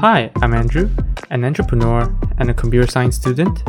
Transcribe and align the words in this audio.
Hi, 0.00 0.30
I'm 0.42 0.54
Andrew, 0.54 0.90
an 1.30 1.44
entrepreneur 1.44 2.12
and 2.38 2.50
a 2.50 2.54
computer 2.54 2.86
science 2.90 3.16
student, 3.16 3.62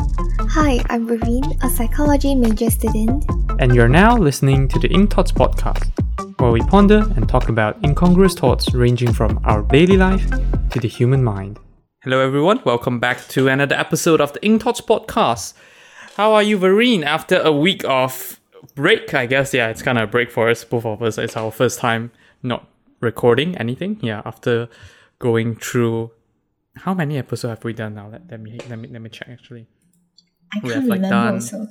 Hi, 0.49 0.83
I'm 0.89 1.07
Raveen, 1.07 1.63
a 1.63 1.69
psychology 1.69 2.35
major 2.35 2.69
student. 2.69 3.25
and 3.59 3.75
you're 3.75 3.87
now 3.89 4.17
listening 4.17 4.67
to 4.69 4.79
the 4.79 4.87
Ink 4.89 5.11
Thoughts 5.13 5.31
podcast, 5.31 5.91
where 6.39 6.51
we 6.51 6.61
ponder 6.61 6.99
and 7.15 7.27
talk 7.27 7.49
about 7.49 7.83
incongruous 7.83 8.33
thoughts 8.33 8.73
ranging 8.73 9.13
from 9.13 9.39
our 9.43 9.61
daily 9.63 9.97
life 9.97 10.29
to 10.71 10.79
the 10.79 10.87
human 10.87 11.23
mind. 11.23 11.59
Hello, 12.03 12.19
everyone. 12.19 12.61
Welcome 12.65 12.99
back 12.99 13.27
to 13.29 13.47
another 13.47 13.75
episode 13.75 14.21
of 14.21 14.33
the 14.33 14.43
Ink 14.45 14.63
Thoughts 14.63 14.81
podcast. 14.81 15.53
How 16.15 16.33
are 16.33 16.43
you, 16.43 16.57
Vareen? 16.57 17.03
After 17.03 17.39
a 17.41 17.51
week 17.51 17.83
of 17.85 18.39
break, 18.75 19.13
I 19.13 19.25
guess, 19.25 19.53
yeah, 19.53 19.67
it's 19.69 19.81
kind 19.81 19.97
of 19.97 20.09
a 20.09 20.11
break 20.11 20.31
for 20.31 20.49
us, 20.49 20.63
both 20.63 20.85
of 20.85 21.01
us. 21.03 21.17
It's 21.17 21.37
our 21.37 21.51
first 21.51 21.79
time 21.79 22.11
not 22.41 22.67
recording 23.01 23.55
anything. 23.57 23.99
Yeah, 24.01 24.21
after 24.25 24.67
going 25.19 25.55
through 25.55 26.11
how 26.77 26.93
many 26.93 27.17
episodes 27.17 27.49
have 27.51 27.63
we 27.63 27.73
done 27.73 27.95
now? 27.95 28.09
Let, 28.09 28.29
let 28.31 28.39
me 28.41 28.59
let 28.69 28.79
me 28.79 28.87
let 28.89 29.01
me 29.01 29.09
check 29.09 29.29
actually. 29.29 29.67
I 30.53 30.59
We 30.63 30.69
can't 30.69 30.73
have, 30.81 30.85
like, 30.89 31.01
remember 31.01 31.15
done- 31.15 31.33
also. 31.35 31.67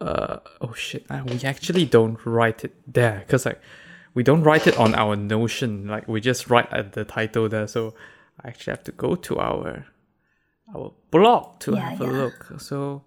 uh 0.00 0.38
oh 0.60 0.72
shit 0.72 1.04
uh, 1.10 1.22
we 1.26 1.40
actually 1.44 1.84
don't 1.84 2.18
write 2.26 2.64
it 2.64 2.74
there 2.92 3.20
because 3.24 3.46
like 3.46 3.60
we 4.14 4.22
don't 4.22 4.42
write 4.42 4.66
it 4.66 4.76
on 4.76 4.94
our 4.96 5.14
notion 5.16 5.86
like 5.86 6.08
we 6.08 6.20
just 6.20 6.50
write 6.50 6.70
at 6.72 6.92
the 6.92 7.04
title 7.04 7.48
there 7.48 7.68
so 7.68 7.94
i 8.42 8.48
actually 8.48 8.72
have 8.72 8.82
to 8.82 8.90
go 8.92 9.14
to 9.14 9.38
our 9.38 9.86
our 10.74 10.92
blog 11.12 11.60
to 11.60 11.72
Yeah, 11.72 11.90
have 11.90 12.00
a 12.00 12.04
yeah. 12.06 12.10
look 12.10 12.38
so 12.58 13.04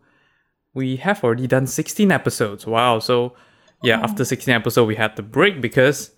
we 0.73 0.95
have 0.97 1.21
already 1.23 1.47
done 1.47 1.67
16 1.67 2.11
episodes 2.13 2.65
wow 2.65 2.99
so 2.99 3.35
yeah 3.83 3.99
after 3.99 4.23
16 4.23 4.53
episodes 4.55 4.87
we 4.87 4.95
had 4.95 5.15
to 5.17 5.21
break 5.23 5.59
because 5.61 6.11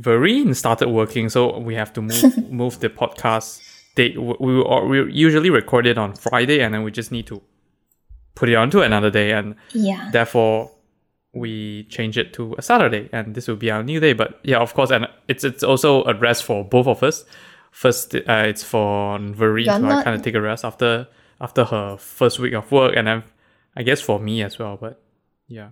Vareen 0.00 0.56
started 0.56 0.88
working 0.88 1.28
so 1.28 1.56
we 1.58 1.74
have 1.76 1.92
to 1.92 2.02
move 2.02 2.50
move 2.62 2.80
the 2.80 2.88
podcast 2.88 3.60
date 4.00 4.14
we, 4.26 4.34
we, 4.46 4.52
we 4.90 4.96
usually 5.26 5.50
record 5.60 5.84
it 5.92 5.96
on 6.04 6.10
friday 6.26 6.58
and 6.64 6.70
then 6.74 6.82
we 6.86 6.90
just 7.00 7.10
need 7.16 7.26
to 7.32 7.36
put 8.38 8.48
it 8.52 8.56
onto 8.62 8.78
another 8.88 9.10
day 9.20 9.28
and 9.38 9.46
Yeah. 9.88 10.02
therefore 10.16 10.56
we 11.32 11.84
change 11.96 12.14
it 12.22 12.32
to 12.36 12.42
a 12.58 12.62
Saturday, 12.70 13.08
and 13.12 13.34
this 13.36 13.46
will 13.48 13.60
be 13.66 13.70
our 13.70 13.84
new 13.84 14.00
day. 14.00 14.14
But 14.14 14.30
yeah, 14.42 14.58
of 14.58 14.74
course, 14.74 14.90
and 14.90 15.06
it's 15.28 15.44
it's 15.44 15.62
also 15.62 16.02
a 16.12 16.14
rest 16.26 16.42
for 16.42 16.64
both 16.64 16.88
of 16.88 17.02
us. 17.04 17.24
First, 17.70 18.16
uh, 18.16 18.50
it's 18.50 18.64
for 18.64 19.16
Vereen 19.38 19.66
to 19.66 19.78
not- 19.78 20.04
kind 20.04 20.16
of 20.16 20.22
take 20.26 20.34
a 20.34 20.40
rest 20.40 20.64
after 20.64 21.06
after 21.40 21.62
her 21.72 21.96
first 21.98 22.40
week 22.42 22.54
of 22.54 22.72
work, 22.72 22.96
and 22.96 23.06
then 23.06 23.22
I 23.78 23.84
guess 23.84 24.00
for 24.02 24.18
me 24.18 24.42
as 24.42 24.58
well. 24.58 24.76
But 24.76 24.94
yeah. 25.46 25.70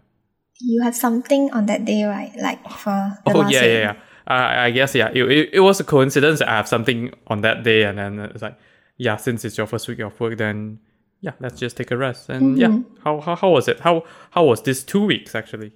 You 0.60 0.82
have 0.86 0.94
something 0.94 1.50
on 1.50 1.66
that 1.66 1.84
day, 1.84 2.04
right? 2.04 2.30
Like 2.40 2.62
for 2.70 2.94
the 3.26 3.32
oh 3.34 3.48
yeah, 3.48 3.64
yeah, 3.64 3.78
yeah. 3.86 3.94
I 4.28 4.66
I 4.66 4.70
guess 4.70 4.94
yeah. 4.94 5.08
It, 5.12 5.24
it, 5.30 5.50
it 5.54 5.60
was 5.60 5.80
a 5.80 5.84
coincidence 5.84 6.38
that 6.38 6.48
I 6.48 6.56
have 6.56 6.68
something 6.68 7.12
on 7.26 7.40
that 7.40 7.62
day, 7.64 7.82
and 7.84 7.98
then 7.98 8.18
it's 8.20 8.42
like 8.42 8.56
yeah, 8.96 9.16
since 9.16 9.44
it's 9.44 9.56
your 9.58 9.66
first 9.66 9.88
week 9.88 10.00
of 10.00 10.18
work, 10.20 10.36
then 10.38 10.80
yeah, 11.20 11.32
let's 11.40 11.58
just 11.58 11.76
take 11.76 11.90
a 11.90 11.96
rest. 11.96 12.28
And 12.28 12.58
yeah, 12.58 12.68
Mm-hmm. 12.68 13.02
how, 13.04 13.20
how 13.20 13.34
how 13.36 13.50
was 13.50 13.66
it? 13.68 13.80
How 13.80 14.04
how 14.30 14.44
was 14.44 14.62
this 14.62 14.84
two 14.84 15.04
weeks 15.04 15.34
actually? 15.34 15.72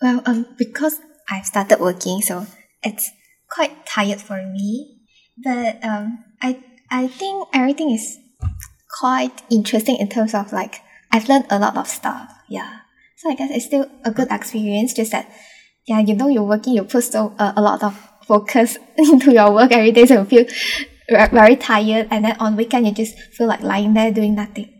Well, 0.00 0.22
um, 0.26 0.46
because 0.58 1.00
I've 1.30 1.46
started 1.46 1.80
working, 1.80 2.20
so 2.22 2.46
it's 2.82 3.10
quite 3.50 3.86
tired 3.86 4.20
for 4.20 4.36
me. 4.36 4.98
But 5.42 5.84
um, 5.84 6.24
I 6.40 6.62
I 6.90 7.08
think 7.08 7.48
everything 7.52 7.90
is 7.90 8.18
quite 9.00 9.42
interesting 9.50 9.96
in 9.96 10.08
terms 10.08 10.34
of 10.34 10.52
like 10.52 10.80
I've 11.12 11.28
learned 11.28 11.46
a 11.50 11.58
lot 11.58 11.76
of 11.76 11.86
stuff. 11.88 12.32
Yeah, 12.48 12.80
so 13.16 13.30
I 13.30 13.34
guess 13.34 13.50
it's 13.50 13.66
still 13.66 13.90
a 14.04 14.10
good 14.10 14.28
experience. 14.30 14.94
Just 14.94 15.12
that, 15.12 15.30
yeah, 15.86 16.00
you 16.00 16.14
know, 16.14 16.28
you're 16.28 16.42
working, 16.42 16.74
you 16.74 16.84
put 16.84 17.04
so 17.04 17.34
uh, 17.38 17.52
a 17.56 17.62
lot 17.62 17.82
of 17.82 17.96
focus 18.26 18.76
into 18.98 19.32
your 19.32 19.52
work 19.52 19.72
every 19.72 19.92
day, 19.92 20.04
so 20.06 20.20
you 20.20 20.24
feel 20.24 20.44
ve- 20.44 21.30
very 21.36 21.56
tired, 21.56 22.08
and 22.10 22.24
then 22.24 22.36
on 22.40 22.56
weekend 22.56 22.86
you 22.86 22.92
just 22.92 23.16
feel 23.32 23.46
like 23.46 23.60
lying 23.62 23.94
there 23.94 24.12
doing 24.12 24.34
nothing. 24.34 24.72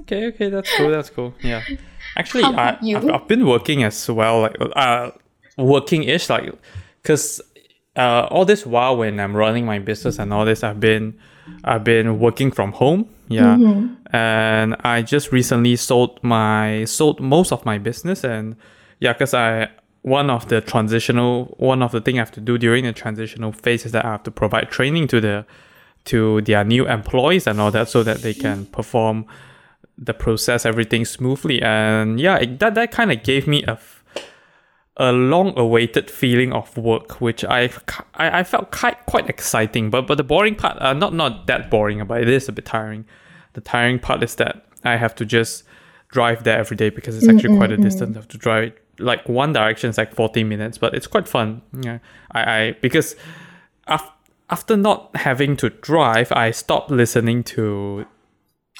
Okay, 0.00 0.26
okay, 0.26 0.48
that's 0.50 0.68
cool. 0.76 0.90
That's 0.90 1.10
cool. 1.10 1.32
Yeah, 1.42 1.62
actually, 2.16 2.42
I, 2.44 2.76
I've, 2.82 3.08
I've 3.08 3.28
been 3.28 3.46
working 3.46 3.84
as 3.84 4.08
well, 4.10 4.40
like 4.40 4.56
uh, 4.74 5.12
working 5.56 6.02
ish, 6.02 6.28
like 6.28 6.52
because 7.02 7.40
uh, 7.94 8.26
all 8.30 8.44
this 8.44 8.66
while 8.66 8.96
when 8.96 9.20
I'm 9.20 9.36
running 9.36 9.64
my 9.64 9.78
business 9.78 10.18
and 10.18 10.32
all 10.34 10.44
this, 10.44 10.64
I've 10.64 10.80
been 10.80 11.16
I've 11.62 11.84
been 11.84 12.18
working 12.18 12.50
from 12.50 12.72
home. 12.72 13.08
Yeah, 13.28 13.56
Mm-hmm. 13.56 14.16
and 14.16 14.76
I 14.80 15.02
just 15.02 15.30
recently 15.30 15.76
sold 15.76 16.18
my 16.22 16.84
sold 16.84 17.20
most 17.20 17.52
of 17.52 17.64
my 17.64 17.78
business, 17.78 18.24
and 18.24 18.56
yeah, 19.00 19.12
because 19.12 19.34
I 19.34 19.68
one 20.06 20.30
of 20.30 20.46
the 20.46 20.60
transitional 20.60 21.46
one 21.58 21.82
of 21.82 21.90
the 21.90 22.00
thing 22.00 22.16
I 22.16 22.20
have 22.20 22.30
to 22.32 22.40
do 22.40 22.56
during 22.56 22.84
the 22.84 22.92
transitional 22.92 23.50
phase 23.50 23.84
is 23.84 23.90
that 23.90 24.04
I 24.04 24.12
have 24.12 24.22
to 24.22 24.30
provide 24.30 24.70
training 24.70 25.08
to 25.08 25.20
the 25.20 25.44
to 26.04 26.40
their 26.42 26.62
new 26.62 26.86
employees 26.86 27.48
and 27.48 27.60
all 27.60 27.72
that 27.72 27.88
so 27.88 28.04
that 28.04 28.18
they 28.18 28.32
can 28.32 28.66
perform 28.66 29.26
the 29.98 30.14
process 30.14 30.64
everything 30.64 31.04
smoothly. 31.04 31.60
And 31.60 32.20
yeah 32.20 32.36
it, 32.36 32.60
that 32.60 32.76
that 32.76 32.92
kind 32.92 33.10
of 33.10 33.24
gave 33.24 33.48
me 33.48 33.64
a 33.64 33.78
a 34.98 35.10
long 35.10 35.58
awaited 35.58 36.08
feeling 36.08 36.52
of 36.52 36.76
work 36.76 37.20
which 37.20 37.44
I, 37.44 37.70
I 38.14 38.40
I 38.40 38.44
felt 38.44 38.70
quite 38.70 39.04
quite 39.06 39.28
exciting. 39.28 39.90
But 39.90 40.06
but 40.06 40.18
the 40.18 40.24
boring 40.24 40.54
part 40.54 40.80
uh, 40.80 40.92
not 40.92 41.14
not 41.14 41.48
that 41.48 41.68
boring 41.68 42.06
but 42.06 42.22
it 42.22 42.28
is 42.28 42.48
a 42.48 42.52
bit 42.52 42.64
tiring. 42.64 43.06
The 43.54 43.60
tiring 43.60 43.98
part 43.98 44.22
is 44.22 44.36
that 44.36 44.66
I 44.84 44.96
have 44.98 45.16
to 45.16 45.24
just 45.24 45.64
drive 46.10 46.44
there 46.44 46.60
every 46.60 46.76
day 46.76 46.90
because 46.90 47.16
it's 47.16 47.28
actually 47.28 47.56
quite 47.56 47.72
a 47.72 47.76
distance. 47.76 48.16
I 48.16 48.20
have 48.20 48.28
to 48.28 48.38
drive 48.38 48.72
like 48.98 49.28
one 49.28 49.52
direction 49.52 49.90
is 49.90 49.98
like 49.98 50.14
40 50.14 50.44
minutes 50.44 50.78
but 50.78 50.94
it's 50.94 51.06
quite 51.06 51.28
fun 51.28 51.62
yeah 51.80 51.98
I, 52.32 52.58
I 52.58 52.76
because 52.80 53.16
af- 53.86 54.12
after 54.48 54.76
not 54.76 55.14
having 55.16 55.56
to 55.58 55.70
drive 55.70 56.32
I 56.32 56.50
stopped 56.50 56.90
listening 56.90 57.44
to 57.44 58.06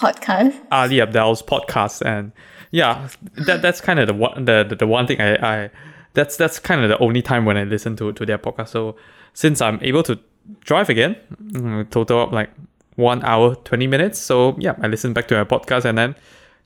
Podcast. 0.00 0.54
Ali 0.70 0.96
Abdaal's 0.96 1.42
podcast, 1.42 2.04
and 2.04 2.32
yeah, 2.70 3.08
that 3.46 3.62
that's 3.62 3.80
kind 3.80 3.98
of 3.98 4.06
the 4.06 4.12
one 4.14 4.44
the, 4.44 4.64
the, 4.68 4.76
the 4.76 4.86
one 4.86 5.06
thing 5.06 5.20
I, 5.20 5.64
I 5.64 5.70
that's 6.12 6.36
that's 6.36 6.58
kind 6.58 6.82
of 6.82 6.90
the 6.90 6.98
only 6.98 7.22
time 7.22 7.46
when 7.46 7.56
I 7.56 7.64
listen 7.64 7.96
to 7.96 8.12
to 8.12 8.26
their 8.26 8.36
podcast. 8.36 8.68
So 8.68 8.96
since 9.32 9.62
I'm 9.62 9.78
able 9.80 10.02
to 10.02 10.18
drive 10.60 10.90
again, 10.90 11.16
mm, 11.42 11.88
total 11.88 12.20
up 12.20 12.32
like 12.32 12.50
one 12.96 13.24
hour 13.24 13.54
twenty 13.54 13.86
minutes. 13.86 14.18
So 14.18 14.54
yeah, 14.58 14.74
I 14.82 14.88
listen 14.88 15.14
back 15.14 15.28
to 15.28 15.34
their 15.34 15.46
podcast, 15.46 15.86
and 15.86 15.96
then 15.96 16.14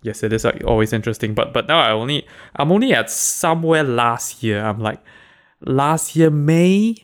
yes, 0.03 0.23
it 0.23 0.33
is 0.33 0.45
like 0.45 0.63
always 0.65 0.93
interesting. 0.93 1.35
But 1.35 1.53
but 1.53 1.69
now 1.69 1.79
I 1.81 1.91
only 1.93 2.27
I'm 2.57 2.73
only 2.73 2.93
at 2.95 3.11
somewhere 3.11 3.83
last 3.85 4.43
year. 4.43 4.65
I'm 4.65 4.79
like 4.81 5.01
last 5.61 6.17
year 6.17 6.31
May. 6.31 6.97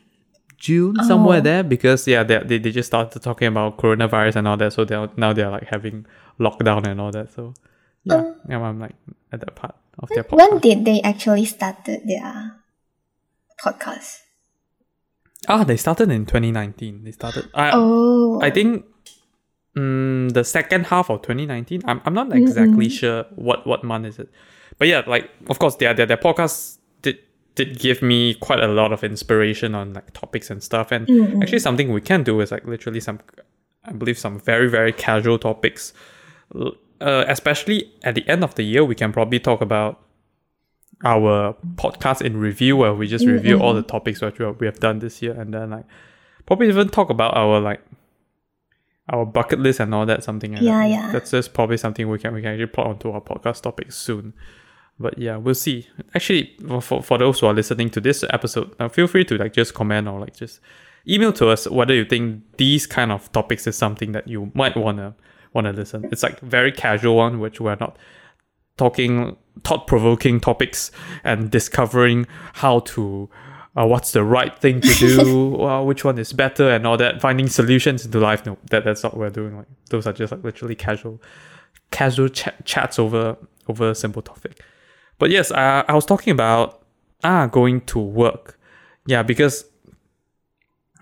June 0.58 0.96
somewhere 1.04 1.38
Oh. 1.38 1.42
there 1.42 1.62
because 1.62 2.08
yeah 2.08 2.22
they, 2.24 2.38
they, 2.38 2.56
they 2.58 2.70
just 2.72 2.86
started 2.88 3.20
talking 3.22 3.46
about 3.48 3.76
coronavirus 3.76 4.36
and 4.36 4.48
all 4.48 4.56
that 4.56 4.72
so 4.72 4.86
they're 4.86 5.06
now 5.14 5.30
they're 5.34 5.50
like 5.50 5.64
having 5.68 6.06
lockdown 6.40 6.86
and 6.88 6.98
all 6.98 7.10
that 7.12 7.30
so 7.30 7.52
yeah, 8.04 8.32
yeah 8.48 8.58
I'm 8.62 8.80
like 8.80 8.94
at 9.30 9.40
that 9.40 9.54
part 9.54 9.74
of 9.98 10.08
their 10.08 10.24
podcast. 10.24 10.38
When 10.38 10.58
did 10.60 10.84
they 10.86 11.02
actually 11.02 11.44
started 11.44 12.08
their 12.08 12.56
podcast? 13.62 14.20
ah, 15.46 15.62
they 15.62 15.76
started 15.76 16.10
in 16.10 16.24
2019. 16.24 17.04
They 17.04 17.12
started. 17.12 17.48
I 17.54 17.70
Oh, 17.74 18.40
I 18.42 18.50
think 18.50 18.86
um, 19.76 20.28
the 20.30 20.42
second 20.44 20.86
half 20.86 21.10
of 21.10 21.22
2019. 21.22 21.82
I'm, 21.84 22.00
I'm 22.04 22.14
not 22.14 22.28
exactly 22.34 22.88
sure 22.88 23.24
what 23.34 23.66
what 23.66 23.84
month 23.84 24.06
is 24.06 24.18
it, 24.18 24.28
but 24.78 24.88
yeah, 24.88 25.02
like 25.06 25.30
of 25.48 25.58
course 25.58 25.76
their 25.76 25.92
their, 25.94 26.06
their 26.06 26.16
podcast 26.16 26.78
did 27.02 27.18
did 27.54 27.78
give 27.78 28.02
me 28.02 28.34
quite 28.34 28.60
a 28.60 28.68
lot 28.68 28.92
of 28.92 29.04
inspiration 29.04 29.74
on 29.74 29.92
like 29.94 30.12
topics 30.12 30.50
and 30.50 30.62
stuff. 30.62 30.92
And 30.92 31.08
actually, 31.42 31.58
something 31.60 31.92
we 31.92 32.00
can 32.00 32.22
do 32.22 32.40
is 32.40 32.50
like 32.50 32.64
literally 32.66 33.00
some, 33.00 33.20
I 33.84 33.92
believe 33.92 34.18
some 34.18 34.40
very 34.40 34.68
very 34.68 34.92
casual 34.92 35.38
topics. 35.38 35.92
Uh, 36.98 37.24
especially 37.28 37.92
at 38.04 38.14
the 38.14 38.26
end 38.26 38.42
of 38.42 38.54
the 38.54 38.62
year, 38.62 38.82
we 38.82 38.94
can 38.94 39.12
probably 39.12 39.38
talk 39.38 39.60
about 39.60 40.00
our 41.04 41.54
podcast 41.74 42.22
in 42.22 42.38
review 42.38 42.74
where 42.76 42.94
we 42.94 43.06
just 43.06 43.26
review 43.26 43.58
all 43.60 43.74
the 43.74 43.82
topics 43.82 44.20
have- 44.20 44.38
we 44.60 44.66
have 44.66 44.80
done 44.80 44.98
this 45.00 45.20
year 45.20 45.38
and 45.38 45.52
then 45.52 45.68
like 45.70 45.84
probably 46.46 46.68
even 46.68 46.88
talk 46.88 47.10
about 47.10 47.36
our 47.36 47.60
like 47.60 47.82
our 49.08 49.24
bucket 49.24 49.58
list 49.60 49.80
and 49.80 49.94
all 49.94 50.04
that 50.06 50.24
something 50.24 50.52
like 50.54 50.62
Yeah, 50.62 50.78
that. 50.78 50.90
yeah. 50.90 51.12
that's 51.12 51.30
just 51.30 51.54
probably 51.54 51.76
something 51.76 52.08
we 52.08 52.18
can 52.18 52.34
we 52.34 52.42
can 52.42 52.52
actually 52.52 52.66
plot 52.66 52.86
onto 52.88 53.10
our 53.10 53.20
podcast 53.20 53.62
topics 53.62 53.96
soon 53.96 54.32
but 54.98 55.16
yeah 55.18 55.36
we'll 55.36 55.54
see 55.54 55.86
actually 56.14 56.56
for- 56.80 57.02
for, 57.02 57.18
those 57.18 57.38
who 57.40 57.46
are 57.46 57.54
listening 57.54 57.90
to 57.90 58.00
this 58.00 58.24
episode 58.30 58.74
uh, 58.80 58.88
feel 58.88 59.06
free 59.06 59.24
to 59.24 59.36
like 59.38 59.52
just 59.52 59.74
comment 59.74 60.08
or 60.08 60.18
like 60.18 60.34
just 60.36 60.58
email 61.08 61.32
to 61.32 61.48
us 61.48 61.68
whether 61.68 61.94
you 61.94 62.04
think 62.04 62.42
these 62.56 62.86
kind 62.86 63.12
of 63.12 63.30
topics 63.32 63.66
is 63.66 63.76
something 63.76 64.12
that 64.12 64.26
you 64.26 64.50
might 64.54 64.76
wanna 64.76 65.14
wanna 65.52 65.72
listen 65.72 66.04
it's 66.10 66.22
like 66.22 66.40
very 66.40 66.72
casual 66.72 67.14
one 67.16 67.38
which 67.38 67.60
we're 67.60 67.76
not 67.78 67.96
talking 68.76 69.36
thought 69.64 69.86
provoking 69.86 70.40
topics 70.40 70.90
and 71.24 71.50
discovering 71.50 72.26
how 72.54 72.80
to 72.80 73.28
uh, 73.76 73.86
what's 73.86 74.12
the 74.12 74.24
right 74.24 74.58
thing 74.58 74.80
to 74.80 74.94
do, 74.94 75.60
uh, 75.66 75.82
which 75.82 76.04
one 76.04 76.18
is 76.18 76.32
better, 76.32 76.70
and 76.70 76.86
all 76.86 76.96
that. 76.96 77.20
Finding 77.20 77.48
solutions 77.48 78.04
into 78.06 78.18
life. 78.18 78.46
No, 78.46 78.56
that 78.70 78.84
that's 78.84 79.02
not 79.02 79.12
what 79.14 79.20
we're 79.20 79.30
doing. 79.30 79.56
Like 79.56 79.66
those 79.90 80.06
are 80.06 80.12
just 80.12 80.32
like 80.32 80.42
literally 80.42 80.74
casual, 80.74 81.20
casual 81.90 82.28
ch- 82.28 82.48
chats 82.64 82.98
over 82.98 83.36
over 83.68 83.90
a 83.90 83.94
simple 83.94 84.22
topic. 84.22 84.62
But 85.18 85.30
yes, 85.30 85.50
uh, 85.50 85.84
I 85.86 85.94
was 85.94 86.06
talking 86.06 86.30
about 86.32 86.82
ah 87.24 87.46
going 87.46 87.82
to 87.82 87.98
work. 87.98 88.58
Yeah, 89.06 89.22
because 89.22 89.64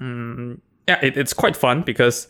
mm, 0.01 0.59
yeah, 0.89 0.99
it, 1.03 1.17
it's 1.17 1.33
quite 1.33 1.57
fun 1.57 1.83
because 1.83 2.29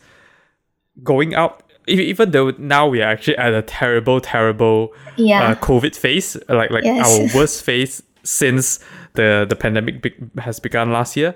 going 1.03 1.35
out, 1.35 1.63
even 1.87 2.31
though 2.31 2.51
now 2.57 2.87
we 2.87 3.01
are 3.01 3.09
actually 3.11 3.37
at 3.37 3.53
a 3.53 3.61
terrible, 3.61 4.21
terrible 4.21 4.93
Yeah. 5.17 5.49
uh, 5.49 5.55
COVID 5.55 5.95
phase, 5.95 6.37
like 6.49 6.71
like 6.71 6.83
Yes. 6.83 7.19
our 7.33 7.35
worst 7.39 7.63
phase 7.63 8.01
since 8.23 8.79
the 9.15 9.45
the 9.47 9.55
pandemic 9.55 10.01
be- 10.01 10.15
has 10.39 10.59
begun 10.59 10.91
last 10.91 11.15
year. 11.17 11.35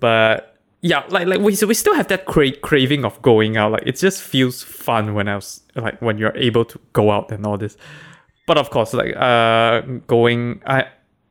But 0.00 0.52
yeah, 0.82 1.04
like 1.08 1.26
like 1.28 1.40
we 1.40 1.56
we 1.66 1.74
still 1.74 1.94
have 1.94 2.08
that 2.08 2.26
cra- 2.26 2.56
craving 2.56 3.04
of 3.04 3.20
going 3.22 3.56
out. 3.56 3.72
Like 3.72 3.84
it 3.86 3.96
just 3.96 4.22
feels 4.22 4.62
fun 4.62 5.14
when 5.14 5.28
I 5.28 5.36
was 5.36 5.62
like 5.76 6.02
when 6.02 6.18
you're 6.18 6.36
able 6.36 6.64
to 6.64 6.78
go 6.92 7.10
out 7.10 7.30
and 7.30 7.46
all 7.46 7.56
this. 7.56 7.76
But 8.46 8.58
of 8.58 8.70
course, 8.70 8.92
like 8.92 9.16
uh, 9.16 9.82
going 10.06 10.60
I. 10.66 10.86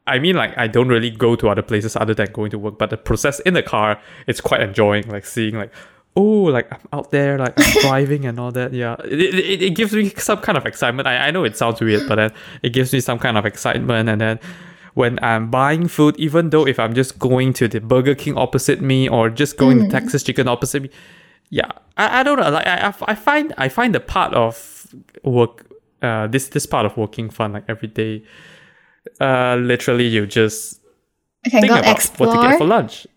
I 0.08 0.18
mean, 0.18 0.36
like 0.36 0.58
I 0.58 0.68
don't 0.68 0.90
really 0.90 1.12
go 1.12 1.36
to 1.36 1.48
other 1.48 1.62
places 1.62 1.96
other 1.96 2.16
than 2.16 2.32
going 2.34 2.50
to 2.52 2.60
work, 2.60 2.80
but 2.80 2.90
the 2.90 2.98
process 2.98 3.40
in 3.42 3.54
the 3.54 3.62
car, 3.62 4.02
it's 4.26 4.42
quite 4.42 4.60
enjoying. 4.62 5.08
Like 5.08 5.26
seeing, 5.26 5.56
like, 5.56 5.72
oh, 6.16 6.44
like 6.44 6.72
I'm 6.72 6.82
out 6.92 7.12
there, 7.12 7.38
like 7.38 7.54
I'm 7.56 7.82
driving 7.82 8.26
and 8.26 8.40
all 8.40 8.52
that. 8.52 8.74
Yeah, 8.74 8.96
it, 9.06 9.22
it, 9.22 9.62
it 9.62 9.76
gives 9.76 9.94
me 9.94 10.10
some 10.10 10.40
kind 10.40 10.58
of 10.58 10.66
excitement. 10.66 11.08
I, 11.08 11.28
I 11.28 11.32
know 11.32 11.44
it 11.44 11.56
sounds 11.56 11.80
weird, 11.80 12.08
but 12.08 12.16
then 12.16 12.34
it 12.64 12.72
gives 12.72 12.92
me 12.92 13.00
some 13.00 13.20
kind 13.20 13.38
of 13.38 13.46
excitement. 13.46 14.10
And 14.10 14.20
then 14.20 14.40
when 14.94 15.24
I'm 15.24 15.50
buying 15.50 15.88
food, 15.88 16.16
even 16.18 16.50
though 16.50 16.68
if 16.68 16.80
I'm 16.80 16.94
just 16.94 17.18
going 17.20 17.54
to 17.54 17.68
the 17.68 17.80
Burger 17.80 18.16
King 18.16 18.38
opposite 18.38 18.82
me 18.82 19.08
or 19.08 19.30
just 19.30 19.58
going 19.58 19.80
to 19.80 19.88
Texas 19.90 20.24
Chicken 20.24 20.48
opposite 20.48 20.84
me, 20.84 20.90
yeah, 21.50 21.72
I, 21.98 22.20
I 22.20 22.24
don't 22.24 22.40
know. 22.40 22.50
Like 22.50 22.68
I, 22.68 22.94
I 23.08 23.16
find 23.16 23.54
I 23.58 23.70
find 23.70 23.96
the 23.96 24.00
part 24.00 24.34
of 24.34 24.94
work, 25.24 25.66
uh, 26.02 26.28
this 26.28 26.50
this 26.50 26.66
part 26.66 26.86
of 26.86 26.98
working 26.98 27.30
fun 27.30 27.54
like 27.54 27.66
every 27.68 27.88
day. 27.88 28.24
Uh, 29.20 29.56
literally, 29.56 30.08
you 30.08 30.26
just 30.26 30.82
can 31.50 31.62
think 31.62 31.72
about 31.72 31.88
explore. 31.88 32.30
what 32.30 32.42
to 32.42 32.50
get 32.50 32.58
for 32.58 32.66
lunch. 32.66 33.08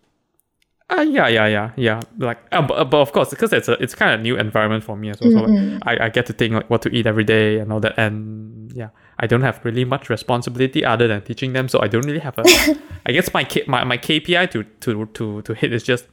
Uh, 0.90 1.00
yeah, 1.00 1.28
yeah, 1.28 1.46
yeah, 1.46 1.72
yeah. 1.76 2.00
Like, 2.18 2.38
uh, 2.52 2.60
but, 2.60 2.90
but 2.90 2.98
of 2.98 3.12
course, 3.12 3.30
because 3.30 3.52
it's 3.52 3.68
a 3.68 3.72
it's 3.82 3.94
kind 3.94 4.14
of 4.14 4.20
new 4.20 4.36
environment 4.36 4.84
for 4.84 4.96
me 4.96 5.10
as 5.10 5.20
well. 5.20 5.30
So 5.30 5.40
like, 5.40 5.82
I, 5.86 6.06
I 6.06 6.08
get 6.10 6.26
to 6.26 6.32
think 6.32 6.54
like 6.54 6.68
what 6.68 6.82
to 6.82 6.90
eat 6.90 7.06
every 7.06 7.24
day 7.24 7.58
and 7.58 7.72
all 7.72 7.80
that. 7.80 7.98
And 7.98 8.70
yeah, 8.72 8.90
I 9.18 9.26
don't 9.26 9.42
have 9.42 9.60
really 9.64 9.84
much 9.84 10.10
responsibility 10.10 10.84
other 10.84 11.06
than 11.08 11.22
teaching 11.22 11.52
them. 11.52 11.68
So 11.68 11.80
I 11.80 11.88
don't 11.88 12.04
really 12.04 12.20
have 12.20 12.38
a. 12.38 12.42
I 13.06 13.12
guess 13.12 13.32
my 13.32 13.44
K, 13.44 13.64
my 13.66 13.84
my 13.84 13.98
KPI 13.98 14.50
to 14.50 14.64
to 14.64 15.06
to 15.06 15.42
to 15.42 15.54
hit 15.54 15.72
is 15.72 15.82
just 15.82 16.06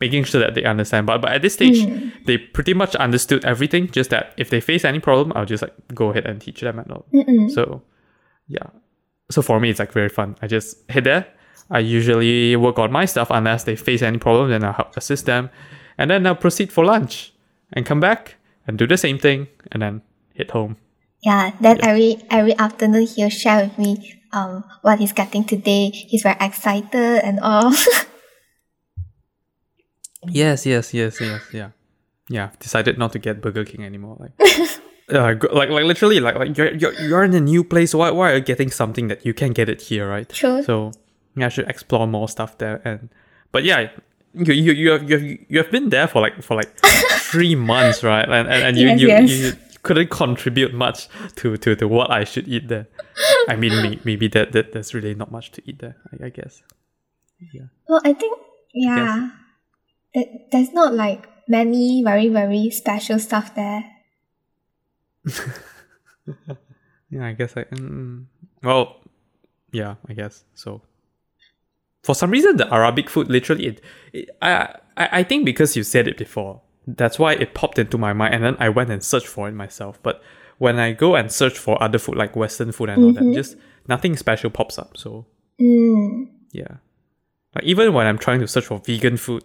making 0.00 0.24
sure 0.24 0.40
that 0.40 0.54
they 0.54 0.64
understand. 0.64 1.06
But 1.06 1.22
but 1.22 1.32
at 1.32 1.42
this 1.42 1.54
stage, 1.54 1.78
mm. 1.78 2.12
they 2.26 2.38
pretty 2.38 2.74
much 2.74 2.94
understood 2.96 3.44
everything. 3.44 3.90
Just 3.90 4.10
that 4.10 4.34
if 4.36 4.50
they 4.50 4.60
face 4.60 4.84
any 4.84 5.00
problem, 5.00 5.32
I'll 5.34 5.46
just 5.46 5.62
like 5.62 5.74
go 5.94 6.10
ahead 6.10 6.26
and 6.26 6.40
teach 6.40 6.60
them 6.60 6.78
and 6.78 6.92
all. 6.92 7.06
So 7.48 7.82
yeah. 8.48 8.66
So 9.30 9.42
for 9.42 9.58
me, 9.58 9.70
it's 9.70 9.78
like 9.78 9.92
very 9.92 10.08
fun. 10.08 10.36
I 10.42 10.46
just 10.46 10.88
hit 10.90 11.04
there. 11.04 11.26
I 11.70 11.80
usually 11.80 12.54
work 12.54 12.78
on 12.78 12.92
my 12.92 13.06
stuff 13.06 13.28
unless 13.30 13.64
they 13.64 13.74
face 13.74 14.02
any 14.02 14.18
problem, 14.18 14.50
then 14.50 14.62
I'll 14.62 14.72
help 14.72 14.96
assist 14.96 15.26
them, 15.26 15.50
and 15.98 16.10
then 16.10 16.24
I'll 16.26 16.36
proceed 16.36 16.72
for 16.72 16.84
lunch 16.84 17.32
and 17.72 17.84
come 17.84 17.98
back 17.98 18.36
and 18.66 18.78
do 18.78 18.86
the 18.86 18.96
same 18.96 19.18
thing 19.18 19.48
and 19.72 19.82
then 19.82 20.02
hit 20.32 20.52
home. 20.52 20.76
Yeah, 21.26 21.50
then 21.58 21.82
every 21.82 22.22
every 22.30 22.56
afternoon 22.56 23.02
he'll 23.02 23.34
share 23.34 23.66
with 23.66 23.76
me 23.82 24.22
um 24.30 24.62
what 24.82 25.00
he's 25.00 25.12
getting 25.12 25.42
today. 25.42 25.90
He's 25.90 26.22
very 26.22 26.38
excited 26.40 27.20
and 27.26 27.40
all. 27.42 27.74
Yes, 30.28 30.66
yes, 30.66 30.92
yes, 30.92 31.20
yes, 31.20 31.42
yeah, 31.52 31.70
yeah. 32.28 32.44
I've 32.50 32.58
decided 32.58 32.98
not 32.98 33.12
to 33.12 33.20
get 33.20 33.40
Burger 33.40 33.64
King 33.64 33.84
anymore. 33.84 34.16
Like, 34.18 34.32
uh, 35.14 35.34
like, 35.52 35.70
like 35.70 35.84
literally, 35.84 36.18
like, 36.18 36.34
like 36.34 36.58
you're, 36.58 36.74
you're 36.74 36.94
you're 36.94 37.22
in 37.22 37.32
a 37.34 37.40
new 37.40 37.62
place. 37.62 37.94
Why, 37.94 38.10
why 38.10 38.32
are 38.32 38.34
you 38.34 38.40
getting 38.40 38.72
something 38.72 39.06
that 39.06 39.24
you 39.24 39.32
can't 39.32 39.54
get 39.54 39.68
it 39.68 39.82
here, 39.82 40.08
right? 40.08 40.28
True. 40.28 40.64
So 40.64 40.90
yeah, 41.36 41.46
I 41.46 41.48
should 41.48 41.68
explore 41.70 42.08
more 42.08 42.28
stuff 42.28 42.58
there. 42.58 42.82
And 42.84 43.08
but 43.52 43.62
yeah, 43.62 43.90
you 44.34 44.52
you 44.52 44.72
you 44.72 44.90
have 44.90 45.08
you 45.08 45.18
have, 45.18 45.22
you 45.22 45.58
have 45.62 45.70
been 45.70 45.90
there 45.90 46.08
for 46.08 46.20
like 46.20 46.42
for 46.42 46.56
like 46.56 46.74
three 47.30 47.54
months, 47.54 48.02
right? 48.02 48.28
And 48.28 48.48
and, 48.48 48.62
and 48.64 48.76
you, 48.76 48.88
Yes, 48.88 49.00
you, 49.00 49.08
yes. 49.08 49.30
you 49.30 49.52
couldn't 49.86 50.10
contribute 50.10 50.74
much 50.74 51.08
to, 51.36 51.56
to, 51.56 51.76
to 51.76 51.88
what 51.88 52.10
I 52.10 52.24
should 52.24 52.48
eat 52.48 52.68
there. 52.68 52.88
I 53.48 53.56
mean, 53.56 53.70
may, 53.82 54.00
maybe 54.04 54.28
that, 54.28 54.52
that 54.52 54.72
there's 54.72 54.92
really 54.92 55.14
not 55.14 55.30
much 55.30 55.52
to 55.52 55.62
eat 55.64 55.78
there. 55.78 55.96
I, 56.12 56.26
I 56.26 56.28
guess. 56.28 56.62
Yeah. 57.52 57.68
Well, 57.88 58.00
I 58.04 58.12
think 58.12 58.38
yeah, 58.74 59.30
that 60.14 60.28
there's 60.50 60.72
not 60.72 60.94
like 60.94 61.28
many 61.48 62.02
very 62.02 62.28
very 62.28 62.70
special 62.70 63.18
stuff 63.18 63.54
there. 63.54 63.84
Yeah, 67.10 67.26
I 67.26 67.32
guess 67.32 67.56
I. 67.56 67.64
Mm, 67.64 68.26
well, 68.62 69.00
yeah, 69.72 69.94
I 70.08 70.14
guess 70.14 70.44
so. 70.54 70.82
For 72.02 72.14
some 72.14 72.30
reason, 72.30 72.56
the 72.56 72.72
Arabic 72.72 73.10
food 73.10 73.28
literally, 73.28 73.66
it, 73.66 73.80
it, 74.12 74.30
I, 74.40 74.74
I, 74.96 75.08
I 75.12 75.22
think 75.22 75.44
because 75.44 75.76
you 75.76 75.82
said 75.82 76.06
it 76.06 76.16
before, 76.16 76.60
that's 76.86 77.18
why 77.18 77.32
it 77.32 77.54
popped 77.54 77.78
into 77.78 77.98
my 77.98 78.12
mind, 78.12 78.34
and 78.34 78.44
then 78.44 78.56
I 78.60 78.68
went 78.68 78.90
and 78.90 79.02
searched 79.02 79.26
for 79.26 79.48
it 79.48 79.52
myself. 79.52 79.98
But 80.02 80.22
when 80.58 80.78
I 80.78 80.92
go 80.92 81.16
and 81.16 81.30
search 81.30 81.58
for 81.58 81.82
other 81.82 81.98
food 81.98 82.16
like 82.16 82.36
Western 82.36 82.72
food 82.72 82.88
and 82.90 83.04
all 83.04 83.12
that, 83.12 83.34
just 83.34 83.56
nothing 83.88 84.16
special 84.16 84.50
pops 84.50 84.78
up. 84.78 84.96
So 84.96 85.26
Mm. 85.60 86.28
yeah, 86.52 86.76
like 87.54 87.64
even 87.64 87.92
when 87.94 88.06
I'm 88.06 88.18
trying 88.18 88.40
to 88.40 88.46
search 88.48 88.66
for 88.66 88.78
vegan 88.84 89.16
food, 89.16 89.42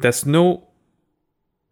there's 0.00 0.24
no 0.26 0.68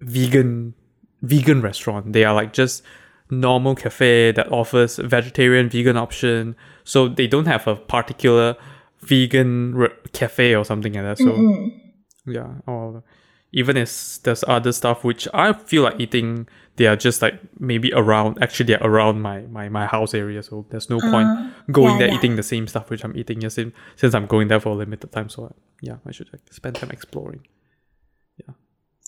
vegan 0.00 0.74
vegan 1.22 1.60
restaurant. 1.62 2.12
They 2.12 2.24
are 2.24 2.34
like 2.34 2.52
just 2.52 2.82
normal 3.30 3.74
cafe 3.74 4.32
that 4.32 4.50
offers 4.52 4.96
vegetarian 4.98 5.68
vegan 5.68 5.96
option. 5.96 6.56
So 6.84 7.08
they 7.08 7.26
don't 7.26 7.46
have 7.46 7.66
a 7.66 7.76
particular 7.76 8.56
vegan 9.00 9.74
re- 9.74 9.88
cafe 10.12 10.54
or 10.54 10.64
something 10.64 10.92
like 10.92 11.02
that. 11.04 11.18
So 11.18 11.70
yeah, 12.26 12.54
or 12.66 13.02
even 13.52 13.76
if 13.76 14.22
there's 14.22 14.42
other 14.48 14.72
stuff 14.72 15.04
which 15.04 15.28
I 15.34 15.52
feel 15.52 15.82
like 15.82 16.00
eating, 16.00 16.48
they 16.76 16.86
are 16.86 16.96
just 16.96 17.20
like 17.20 17.38
maybe 17.60 17.92
around. 17.92 18.42
Actually, 18.42 18.66
they're 18.66 18.82
around 18.82 19.20
my 19.20 19.42
my, 19.42 19.68
my 19.68 19.86
house 19.86 20.14
area. 20.14 20.42
So 20.42 20.66
there's 20.70 20.88
no 20.88 20.98
point 21.00 21.28
going 21.70 21.92
yeah, 21.92 21.98
there 21.98 22.08
yeah. 22.08 22.14
eating 22.16 22.36
the 22.36 22.42
same 22.42 22.66
stuff 22.66 22.88
which 22.88 23.04
I'm 23.04 23.16
eating. 23.16 23.42
In, 23.42 23.50
since 23.96 24.14
I'm 24.14 24.26
going 24.26 24.48
there 24.48 24.60
for 24.60 24.70
a 24.70 24.74
limited 24.74 25.12
time. 25.12 25.28
So 25.28 25.54
yeah, 25.82 25.96
I 26.06 26.12
should 26.12 26.32
like, 26.32 26.42
spend 26.50 26.76
time 26.76 26.90
exploring. 26.90 27.46
Yeah. 28.38 28.54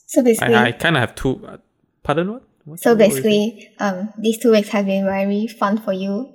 So 0.06 0.23
basically, 0.23 0.55
I, 0.55 0.67
I 0.67 0.73
kind 0.73 0.97
of 0.97 1.00
have 1.00 1.14
two. 1.14 1.44
Uh, 1.47 1.56
pardon 2.02 2.32
what? 2.32 2.43
what? 2.64 2.81
so 2.81 2.90
what 2.90 2.99
were 2.99 3.05
you 3.05 3.11
saying? 3.23 3.56
basically, 3.56 3.70
um, 3.81 4.12
these 4.19 4.38
two 4.38 4.52
weeks 4.52 4.69
have 4.69 4.85
been 4.85 5.05
very 5.05 5.47
fun 5.47 5.79
for 5.79 5.93
you. 5.93 6.35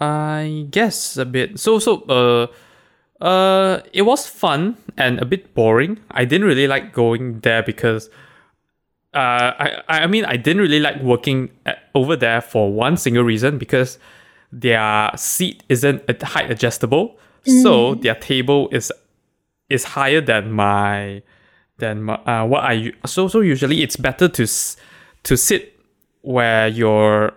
I 0.00 0.66
guess 0.70 1.16
a 1.16 1.24
bit. 1.24 1.60
So 1.60 1.78
so 1.78 2.02
uh 2.02 2.46
uh 3.22 3.80
it 3.92 4.02
was 4.02 4.26
fun 4.26 4.76
and 4.96 5.18
a 5.20 5.24
bit 5.24 5.54
boring. 5.54 5.98
I 6.10 6.24
didn't 6.24 6.46
really 6.46 6.66
like 6.66 6.92
going 6.92 7.40
there 7.40 7.62
because 7.62 8.10
uh 9.14 9.52
I 9.58 9.82
I 9.88 10.06
mean 10.06 10.24
I 10.24 10.36
didn't 10.36 10.60
really 10.60 10.80
like 10.80 11.00
working 11.00 11.50
at, 11.64 11.78
over 11.94 12.16
there 12.16 12.40
for 12.40 12.72
one 12.72 12.96
single 12.96 13.22
reason 13.22 13.58
because 13.58 13.98
their 14.50 15.10
seat 15.16 15.62
isn't 15.68 16.02
height 16.22 16.50
adjustable. 16.50 17.16
So 17.62 17.94
their 17.94 18.14
table 18.14 18.68
is 18.70 18.92
is 19.68 19.84
higher 19.84 20.20
than 20.20 20.52
my 20.52 21.22
than 21.78 22.02
my, 22.04 22.14
uh, 22.14 22.44
what 22.46 22.64
I 22.64 22.92
so 23.06 23.28
so 23.28 23.40
usually 23.40 23.82
it's 23.82 23.96
better 23.96 24.28
to 24.28 24.46
to 25.22 25.36
sit 25.36 25.80
where 26.22 26.68
your 26.68 27.32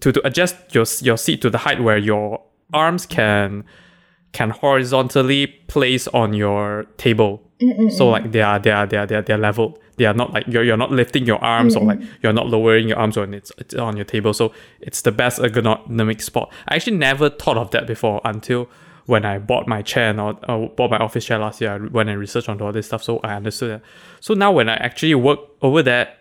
to, 0.00 0.12
to 0.12 0.26
adjust 0.26 0.74
your 0.74 0.86
your 1.00 1.18
seat 1.18 1.42
to 1.42 1.50
the 1.50 1.58
height 1.58 1.82
where 1.82 1.98
your 1.98 2.42
arms 2.72 3.04
can 3.06 3.64
can 4.32 4.50
horizontally 4.50 5.46
place 5.68 6.08
on 6.08 6.32
your 6.32 6.84
table. 6.96 7.42
So 7.90 8.08
like 8.08 8.32
they 8.32 8.42
are 8.42 8.58
they 8.58 8.72
are 8.72 8.86
they 8.86 8.96
are 8.96 9.06
they 9.06 9.14
are, 9.16 9.22
they 9.22 9.34
are 9.34 9.38
leveled. 9.38 9.78
They 9.96 10.06
are 10.06 10.14
not 10.14 10.32
like 10.32 10.46
you're, 10.48 10.64
you're 10.64 10.76
not 10.76 10.90
lifting 10.90 11.26
your 11.26 11.38
arms 11.44 11.76
or 11.76 11.84
like 11.84 12.00
you're 12.22 12.32
not 12.32 12.48
lowering 12.48 12.88
your 12.88 12.98
arms 12.98 13.16
when 13.16 13.34
it's, 13.34 13.52
it's 13.58 13.74
on 13.74 13.94
your 13.96 14.06
table. 14.06 14.32
So 14.32 14.52
it's 14.80 15.02
the 15.02 15.12
best 15.12 15.38
ergonomic 15.38 16.22
spot. 16.22 16.50
I 16.66 16.76
actually 16.76 16.96
never 16.96 17.30
thought 17.30 17.58
of 17.58 17.70
that 17.70 17.86
before 17.86 18.20
until 18.24 18.68
when 19.06 19.24
I 19.24 19.38
bought 19.38 19.68
my 19.68 19.82
chair 19.82 20.10
and 20.10 20.20
all, 20.20 20.38
uh, 20.48 20.66
bought 20.74 20.90
my 20.90 20.98
office 20.98 21.24
chair 21.24 21.38
last 21.38 21.60
year. 21.60 21.74
I 21.74 21.78
went 21.78 22.08
and 22.08 22.18
researched 22.18 22.48
on 22.48 22.60
all 22.62 22.72
this 22.72 22.86
stuff, 22.86 23.02
so 23.02 23.20
I 23.22 23.34
understood 23.34 23.70
that. 23.70 23.82
So 24.20 24.34
now 24.34 24.50
when 24.50 24.68
I 24.68 24.74
actually 24.74 25.14
work 25.14 25.40
over 25.60 25.82
there, 25.82 26.14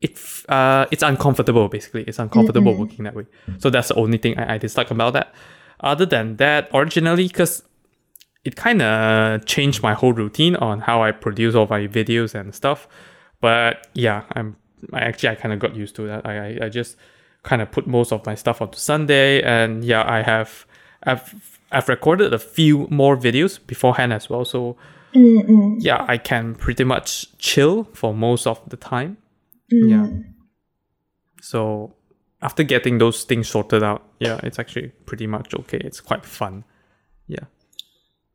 it 0.00 0.18
uh 0.48 0.86
it's 0.90 1.02
uncomfortable 1.02 1.68
basically. 1.68 2.04
It's 2.04 2.18
uncomfortable 2.18 2.74
working 2.76 3.04
that 3.04 3.14
way. 3.14 3.26
So 3.58 3.70
that's 3.70 3.88
the 3.88 3.94
only 3.94 4.18
thing 4.18 4.38
I, 4.38 4.54
I 4.54 4.58
dislike 4.58 4.90
about 4.90 5.12
that. 5.14 5.34
Other 5.80 6.06
than 6.06 6.36
that 6.36 6.68
originally 6.72 7.26
because 7.26 7.62
it 8.44 8.54
kind 8.56 8.80
of 8.80 9.44
changed 9.44 9.82
my 9.82 9.94
whole 9.94 10.12
routine 10.12 10.56
on 10.56 10.80
how 10.80 11.02
I 11.02 11.10
produce 11.12 11.54
all 11.54 11.66
my 11.66 11.86
videos 11.88 12.34
and 12.34 12.54
stuff. 12.54 12.86
But 13.40 13.88
yeah 13.94 14.22
I'm 14.32 14.56
I 14.92 15.00
actually 15.00 15.30
I 15.30 15.34
kind 15.34 15.52
of 15.52 15.58
got 15.58 15.74
used 15.74 15.96
to 15.96 16.06
that. 16.06 16.24
I, 16.24 16.36
I, 16.36 16.58
I 16.66 16.68
just 16.68 16.96
kind 17.42 17.60
of 17.60 17.70
put 17.70 17.86
most 17.86 18.12
of 18.12 18.24
my 18.24 18.36
stuff 18.36 18.62
onto 18.62 18.78
Sunday. 18.78 19.42
And 19.42 19.84
yeah 19.84 20.04
I 20.08 20.22
have 20.22 20.64
I've 21.02 21.58
I've 21.72 21.88
recorded 21.88 22.32
a 22.32 22.38
few 22.38 22.86
more 22.88 23.16
videos 23.16 23.58
beforehand 23.66 24.12
as 24.12 24.30
well. 24.30 24.44
So 24.44 24.76
yeah 25.80 26.04
I 26.06 26.18
can 26.18 26.54
pretty 26.54 26.84
much 26.84 27.36
chill 27.38 27.84
for 27.94 28.14
most 28.14 28.46
of 28.46 28.60
the 28.68 28.76
time 28.76 29.16
yeah. 29.70 30.08
So 31.40 31.94
after 32.42 32.62
getting 32.62 32.98
those 32.98 33.24
things 33.24 33.48
sorted 33.48 33.82
out, 33.82 34.02
yeah, 34.18 34.40
it's 34.42 34.58
actually 34.58 34.88
pretty 35.06 35.26
much 35.26 35.54
okay. 35.54 35.78
It's 35.78 36.00
quite 36.00 36.24
fun. 36.24 36.64
Yeah. 37.26 37.44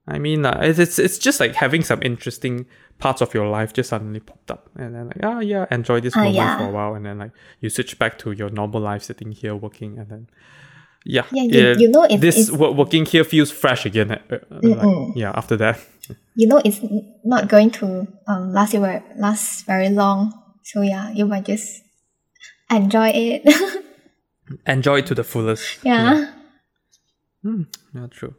I 0.07 0.19
mean, 0.19 0.45
uh, 0.45 0.59
it's, 0.61 0.79
it's 0.79 0.99
it's 0.99 1.17
just 1.17 1.39
like 1.39 1.55
having 1.55 1.81
some 1.83 2.01
interesting 2.03 2.65
parts 2.99 3.21
of 3.21 3.33
your 3.33 3.47
life 3.47 3.71
just 3.71 3.89
suddenly 3.89 4.19
popped 4.19 4.51
up, 4.51 4.69
and 4.75 4.93
then 4.93 5.07
like, 5.07 5.23
oh 5.23 5.39
yeah, 5.39 5.65
enjoy 5.71 6.01
this 6.01 6.13
Ah, 6.15 6.19
moment 6.19 6.35
yeah. 6.35 6.57
for 6.57 6.65
a 6.65 6.71
while, 6.71 6.93
and 6.95 7.05
then 7.05 7.19
like 7.19 7.31
you 7.61 7.69
switch 7.69 7.97
back 7.97 8.17
to 8.19 8.31
your 8.33 8.49
normal 8.49 8.81
life, 8.81 9.01
sitting 9.03 9.31
here 9.31 9.55
working, 9.55 9.97
and 9.97 10.09
then 10.09 10.27
yeah, 11.05 11.23
Yeah, 11.31 11.43
you- 11.43 11.67
it- 11.71 11.79
you 11.79 11.89
know 11.89 12.03
it- 12.03 12.19
this 12.19 12.51
working 12.51 13.05
here 13.05 13.23
feels 13.23 13.49
fresh 13.49 13.85
again. 13.85 14.11
uh, 14.11 14.17
uh, 14.31 14.39
like, 14.61 15.15
yeah, 15.15 15.31
after 15.35 15.55
that, 15.57 15.79
You 16.35 16.47
know 16.49 16.61
it's 16.65 16.81
not 17.23 17.47
going 17.47 17.71
to 17.79 18.05
um 18.27 18.51
last 18.51 18.73
you 18.73 18.81
very 18.81 19.01
last 19.17 19.65
very 19.65 19.87
long. 19.89 20.33
So 20.63 20.81
yeah, 20.81 21.11
you 21.11 21.25
might 21.25 21.45
just 21.45 21.83
enjoy 22.69 23.09
it. 23.09 23.83
enjoy 24.67 24.99
it 24.99 25.07
to 25.07 25.15
the 25.15 25.23
fullest. 25.23 25.83
yeah. 25.83 26.33
Yeah, 27.43 28.07
true. 28.09 28.35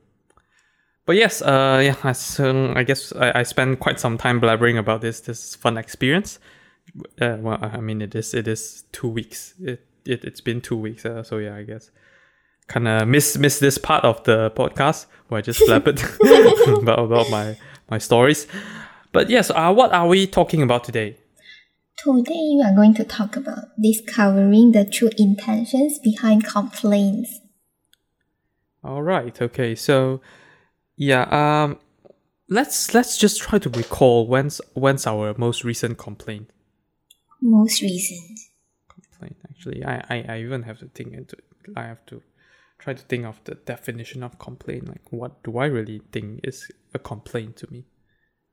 But 1.07 1.17
yes, 1.17 1.43
uh, 1.43 1.83
yeah, 1.85 1.97
I, 2.03 2.13
so 2.13 2.73
I 2.75 2.83
guess 2.83 3.13
I, 3.13 3.41
I 3.41 3.43
spent 3.43 3.79
quite 3.79 4.01
some 4.01 4.17
time 4.17 4.41
blabbering 4.41 4.79
about 4.79 5.03
this 5.03 5.21
this 5.21 5.55
fun 5.55 5.77
experience. 5.77 6.39
Uh, 7.21 7.37
well, 7.41 7.59
I 7.61 7.81
mean, 7.81 8.01
it 8.01 8.15
is 8.15 8.33
it 8.33 8.49
is 8.49 8.85
two 8.93 9.09
weeks. 9.09 9.55
It 9.61 9.87
it 10.07 10.25
it's 10.25 10.41
been 10.41 10.63
two 10.63 10.77
weeks. 10.77 11.05
Uh, 11.05 11.23
so 11.23 11.39
yeah, 11.39 11.55
I 11.55 11.63
guess 11.63 11.91
kind 12.67 12.89
of 12.89 13.07
miss 13.07 13.37
miss 13.37 13.59
this 13.59 13.77
part 13.77 14.05
of 14.05 14.25
the 14.25 14.51
podcast 14.53 15.05
where 15.29 15.39
I 15.39 15.43
just 15.43 15.61
blabbered 15.69 16.01
about 16.83 17.01
about 17.01 17.29
my 17.31 17.59
my 17.91 17.99
stories. 17.99 18.47
But 19.13 19.29
yes, 19.29 19.51
uh, 19.51 19.73
what 19.75 19.93
are 19.93 20.09
we 20.09 20.27
talking 20.27 20.63
about 20.63 20.85
today? 20.85 21.19
Today 21.97 22.55
we 22.55 22.63
are 22.65 22.75
going 22.75 22.95
to 22.95 23.05
talk 23.05 23.37
about 23.37 23.69
discovering 23.81 24.73
the 24.73 24.85
true 24.85 25.11
intentions 25.17 25.99
behind 26.01 26.45
complaints. 26.45 27.41
All 28.83 29.03
right. 29.03 29.41
Okay. 29.41 29.75
So, 29.75 30.21
yeah. 30.97 31.23
Um, 31.31 31.79
let's 32.49 32.93
let's 32.95 33.17
just 33.17 33.41
try 33.41 33.59
to 33.59 33.71
recall 33.71 34.27
when's 34.27 34.61
when's 34.75 35.07
our 35.07 35.35
most 35.39 35.65
recent 35.65 35.97
complaint. 35.97 36.51
Most 37.41 37.81
recent. 37.81 38.39
Complaint. 38.89 39.37
Actually, 39.49 39.85
I, 39.85 40.05
I 40.11 40.25
I 40.29 40.41
even 40.41 40.63
have 40.65 40.79
to 40.81 40.89
think 40.89 41.13
into. 41.15 41.37
It. 41.37 41.45
I 41.77 41.85
have 41.85 42.05
to 42.07 42.23
try 42.79 42.93
to 42.93 43.03
think 43.03 43.25
of 43.25 43.41
the 43.45 43.55
definition 43.55 44.23
of 44.23 44.39
complaint. 44.39 44.89
Like, 44.89 45.11
what 45.11 45.43
do 45.43 45.57
I 45.59 45.67
really 45.67 46.03
think 46.13 46.41
is 46.45 46.71
a 46.93 46.99
complaint 46.99 47.57
to 47.59 47.71
me? 47.71 47.87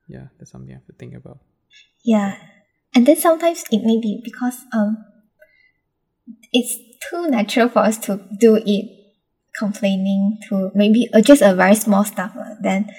Yeah, 0.07 0.27
that's 0.37 0.51
something 0.51 0.71
I 0.71 0.75
have 0.75 0.85
to 0.85 0.93
think 0.93 1.15
about. 1.15 1.39
Yeah. 2.05 2.37
And 2.93 3.05
then 3.05 3.15
sometimes 3.15 3.63
it 3.71 3.83
may 3.83 3.99
be 3.99 4.21
because 4.23 4.65
um 4.73 4.97
it's 6.51 6.77
too 7.09 7.27
natural 7.29 7.69
for 7.69 7.79
us 7.79 7.97
to 7.97 8.19
do 8.39 8.57
it 8.65 8.85
complaining 9.57 10.37
to 10.47 10.71
maybe 10.75 11.09
uh, 11.13 11.21
just 11.21 11.41
a 11.41 11.53
very 11.53 11.75
small 11.75 12.03
stuff 12.05 12.31
uh, 12.37 12.55
then 12.61 12.89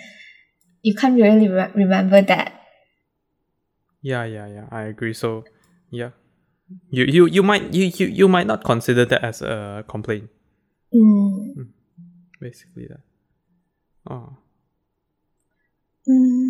you 0.82 0.94
can't 0.94 1.14
really 1.14 1.49
re- 1.49 1.70
remember 1.75 2.20
that 2.20 2.52
Yeah, 4.02 4.25
yeah, 4.25 4.46
yeah. 4.49 4.66
I 4.70 4.82
agree. 4.90 5.14
So, 5.14 5.44
yeah, 5.90 6.11
you 6.90 7.04
you 7.04 7.26
you 7.26 7.42
might 7.42 7.72
you 7.72 7.87
you, 7.94 8.06
you 8.06 8.28
might 8.28 8.46
not 8.46 8.64
consider 8.64 9.04
that 9.06 9.22
as 9.22 9.42
a 9.42 9.84
complaint. 9.87 10.28
mm, 10.92 11.68
Basically, 12.40 12.87
that. 12.88 13.00
Oh. 14.11 14.37
mm. 16.08 16.41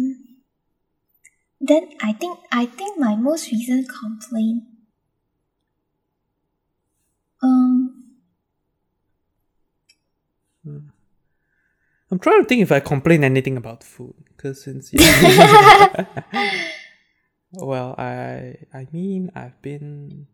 Then 1.63 1.89
i 2.03 2.13
think 2.13 2.39
i 2.51 2.67
think 2.67 2.99
my 2.99 3.15
most 3.17 3.51
recent 3.51 3.89
complaint 3.89 4.65
um 7.43 8.03
I'm 12.13 12.19
trying 12.19 12.43
to 12.43 12.47
think 12.47 12.61
if 12.61 12.71
I 12.71 12.81
complain 12.81 13.25
anything 13.25 13.57
about 13.57 13.83
food, 13.83 14.13
because 14.29 14.63
since 14.63 14.93
yeah. 14.93 16.05
well, 17.53 17.95
I 17.97 18.57
I 18.75 18.87
mean 18.93 19.33
I've 19.35 19.61
been 19.63 20.27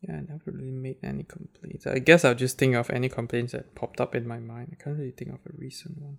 yeah, 0.00 0.14
I 0.14 0.20
never 0.20 0.50
really 0.50 0.70
made 0.70 0.96
any 1.02 1.24
complaints. 1.24 1.86
I 1.86 1.98
guess 1.98 2.24
I'll 2.24 2.34
just 2.34 2.56
think 2.56 2.74
of 2.74 2.88
any 2.88 3.10
complaints 3.10 3.52
that 3.52 3.74
popped 3.74 4.00
up 4.00 4.14
in 4.14 4.26
my 4.26 4.38
mind. 4.38 4.68
I 4.72 4.82
can't 4.82 4.96
really 4.96 5.10
think 5.10 5.30
of 5.30 5.40
a 5.44 5.52
recent 5.58 6.00
one. 6.00 6.16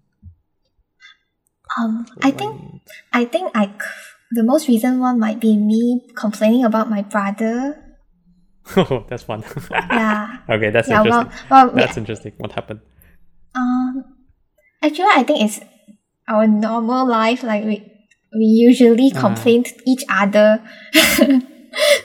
Um 1.80 2.06
i 2.22 2.32
think 2.32 2.54
I 3.14 3.26
think 3.26 3.52
I 3.56 3.72
the 4.32 4.44
most 4.44 4.68
recent 4.68 5.00
one 5.00 5.20
might 5.20 5.40
be 5.40 5.58
me 5.58 6.02
complaining 6.16 6.64
about 6.64 6.90
my 6.90 7.02
brother. 7.04 7.76
oh, 8.78 9.04
that's 9.10 9.24
fun. 9.24 9.44
Yeah. 9.70 10.38
okay, 10.50 10.70
that's 10.72 10.88
yeah. 10.88 11.02
Well, 11.04 11.22
interesting. 11.28 11.48
well, 11.52 11.70
That's 11.76 11.98
interesting. 11.98 12.34
What 12.38 12.52
happened? 12.54 12.80
um, 13.56 14.04
actually, 14.82 15.12
I 15.14 15.24
think 15.24 15.44
it's 15.44 15.60
our 16.28 16.48
normal 16.48 17.06
life. 17.08 17.44
Like 17.44 17.64
we 17.66 17.84
we 18.40 18.46
usually 18.68 19.12
Ah. 19.16 19.20
complain 19.20 19.64
to 19.68 19.74
each 19.86 20.04
other. 20.10 20.64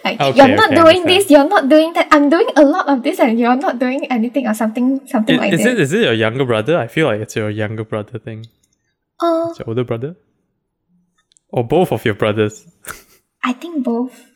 like 0.04 0.18
Okay, 0.20 0.34
you're 0.36 0.56
not 0.56 0.72
okay, 0.72 0.82
doing 0.82 1.04
this, 1.06 1.30
you're 1.30 1.48
not 1.48 1.68
doing 1.68 1.92
that. 1.94 2.08
I'm 2.10 2.28
doing 2.28 2.48
a 2.56 2.64
lot 2.64 2.88
of 2.88 3.02
this, 3.02 3.18
and 3.20 3.38
you're 3.38 3.56
not 3.56 3.78
doing 3.78 4.06
anything 4.10 4.46
or 4.46 4.54
something, 4.54 5.00
something 5.06 5.36
Is, 5.36 5.40
like 5.40 5.52
is 5.54 5.62
that. 5.62 5.72
it 5.72 5.80
is 5.80 5.92
it 5.92 6.02
your 6.02 6.12
younger 6.14 6.44
brother? 6.44 6.78
I 6.78 6.86
feel 6.88 7.06
like 7.06 7.20
it's 7.20 7.36
your 7.36 7.50
younger 7.50 7.84
brother 7.84 8.18
thing. 8.18 8.46
Uh, 9.20 9.54
your 9.58 9.68
older 9.68 9.84
brother, 9.84 10.16
or 11.48 11.64
both 11.66 11.92
of 11.92 12.04
your 12.04 12.14
brothers. 12.14 12.66
I 13.42 13.52
think 13.52 13.84
both. 13.84 14.30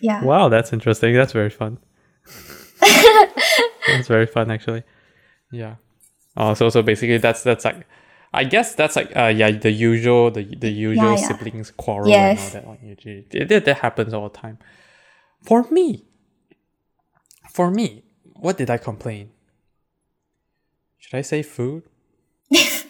Yeah. 0.00 0.22
Wow, 0.24 0.48
that's 0.48 0.72
interesting. 0.72 1.14
That's 1.14 1.32
very 1.32 1.50
fun. 1.50 1.78
that's 2.80 4.08
very 4.08 4.26
fun, 4.26 4.50
actually. 4.50 4.82
Yeah. 5.50 5.76
Oh, 6.36 6.54
so 6.54 6.68
so 6.70 6.82
basically, 6.82 7.18
that's 7.18 7.42
that's 7.42 7.64
like, 7.64 7.86
I 8.32 8.44
guess 8.44 8.74
that's 8.74 8.96
like 8.96 9.14
uh 9.16 9.26
yeah 9.26 9.50
the 9.50 9.70
usual 9.70 10.30
the 10.30 10.44
the 10.44 10.70
usual 10.70 11.10
yeah. 11.10 11.16
siblings 11.16 11.70
quarrel 11.70 12.08
Yes. 12.08 12.54
and 12.54 12.64
all 12.66 12.76
that. 12.80 13.06
Like 13.06 13.30
that, 13.30 13.48
that 13.48 13.64
that 13.66 13.78
happens 13.78 14.14
all 14.14 14.28
the 14.28 14.38
time. 14.38 14.58
For 15.42 15.64
me, 15.70 16.04
for 17.52 17.70
me, 17.70 18.04
what 18.34 18.56
did 18.56 18.70
I 18.70 18.78
complain? 18.78 19.30
Should 20.98 21.14
I 21.18 21.22
say 21.22 21.42
food? 21.42 21.82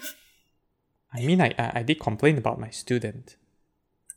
I 1.14 1.20
mean, 1.20 1.40
I 1.40 1.54
I, 1.58 1.72
I 1.76 1.82
did 1.82 2.00
complain 2.00 2.38
about 2.38 2.58
my 2.60 2.70
student. 2.70 3.36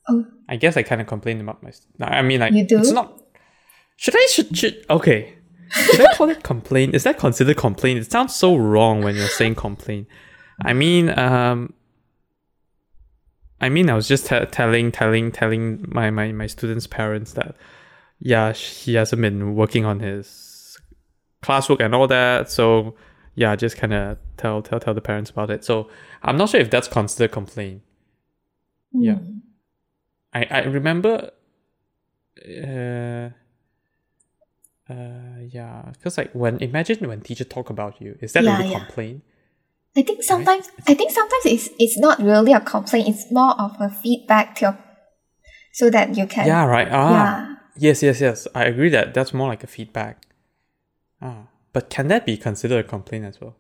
Oh. 0.08 0.26
I 0.48 0.56
guess 0.56 0.78
I 0.78 0.84
kind 0.84 1.02
of 1.02 1.08
complained 1.08 1.42
about 1.42 1.64
my. 1.64 1.72
st- 1.72 1.90
I 2.02 2.22
mean, 2.22 2.40
like 2.40 2.54
You 2.54 2.66
do? 2.66 2.78
it's 2.80 2.92
not. 2.92 3.22
Should 3.98 4.16
I 4.16 4.28
should 4.32 4.56
should 4.58 4.86
okay? 4.90 5.34
Should 5.72 6.02
I 6.02 6.14
call 6.14 6.30
it 6.30 6.44
complaint? 6.52 6.94
Is 6.94 7.04
that 7.04 7.18
considered 7.18 7.58
complaint? 7.58 8.00
It 8.00 8.12
sounds 8.12 8.36
so 8.36 8.56
wrong 8.56 9.02
when 9.02 9.16
you're 9.16 9.28
saying 9.28 9.56
complaint. 9.56 10.08
I 10.64 10.74
mean, 10.74 11.18
um, 11.18 11.74
I 13.60 13.70
mean, 13.70 13.90
I 13.90 13.96
was 13.96 14.08
just 14.08 14.28
te- 14.28 14.46
telling, 14.46 14.92
telling, 14.92 15.32
telling 15.32 15.86
my, 15.88 16.12
my 16.12 16.32
my 16.32 16.48
students' 16.48 16.88
parents 16.88 17.34
that, 17.34 17.56
yeah, 18.20 18.54
he 18.54 18.94
hasn't 18.94 19.22
been 19.22 19.56
working 19.56 19.86
on 19.86 20.00
his 20.02 20.78
classwork 21.44 21.80
and 21.84 21.96
all 21.96 22.08
that. 22.08 22.52
So 22.52 22.96
yeah, 23.36 23.56
just 23.56 23.78
kind 23.78 23.94
of 23.94 24.18
tell 24.38 24.62
tell 24.62 24.80
tell 24.80 24.94
the 24.94 25.02
parents 25.02 25.30
about 25.30 25.50
it. 25.50 25.64
So 25.64 25.90
I'm 26.24 26.38
not 26.38 26.50
sure 26.50 26.60
if 26.60 26.70
that's 26.70 26.88
considered 26.88 27.32
complaint. 27.32 27.82
Yeah. 28.92 29.16
Mm. 29.16 29.42
I 30.34 30.44
I 30.50 30.64
remember. 30.64 31.32
Uh, 32.38 33.30
uh, 34.90 35.40
yeah, 35.50 35.84
because 35.94 36.18
like 36.18 36.32
when 36.34 36.60
imagine 36.60 37.08
when 37.08 37.22
teacher 37.22 37.44
talk 37.44 37.70
about 37.70 38.02
you, 38.02 38.18
is 38.22 38.34
that 38.34 38.44
Yeah, 38.44 38.58
really 38.58 38.70
yeah. 38.70 38.80
complaint? 38.80 39.24
I 39.98 40.02
think 40.02 40.24
sometimes 40.24 40.70
I 40.88 40.94
think 40.94 41.12
sometimes 41.12 41.46
it's 41.46 41.70
it's 41.80 41.98
not 41.98 42.20
really 42.20 42.54
a 42.54 42.60
complaint. 42.60 43.08
It's 43.08 43.32
more 43.32 43.60
of 43.60 43.76
a 43.80 43.90
feedback 43.90 44.56
to 44.56 44.66
your, 44.66 44.78
so 45.74 45.90
that 45.90 46.18
you 46.18 46.28
can 46.28 46.48
Yeah, 46.48 46.66
right. 46.66 46.88
Ah, 46.92 47.12
yeah 47.12 47.56
yes, 47.78 48.04
yes, 48.04 48.22
yes. 48.22 48.48
I 48.56 48.66
agree 48.66 48.90
that 48.90 49.14
that's 49.14 49.34
more 49.34 49.48
like 49.48 49.64
a 49.64 49.68
feedback. 49.68 50.26
Ah, 51.22 51.48
but 51.76 51.90
can 51.90 52.08
that 52.08 52.26
be 52.26 52.38
considered 52.38 52.86
a 52.86 52.88
complaint 52.88 53.26
as 53.26 53.42
well? 53.42 53.54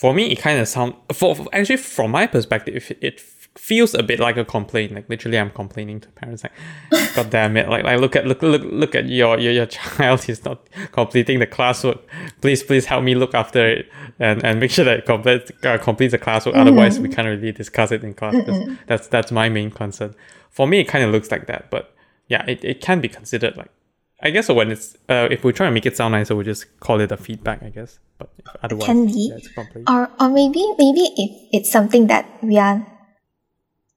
For 0.00 0.12
me, 0.12 0.32
it 0.32 0.40
kind 0.40 0.58
of 0.58 0.66
sound 0.66 0.94
for, 1.12 1.36
for- 1.36 1.46
actually 1.52 1.76
from 1.76 2.10
my 2.10 2.26
perspective, 2.26 2.90
it, 2.90 2.98
it 3.00 3.20
feels 3.20 3.94
a 3.94 4.02
bit 4.02 4.18
like 4.18 4.36
a 4.36 4.44
complaint. 4.44 4.92
Like 4.92 5.08
literally, 5.08 5.38
I'm 5.38 5.50
complaining 5.50 6.00
to 6.00 6.08
parents. 6.08 6.42
Like, 6.42 7.14
God 7.14 7.30
damn 7.30 7.56
it! 7.56 7.68
Like, 7.68 7.84
like 7.84 8.00
look 8.00 8.16
at 8.16 8.26
look 8.26 8.42
look 8.42 8.62
look 8.64 8.96
at 8.96 9.06
your 9.06 9.38
your, 9.38 9.52
your 9.52 9.66
child. 9.78 10.24
He's 10.24 10.44
not 10.44 10.68
completing 10.90 11.38
the 11.38 11.46
classwork. 11.46 12.00
Please 12.40 12.64
please 12.64 12.86
help 12.86 13.04
me 13.04 13.14
look 13.14 13.32
after 13.32 13.64
it 13.64 13.88
and, 14.18 14.44
and 14.44 14.58
make 14.58 14.72
sure 14.72 14.84
that 14.84 14.98
it 14.98 15.06
completes 15.06 15.52
uh, 15.62 15.78
completes 15.78 16.10
the 16.10 16.18
classwork. 16.18 16.56
Otherwise, 16.56 16.98
we 16.98 17.08
can't 17.08 17.28
really 17.28 17.52
discuss 17.52 17.92
it 17.92 18.02
in 18.02 18.14
class. 18.14 18.34
That's, 18.44 18.80
that's 18.86 19.06
that's 19.06 19.30
my 19.30 19.48
main 19.48 19.70
concern. 19.70 20.16
For 20.50 20.66
me, 20.66 20.80
it 20.80 20.88
kind 20.88 21.04
of 21.04 21.12
looks 21.12 21.30
like 21.30 21.46
that, 21.46 21.70
but 21.70 21.94
yeah, 22.26 22.44
it, 22.48 22.64
it 22.64 22.80
can 22.80 23.00
be 23.00 23.08
considered 23.08 23.56
like. 23.56 23.70
I 24.20 24.30
guess 24.30 24.48
when 24.48 24.70
it's 24.70 24.96
uh, 25.08 25.28
if 25.30 25.44
we 25.44 25.52
try 25.52 25.66
to 25.66 25.72
make 25.72 25.84
it 25.84 25.96
sound 25.96 26.12
nicer, 26.12 26.34
we 26.34 26.44
just 26.44 26.80
call 26.80 27.00
it 27.00 27.12
a 27.12 27.16
feedback. 27.16 27.62
I 27.62 27.68
guess, 27.68 27.98
but 28.18 28.30
if 28.38 28.46
otherwise, 28.62 28.86
can 28.86 29.06
be. 29.06 29.32
yeah, 29.32 29.62
a 29.62 29.92
or 29.92 30.10
or 30.18 30.28
maybe 30.30 30.64
maybe 30.78 31.12
if 31.16 31.48
it's 31.52 31.70
something 31.70 32.06
that 32.06 32.26
we 32.42 32.58
are 32.58 32.86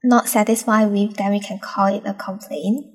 not 0.04 0.28
satisfied 0.28 0.90
with, 0.90 1.16
then 1.16 1.30
we 1.30 1.40
can 1.40 1.58
call 1.58 1.86
it 1.86 2.02
a 2.04 2.12
complaint. 2.12 2.86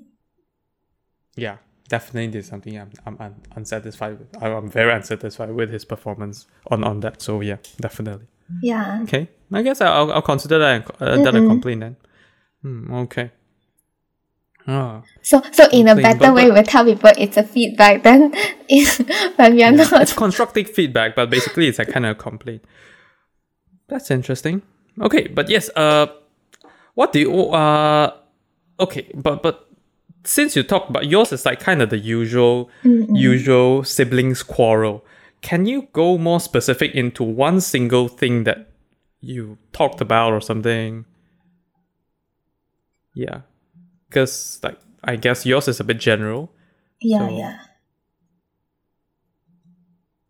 Yeah, 1.35 1.57
definitely 1.89 2.27
there's 2.27 2.47
something 2.47 2.77
I'm, 2.77 2.91
I'm, 3.05 3.17
un 3.19 3.35
unsatisfied 3.55 4.19
with. 4.19 4.43
I'm 4.43 4.51
I'm 4.53 4.69
very 4.69 4.93
unsatisfied 4.93 5.51
with 5.51 5.71
his 5.71 5.83
performance 5.83 6.45
on, 6.69 6.83
on 6.83 6.99
that. 6.99 7.23
So 7.23 7.41
yeah, 7.41 7.57
definitely. 7.81 8.27
Yeah. 8.61 9.01
Okay, 9.01 9.29
I 9.51 9.63
guess 9.63 9.81
I'll 9.81 10.11
I'll 10.11 10.21
consider 10.21 10.59
that 10.59 11.01
uh, 11.01 11.17
that 11.23 11.35
a 11.35 11.39
complaint 11.47 11.81
then. 11.81 11.95
Hmm, 12.61 12.93
okay. 12.93 13.31
So 15.21 15.43
so 15.51 15.67
in 15.71 15.87
a 15.87 15.95
better 15.95 16.33
way, 16.33 16.49
we 16.49 16.61
tell 16.63 16.85
people 16.85 17.11
it's 17.17 17.37
a 17.37 17.43
feedback. 17.43 18.03
Then 18.03 18.31
when 19.35 19.55
we 19.55 19.63
are 19.63 19.73
it's 19.73 19.91
not. 19.91 20.15
constructive 20.15 20.69
feedback, 20.69 21.15
but 21.15 21.29
basically 21.29 21.67
it's 21.67 21.79
a 21.79 21.85
kind 21.85 22.05
of 22.05 22.17
complaint. 22.17 22.63
That's 23.87 24.09
interesting. 24.09 24.63
Okay, 24.99 25.27
but 25.27 25.49
yes, 25.49 25.69
uh, 25.75 26.07
what 26.95 27.13
do 27.13 27.19
you 27.19 27.49
uh, 27.51 28.11
okay, 28.79 29.11
but 29.13 29.43
but 29.43 29.69
since 30.23 30.55
you 30.55 30.63
talk 30.63 30.89
about 30.89 31.05
yours 31.05 31.31
is 31.31 31.45
like 31.45 31.59
kind 31.59 31.81
of 31.81 31.89
the 31.89 31.97
usual 31.99 32.69
usual 32.83 33.83
siblings 33.83 34.43
quarrel. 34.43 35.05
Can 35.41 35.67
you 35.67 35.87
go 35.93 36.17
more 36.17 36.39
specific 36.39 36.95
into 36.95 37.23
one 37.23 37.61
single 37.61 38.07
thing 38.07 38.45
that 38.45 38.71
you 39.21 39.59
talked 39.73 40.01
about 40.01 40.33
or 40.33 40.41
something? 40.41 41.05
Yeah, 43.13 43.41
because 44.15 44.63
like 44.63 44.79
I 45.03 45.19
guess 45.19 45.45
yours 45.45 45.67
is 45.67 45.83
a 45.83 45.83
bit 45.83 45.99
general. 45.99 46.55
Yeah, 47.03 47.27
So- 47.27 47.35
yeah. 47.37 47.57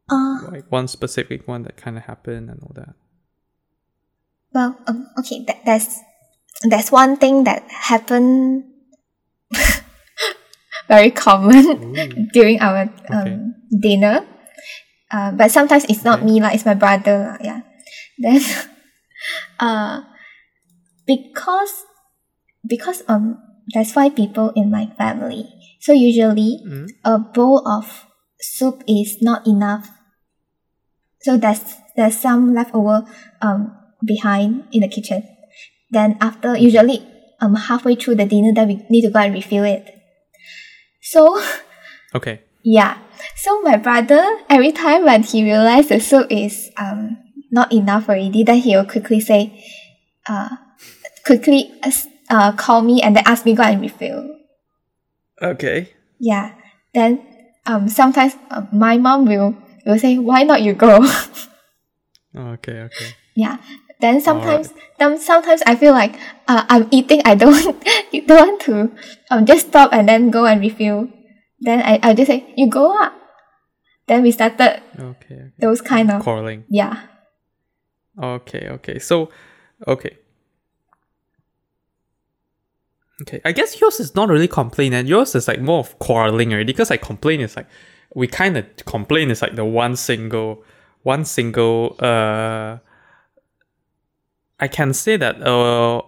Uh, 0.10 0.38
like 0.52 0.70
one 0.72 0.88
specific 0.88 1.48
one 1.48 1.64
that 1.64 1.78
kind 1.78 1.98
of 1.98 2.04
happened 2.06 2.50
and 2.50 2.62
all 2.62 2.74
that. 2.76 2.94
well, 4.54 4.78
um, 4.88 5.10
okay. 5.18 5.44
That, 5.46 5.66
there's 5.66 5.98
there's 6.62 6.92
one 6.92 7.18
thing 7.18 7.44
that 7.46 7.66
happened 7.70 8.66
very 10.88 11.10
common 11.10 11.98
during 12.34 12.60
our 12.62 12.86
um, 13.10 13.18
Okay. 13.18 13.38
dinner. 13.82 14.26
Uh, 15.12 15.32
but 15.34 15.50
sometimes 15.50 15.86
it's 15.90 16.04
not 16.06 16.20
Okay. 16.22 16.26
me, 16.26 16.42
like 16.42 16.54
it's 16.56 16.66
my 16.66 16.74
brother. 16.78 17.38
Yeah. 17.42 17.62
Then, 18.22 18.42
uh, 19.60 20.02
because 21.08 21.74
because 22.66 23.02
um 23.10 23.42
there's 23.74 23.92
five 23.92 24.16
people 24.16 24.52
in 24.56 24.70
my 24.72 24.88
family, 24.98 25.48
so 25.82 25.94
usually 25.94 26.62
Mm. 26.66 26.90
a 27.04 27.18
bowl 27.20 27.68
of 27.68 28.06
soup 28.40 28.84
is 28.88 29.18
not 29.22 29.48
enough. 29.48 29.90
So 31.22 31.38
there's 31.38 31.64
there's 31.96 32.18
some 32.18 32.54
leftover 32.54 33.06
um 33.42 33.74
behind 34.06 34.66
in 34.72 34.82
the 34.82 34.88
kitchen. 34.88 35.24
Then 35.92 36.18
after 36.22 36.56
usually 36.58 37.02
um 37.42 37.56
halfway 37.56 37.96
through 37.96 38.16
the 38.16 38.26
dinner, 38.26 38.54
then 38.54 38.68
we 38.68 38.86
need 38.90 39.02
to 39.02 39.10
go 39.10 39.20
and 39.20 39.34
refill 39.34 39.64
it. 39.64 39.90
So 41.02 41.42
Okay. 42.14 42.42
yeah, 42.64 42.98
so 43.36 43.62
my 43.62 43.78
brother 43.78 44.22
every 44.50 44.72
time 44.72 45.06
when 45.06 45.24
he 45.24 45.44
realized 45.44 45.90
the 45.90 46.00
soup 46.00 46.28
is 46.30 46.70
um 46.78 47.18
not 47.52 47.72
enough 47.72 48.10
already, 48.10 48.44
then 48.44 48.58
he 48.58 48.76
will 48.76 48.86
quickly 48.86 49.20
say, 49.20 49.64
uh, 50.28 50.50
quickly 51.26 51.72
uh 52.30 52.52
call 52.54 52.82
me 52.82 53.02
and 53.02 53.16
then 53.16 53.24
ask 53.26 53.46
me 53.46 53.56
go 53.56 53.64
and 53.64 53.82
refill. 53.82 54.38
Okay. 55.42 55.94
Yeah. 56.20 56.54
Then 56.94 57.26
um 57.66 57.90
sometimes 57.90 58.36
uh, 58.50 58.64
my 58.72 58.98
mom 58.98 59.26
will 59.26 59.56
will 59.86 60.00
say, 60.00 60.18
"Why 60.18 60.44
not 60.44 60.62
you 60.62 60.74
go?" 60.74 61.06
Okay. 62.36 62.82
Okay. 62.92 63.16
yeah. 63.36 63.58
Then 64.02 64.20
sometimes 64.20 64.74
then 65.00 65.18
sometimes 65.18 65.64
I 65.66 65.76
feel 65.76 65.94
like 65.94 66.20
uh, 66.48 66.66
I'm 66.68 66.88
eating. 66.92 67.22
I 67.24 67.36
don't 67.36 67.56
you 68.12 68.28
don't 68.28 68.44
want 68.48 68.62
to 68.68 68.92
um 69.32 69.46
just 69.46 69.68
stop 69.72 69.94
and 69.94 70.08
then 70.08 70.32
go 70.32 70.46
and 70.46 70.60
refill. 70.60 71.08
Then 71.62 71.80
I 71.80 72.00
I 72.04 72.14
just 72.14 72.28
say 72.28 72.54
you 72.58 72.70
go 72.70 72.92
up. 72.92 73.14
Then 74.08 74.22
we 74.22 74.32
started 74.32 74.84
Okay. 75.00 75.36
okay. 75.36 75.52
those 75.58 75.82
kind 75.82 76.12
of 76.12 76.22
Quarreling. 76.22 76.66
yeah 76.70 77.08
Okay. 78.22 78.70
Okay. 78.70 79.00
So, 79.00 79.30
okay. 79.88 80.18
Okay. 83.22 83.42
I 83.46 83.52
guess 83.54 83.80
yours 83.80 84.00
is 84.00 84.14
not 84.16 84.30
really 84.30 84.48
complain, 84.48 84.94
and 84.94 85.08
yours 85.08 85.36
is 85.36 85.48
like 85.48 85.62
more 85.62 85.80
of 85.80 85.98
quarreling 86.00 86.54
already. 86.54 86.74
Because 86.74 86.90
like 86.90 87.02
complain 87.02 87.40
is 87.42 87.56
like 87.56 87.68
we 88.14 88.28
kind 88.28 88.58
of 88.58 88.66
complain 88.86 89.32
is 89.32 89.42
like 89.42 89.56
the 89.56 89.66
one 89.66 89.96
single, 89.96 90.64
one 91.04 91.24
single. 91.24 91.96
Uh, 92.00 92.78
I 94.60 94.68
can 94.68 94.94
say 94.94 95.18
that 95.18 95.42
uh, 95.42 96.02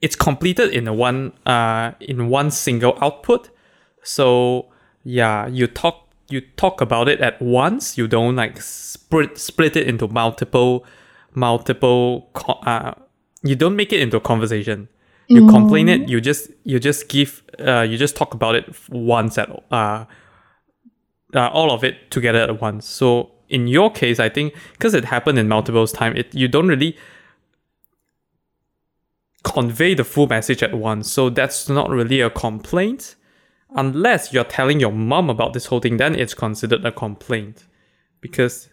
it's 0.00 0.16
completed 0.16 0.70
in 0.70 0.96
one 0.96 1.32
uh 1.46 1.92
in 2.00 2.28
one 2.28 2.50
single 2.50 2.96
output. 3.00 3.50
So 4.02 4.66
yeah, 5.02 5.46
you 5.46 5.66
talk 5.66 6.08
you 6.28 6.40
talk 6.56 6.80
about 6.80 7.08
it 7.08 7.20
at 7.20 7.42
once. 7.42 7.98
You 7.98 8.06
don't 8.06 8.36
like 8.36 8.60
split 8.62 9.38
split 9.38 9.76
it 9.76 9.88
into 9.88 10.06
multiple 10.08 10.84
multiple. 11.34 12.30
Uh, 12.46 12.92
you 13.42 13.56
don't 13.56 13.76
make 13.76 13.92
it 13.92 14.00
into 14.00 14.16
a 14.16 14.20
conversation. 14.20 14.88
You 15.30 15.46
complain 15.46 15.88
it. 15.88 16.08
You 16.08 16.20
just 16.20 16.50
you 16.64 16.80
just 16.80 17.08
give 17.08 17.42
uh 17.58 17.82
you 17.82 17.96
just 17.96 18.16
talk 18.16 18.34
about 18.34 18.56
it 18.56 18.66
once 18.90 19.38
at 19.38 19.48
uh, 19.70 20.04
uh 21.34 21.48
all 21.52 21.70
of 21.70 21.84
it 21.84 22.10
together 22.10 22.40
at 22.40 22.60
once. 22.60 22.84
So 22.86 23.30
in 23.48 23.68
your 23.68 23.92
case, 23.92 24.18
I 24.18 24.28
think 24.28 24.54
because 24.72 24.92
it 24.92 25.04
happened 25.04 25.38
in 25.38 25.46
multiple 25.48 25.86
times, 25.86 26.18
it 26.18 26.34
you 26.34 26.48
don't 26.48 26.66
really 26.66 26.96
convey 29.44 29.94
the 29.94 30.04
full 30.04 30.26
message 30.26 30.64
at 30.64 30.74
once. 30.74 31.10
So 31.10 31.30
that's 31.30 31.68
not 31.68 31.90
really 31.90 32.20
a 32.20 32.30
complaint. 32.30 33.14
Unless 33.76 34.32
you're 34.32 34.42
telling 34.42 34.80
your 34.80 34.92
mom 34.92 35.30
about 35.30 35.52
this 35.52 35.66
whole 35.66 35.78
thing, 35.78 35.96
then 35.96 36.16
it's 36.16 36.34
considered 36.34 36.84
a 36.84 36.90
complaint. 36.90 37.66
Because 38.20 38.68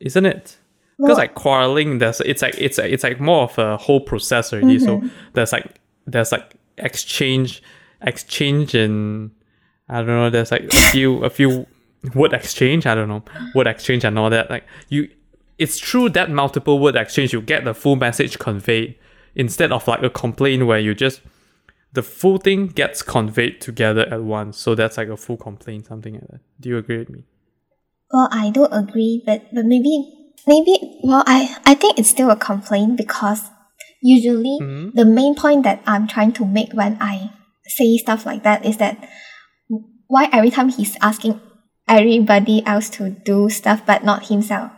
isn't 0.00 0.24
it? 0.24 0.56
Because 0.98 1.10
Well- 1.10 1.16
like 1.18 1.34
quarreling, 1.34 1.98
there's 1.98 2.20
it's 2.20 2.42
like 2.42 2.56
it's 2.58 2.78
like, 2.78 2.90
it's 2.90 3.04
like 3.04 3.20
more 3.20 3.44
of 3.44 3.58
a 3.58 3.76
whole 3.76 4.00
process 4.00 4.52
already. 4.52 4.78
So 4.78 4.98
mm-hmm. 4.98 5.08
there's 5.32 5.52
like 5.52 5.80
there's 6.06 6.32
like 6.32 6.54
exchange 6.76 7.62
exchange 8.02 8.74
in 8.74 9.30
I 9.88 9.98
don't 9.98 10.08
know, 10.08 10.30
there's 10.30 10.50
like 10.50 10.64
a 10.64 10.76
few 10.92 11.24
a 11.24 11.30
few 11.30 11.66
word 12.14 12.32
exchange, 12.32 12.86
I 12.86 12.94
don't 12.94 13.08
know, 13.08 13.22
word 13.54 13.68
exchange 13.68 14.04
and 14.04 14.18
all 14.18 14.30
that. 14.30 14.50
Like 14.50 14.64
you 14.88 15.08
it's 15.56 15.78
through 15.78 16.10
that 16.10 16.30
multiple 16.30 16.78
word 16.78 16.96
exchange 16.96 17.32
you 17.32 17.40
get 17.40 17.64
the 17.64 17.74
full 17.74 17.96
message 17.96 18.38
conveyed 18.38 18.96
instead 19.34 19.72
of 19.72 19.86
like 19.86 20.02
a 20.02 20.10
complaint 20.10 20.66
where 20.66 20.78
you 20.78 20.94
just 20.94 21.20
the 21.92 22.02
full 22.02 22.38
thing 22.38 22.66
gets 22.66 23.02
conveyed 23.02 23.60
together 23.60 24.06
at 24.10 24.22
once. 24.22 24.58
So 24.58 24.74
that's 24.74 24.96
like 24.96 25.08
a 25.08 25.16
full 25.16 25.36
complaint, 25.36 25.86
something 25.86 26.14
like 26.14 26.28
that. 26.28 26.40
Do 26.60 26.68
you 26.68 26.76
agree 26.76 26.98
with 26.98 27.08
me? 27.08 27.24
Well, 28.12 28.28
I 28.32 28.50
don't 28.50 28.72
agree, 28.72 29.22
but 29.24 29.46
but 29.52 29.64
maybe 29.64 30.17
maybe 30.46 30.98
well, 31.02 31.24
I 31.26 31.56
I 31.64 31.74
think 31.74 31.98
it's 31.98 32.08
still 32.10 32.30
a 32.30 32.36
complaint 32.36 32.96
because 32.96 33.42
usually 34.02 34.58
Mhm. 34.60 34.94
the 34.94 35.04
main 35.04 35.34
point 35.34 35.64
that 35.64 35.82
I'm 35.86 36.06
trying 36.06 36.32
to 36.32 36.44
make 36.44 36.72
when 36.72 36.96
I 37.00 37.30
say 37.66 37.96
stuff 37.98 38.24
like 38.26 38.42
that 38.44 38.64
is 38.64 38.76
that 38.78 38.96
why 40.06 40.28
every 40.32 40.50
time 40.50 40.68
he's 40.70 40.96
asking 41.02 41.40
everybody 41.88 42.64
else 42.66 42.88
to 42.90 43.10
do 43.10 43.48
stuff 43.50 43.82
but 43.86 44.04
not 44.04 44.26
himself. 44.28 44.70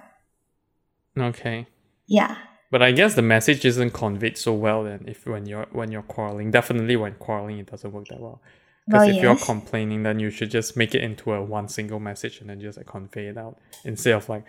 Okay. 1.19 1.67
Yeah. 2.07 2.37
But 2.71 2.83
I 2.83 2.93
guess 2.93 3.15
the 3.15 3.23
message 3.23 3.65
isn't 3.65 3.93
conveyed 3.93 4.39
so 4.39 4.53
well 4.55 4.85
then 4.85 5.05
if 5.07 5.27
when 5.27 5.47
you're 5.47 5.67
when 5.73 5.91
you're 5.91 6.03
quarreling. 6.03 6.51
Definitely 6.51 6.97
when 6.97 7.15
quarreling 7.15 7.59
it 7.59 7.71
doesn't 7.71 7.93
work 7.93 8.07
that 8.09 8.21
well. 8.21 8.41
Because 8.87 9.07
Well, 9.07 9.17
if 9.17 9.23
you're 9.23 9.37
complaining 9.37 10.03
then 10.03 10.19
you 10.21 10.31
should 10.31 10.51
just 10.51 10.77
make 10.77 10.95
it 10.95 11.03
into 11.03 11.33
a 11.33 11.43
one 11.43 11.69
single 11.69 12.01
message 12.01 12.41
and 12.41 12.49
then 12.49 12.61
just 12.61 12.79
like 12.79 12.87
convey 12.87 13.27
it 13.27 13.37
out. 13.37 13.59
Instead 13.85 14.15
of 14.15 14.29
like 14.29 14.45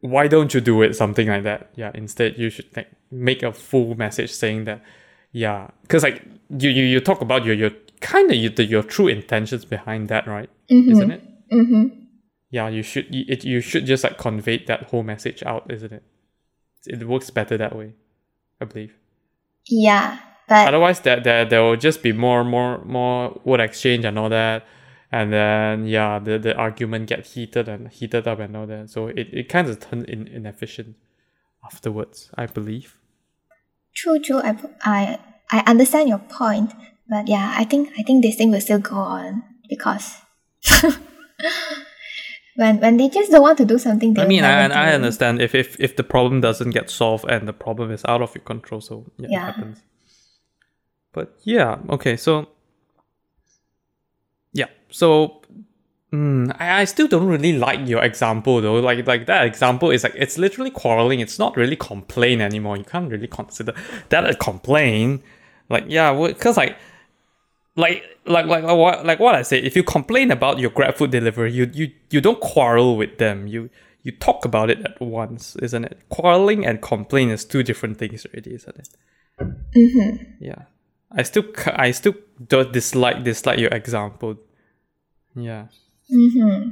why 0.00 0.28
don't 0.28 0.54
you 0.54 0.60
do 0.60 0.82
it? 0.82 0.94
Something 0.94 1.28
like 1.28 1.42
that. 1.44 1.70
Yeah. 1.74 1.90
Instead 1.94 2.38
you 2.38 2.50
should 2.50 2.74
like 2.76 2.90
make 3.10 3.42
a 3.42 3.52
full 3.52 3.94
message 3.96 4.30
saying 4.32 4.64
that 4.64 4.82
yeah. 5.32 5.68
Because 5.82 6.02
like 6.02 6.22
you, 6.50 6.70
you 6.70 6.84
you 6.84 7.00
talk 7.00 7.20
about 7.20 7.44
your 7.44 7.54
your 7.54 7.70
kind 8.00 8.30
of 8.30 8.36
your, 8.36 8.52
your 8.66 8.82
true 8.82 9.08
intentions 9.08 9.64
behind 9.64 10.08
that, 10.08 10.26
right? 10.26 10.50
Isn't 10.68 11.10
it? 11.10 11.22
Mm-hmm. 11.52 11.86
Yeah, 12.50 12.68
you 12.68 12.82
should 12.82 13.14
you, 13.14 13.24
it, 13.28 13.44
you 13.44 13.60
should 13.60 13.86
just 13.86 14.04
like 14.04 14.18
convey 14.18 14.64
that 14.64 14.84
whole 14.84 15.02
message 15.02 15.42
out, 15.42 15.70
isn't 15.70 15.92
it? 15.92 16.02
It 16.86 17.06
works 17.06 17.30
better 17.30 17.58
that 17.58 17.76
way, 17.76 17.92
I 18.60 18.64
believe. 18.64 18.94
Yeah. 19.66 20.18
But 20.48 20.68
Otherwise, 20.68 21.00
there 21.00 21.20
there 21.20 21.44
there 21.44 21.62
will 21.62 21.76
just 21.76 22.02
be 22.02 22.12
more 22.12 22.44
more 22.44 22.82
more 22.84 23.38
word 23.44 23.60
exchange 23.60 24.04
and 24.06 24.18
all 24.18 24.30
that, 24.30 24.64
and 25.10 25.32
then 25.32 25.86
yeah, 25.86 26.18
the, 26.18 26.38
the 26.38 26.54
argument 26.56 27.06
get 27.08 27.26
heated 27.26 27.68
and 27.68 27.88
heated 27.88 28.26
up 28.28 28.38
and 28.40 28.56
all 28.56 28.66
that. 28.66 28.90
So 28.90 29.08
it, 29.08 29.28
it 29.32 29.48
kind 29.48 29.68
of 29.68 29.80
turn 29.80 30.04
in, 30.04 30.26
inefficient 30.28 30.96
afterwards, 31.64 32.30
I 32.36 32.46
believe. 32.46 32.96
true, 33.94 34.18
true. 34.20 34.40
I, 34.40 34.56
I 34.84 35.18
I 35.50 35.58
understand 35.66 36.08
your 36.08 36.18
point, 36.18 36.72
but 37.08 37.26
yeah, 37.28 37.54
I 37.56 37.64
think 37.64 37.90
I 37.98 38.02
think 38.02 38.22
this 38.22 38.36
thing 38.36 38.50
will 38.50 38.60
still 38.60 38.78
go 38.80 38.96
on 38.96 39.42
because 39.68 40.16
when 42.56 42.80
when 42.80 42.96
they 42.96 43.08
just 43.08 43.30
don't 43.30 43.42
want 43.42 43.58
to 43.58 43.64
do 43.64 43.78
something, 43.78 44.14
they 44.14 44.22
I 44.22 44.26
mean, 44.26 44.42
will 44.42 44.50
I, 44.50 44.66
never 44.68 44.74
I 44.74 44.92
understand 44.92 45.40
if, 45.40 45.54
if 45.54 45.78
if 45.80 45.96
the 45.96 46.02
problem 46.04 46.40
doesn't 46.40 46.70
get 46.70 46.90
solved 46.90 47.24
and 47.28 47.46
the 47.48 47.52
problem 47.52 47.90
is 47.90 48.04
out 48.06 48.22
of 48.22 48.34
your 48.34 48.42
control, 48.44 48.80
so 48.80 49.06
yeah, 49.18 49.28
Yeah. 49.30 49.48
it 49.48 49.54
happens. 49.54 49.82
But 51.12 51.34
yeah, 51.44 51.78
okay, 51.90 52.16
so 52.16 52.32
yeah, 52.40 52.44
so 54.90 55.42
Mm, 56.12 56.56
I, 56.58 56.80
I 56.80 56.84
still 56.84 57.06
don't 57.06 57.26
really 57.26 57.58
like 57.58 57.86
your 57.86 58.02
example 58.02 58.62
though. 58.62 58.76
Like 58.76 59.06
like 59.06 59.26
that 59.26 59.44
example 59.44 59.90
is 59.90 60.04
like 60.04 60.14
it's 60.16 60.38
literally 60.38 60.70
quarreling. 60.70 61.20
It's 61.20 61.38
not 61.38 61.56
really 61.56 61.76
complain 61.76 62.40
anymore. 62.40 62.78
You 62.78 62.84
can't 62.84 63.10
really 63.10 63.26
consider 63.26 63.74
that 64.08 64.28
a 64.28 64.34
complaint. 64.34 65.22
Like 65.68 65.84
yeah, 65.86 66.14
because 66.14 66.56
like 66.56 66.78
like 67.76 68.02
like 68.24 68.46
like 68.46 68.64
like 68.64 68.76
what 68.76 69.04
like 69.04 69.20
what 69.20 69.34
I 69.34 69.42
say. 69.42 69.58
If 69.58 69.76
you 69.76 69.82
complain 69.82 70.30
about 70.30 70.58
your 70.58 70.70
Grab 70.70 70.96
food 70.96 71.10
delivery, 71.10 71.52
you 71.52 71.70
you 71.74 71.90
you 72.10 72.22
don't 72.22 72.40
quarrel 72.40 72.96
with 72.96 73.18
them. 73.18 73.46
You 73.46 73.68
you 74.02 74.12
talk 74.12 74.46
about 74.46 74.70
it 74.70 74.80
at 74.86 74.98
once, 75.02 75.56
isn't 75.56 75.84
it? 75.84 76.00
Quarreling 76.08 76.64
and 76.64 76.80
complain 76.80 77.28
is 77.28 77.44
two 77.44 77.62
different 77.62 77.98
things 77.98 78.24
already, 78.24 78.54
isn't 78.54 78.76
it? 78.78 78.88
Mm-hmm. 79.76 80.24
Yeah. 80.40 80.62
I 81.12 81.22
still 81.22 81.44
I 81.66 81.90
still 81.90 82.14
don't 82.46 82.72
dislike 82.72 83.24
dislike 83.24 83.58
your 83.58 83.70
example. 83.70 84.38
Yeah. 85.38 85.66
Mm-hmm. 86.12 86.70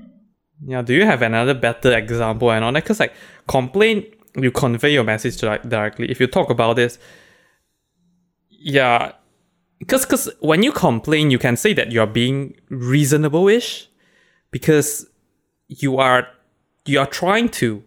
Yeah, 0.67 0.83
do 0.83 0.95
you 0.95 1.05
have 1.05 1.23
another 1.23 1.55
better 1.55 1.97
example 1.97 2.51
and 2.51 2.65
all 2.65 2.73
that? 2.73 2.83
Because 2.83 3.01
like 3.01 3.15
complain, 3.47 4.05
you 4.37 4.51
convey 4.51 4.93
your 4.93 5.05
message 5.05 5.43
like 5.43 5.69
directly. 5.69 6.11
If 6.11 6.21
you 6.21 6.27
talk 6.27 6.51
about 6.51 6.77
this, 6.77 6.99
yeah, 8.51 9.13
because 9.79 10.07
because 10.07 10.31
when 10.41 10.63
you 10.63 10.73
complain, 10.73 11.31
you 11.31 11.39
can 11.39 11.57
say 11.57 11.75
that 11.75 11.93
you 11.93 12.01
are 12.01 12.07
being 12.07 12.55
reasonable-ish, 12.71 13.89
because 14.51 15.07
you 15.69 15.99
are 15.99 16.29
you 16.87 16.99
are 16.99 17.07
trying 17.07 17.49
to 17.51 17.83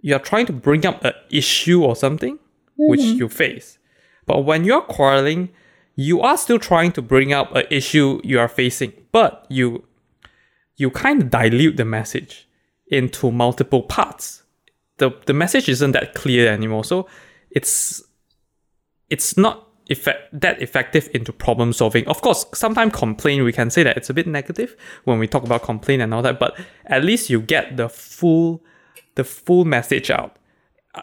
you 0.00 0.14
are 0.14 0.20
trying 0.20 0.46
to 0.46 0.52
bring 0.52 0.86
up 0.86 1.04
a 1.04 1.12
issue 1.30 1.82
or 1.82 1.96
something 1.96 2.38
which 2.78 3.00
you 3.00 3.28
face. 3.28 3.78
But 4.26 4.44
when 4.44 4.64
you're 4.64 4.82
quarreling, 4.82 5.50
you 5.96 6.20
are 6.20 6.36
still 6.36 6.58
trying 6.58 6.92
to 6.92 7.02
bring 7.02 7.32
up 7.32 7.54
an 7.56 7.64
issue 7.70 8.20
you 8.22 8.38
are 8.38 8.48
facing, 8.48 8.92
but 9.10 9.46
you 9.48 9.84
you 10.76 10.90
kind 10.90 11.22
of 11.22 11.30
dilute 11.30 11.76
the 11.76 11.84
message 11.84 12.48
into 12.88 13.30
multiple 13.30 13.82
parts. 13.82 14.42
The 14.98 15.10
the 15.26 15.34
message 15.34 15.68
isn't 15.68 15.92
that 15.92 16.14
clear 16.14 16.52
anymore. 16.52 16.84
So 16.84 17.08
it's 17.50 18.02
it's 19.10 19.36
not 19.36 19.66
effect, 19.88 20.40
that 20.40 20.60
effective 20.60 21.08
into 21.14 21.32
problem 21.32 21.72
solving. 21.72 22.06
Of 22.08 22.20
course, 22.20 22.44
sometimes 22.54 22.92
complain 22.94 23.44
we 23.44 23.52
can 23.52 23.70
say 23.70 23.82
that 23.82 23.96
it's 23.96 24.10
a 24.10 24.14
bit 24.14 24.26
negative 24.26 24.76
when 25.04 25.18
we 25.18 25.28
talk 25.28 25.44
about 25.44 25.62
complain 25.62 26.00
and 26.00 26.12
all 26.12 26.22
that, 26.22 26.38
but 26.38 26.58
at 26.86 27.04
least 27.04 27.30
you 27.30 27.40
get 27.40 27.76
the 27.76 27.88
full 27.88 28.62
the 29.14 29.24
full 29.24 29.64
message 29.64 30.10
out. 30.10 30.36
Uh, 30.94 31.02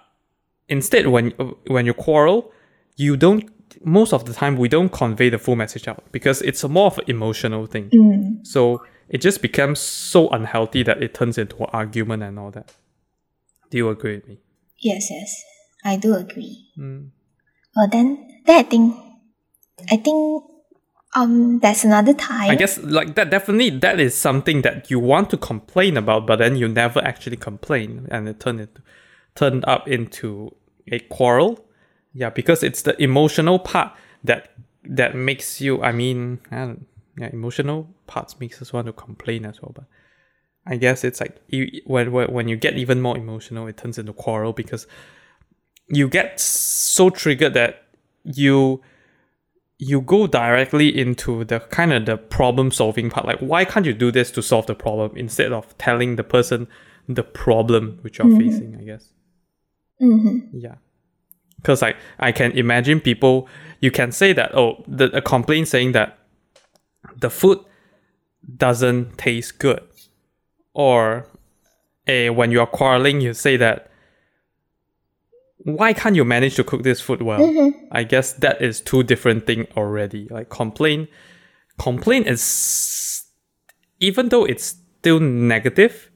Instead, 0.69 1.07
when 1.07 1.31
when 1.67 1.85
you 1.85 1.93
quarrel, 1.93 2.51
you 2.95 3.17
don't. 3.17 3.49
Most 3.83 4.13
of 4.13 4.25
the 4.25 4.33
time, 4.33 4.55
we 4.57 4.69
don't 4.69 4.91
convey 4.91 5.29
the 5.29 5.39
full 5.39 5.55
message 5.55 5.87
out 5.87 6.03
because 6.11 6.41
it's 6.43 6.63
a 6.63 6.69
more 6.69 6.87
of 6.87 6.99
an 6.99 7.05
emotional 7.07 7.65
thing. 7.65 7.89
Mm. 7.89 8.45
So 8.45 8.83
it 9.13 9.21
just 9.21 9.43
becomes 9.43 9.79
so 9.79 10.27
unhealthy 10.29 10.81
that 10.81 11.01
it 11.01 11.13
turns 11.13 11.37
into 11.37 11.55
an 11.57 11.69
argument 11.71 12.23
and 12.23 12.39
all 12.39 12.49
that. 12.49 12.73
Do 13.69 13.77
you 13.77 13.89
agree 13.89 14.15
with 14.15 14.27
me? 14.27 14.39
Yes, 14.79 15.07
yes. 15.11 15.43
I 15.85 15.97
do 15.97 16.15
agree. 16.15 16.67
Mm. 16.77 17.11
Well 17.75 17.87
then 17.89 18.41
then 18.45 18.57
I 18.57 18.63
think 18.63 18.95
I 19.91 19.97
think 19.97 20.43
um 21.15 21.59
that's 21.59 21.83
another 21.83 22.13
time. 22.13 22.49
I 22.49 22.55
guess 22.55 22.79
like 22.79 23.13
that 23.13 23.29
definitely 23.29 23.69
that 23.79 23.99
is 23.99 24.15
something 24.15 24.63
that 24.63 24.89
you 24.89 24.99
want 24.99 25.29
to 25.29 25.37
complain 25.37 25.95
about, 25.95 26.25
but 26.25 26.37
then 26.37 26.55
you 26.55 26.67
never 26.67 26.99
actually 27.03 27.37
complain, 27.37 28.07
and 28.09 28.27
it 28.27 28.39
turned 28.39 28.61
into 28.61 28.81
turned 29.35 29.63
up 29.65 29.87
into 29.87 30.55
a 30.91 30.99
quarrel. 30.99 31.63
Yeah, 32.13 32.31
because 32.31 32.63
it's 32.63 32.81
the 32.81 32.99
emotional 33.01 33.59
part 33.59 33.95
that 34.23 34.53
that 34.83 35.15
makes 35.15 35.61
you. 35.61 35.83
I 35.83 35.91
mean, 35.91 36.39
I 36.49 36.57
don't, 36.57 36.87
yeah, 37.17 37.29
emotional 37.31 37.89
parts 38.07 38.39
makes 38.39 38.61
us 38.61 38.73
want 38.73 38.87
to 38.87 38.93
complain 38.93 39.45
as 39.45 39.61
well. 39.61 39.71
But 39.73 39.85
I 40.65 40.77
guess 40.77 41.03
it's 41.03 41.19
like 41.19 41.41
you, 41.47 41.81
when 41.85 42.11
when 42.11 42.31
when 42.31 42.47
you 42.47 42.55
get 42.55 42.77
even 42.77 43.01
more 43.01 43.17
emotional, 43.17 43.67
it 43.67 43.77
turns 43.77 43.97
into 43.97 44.13
quarrel 44.13 44.53
because 44.53 44.87
you 45.87 46.07
get 46.07 46.39
so 46.39 47.09
triggered 47.09 47.53
that 47.53 47.83
you 48.23 48.81
you 49.77 50.01
go 50.01 50.27
directly 50.27 50.97
into 50.97 51.43
the 51.43 51.59
kind 51.59 51.91
of 51.91 52.05
the 52.05 52.17
problem 52.17 52.71
solving 52.71 53.09
part 53.09 53.25
like 53.25 53.39
why 53.39 53.65
can't 53.65 53.85
you 53.85 53.93
do 53.93 54.11
this 54.11 54.31
to 54.31 54.41
solve 54.41 54.65
the 54.67 54.75
problem 54.75 55.11
instead 55.17 55.51
of 55.51 55.77
telling 55.77 56.15
the 56.15 56.23
person 56.23 56.67
the 57.09 57.23
problem 57.23 57.97
which 58.01 58.19
you're 58.19 58.37
facing 58.37 58.77
i 58.79 58.83
guess 58.83 59.09
mm-hmm. 60.01 60.37
yeah 60.53 60.75
because 61.57 61.81
like 61.81 61.97
i 62.19 62.31
can 62.31 62.51
imagine 62.53 63.01
people 63.01 63.47
you 63.81 63.91
can 63.91 64.11
say 64.11 64.31
that 64.31 64.55
oh 64.55 64.83
the 64.87 65.05
a 65.15 65.21
complaint 65.21 65.67
saying 65.67 65.91
that 65.91 66.17
the 67.17 67.29
food 67.29 67.59
doesn't 68.57 69.17
taste 69.17 69.59
good. 69.59 69.81
Or 70.73 71.27
a 72.07 72.29
when 72.31 72.51
you 72.51 72.59
are 72.59 72.67
quarreling 72.67 73.21
you 73.21 73.33
say 73.33 73.57
that 73.57 73.89
why 75.59 75.93
can't 75.93 76.15
you 76.15 76.25
manage 76.25 76.55
to 76.55 76.63
cook 76.63 76.83
this 76.83 76.99
food 76.99 77.21
well? 77.21 77.39
Mm-hmm. 77.39 77.85
i 77.91 78.03
guess 78.03 78.33
that 78.33 78.61
is 78.61 78.81
two 78.81 79.03
different 79.03 79.45
thing 79.45 79.67
already. 79.77 80.27
Like 80.29 80.49
complain 80.49 81.07
complain 81.77 82.23
is 82.23 83.23
even 83.99 84.29
though 84.29 84.45
it's 84.45 84.75
still 84.99 85.19
negative 85.19 86.09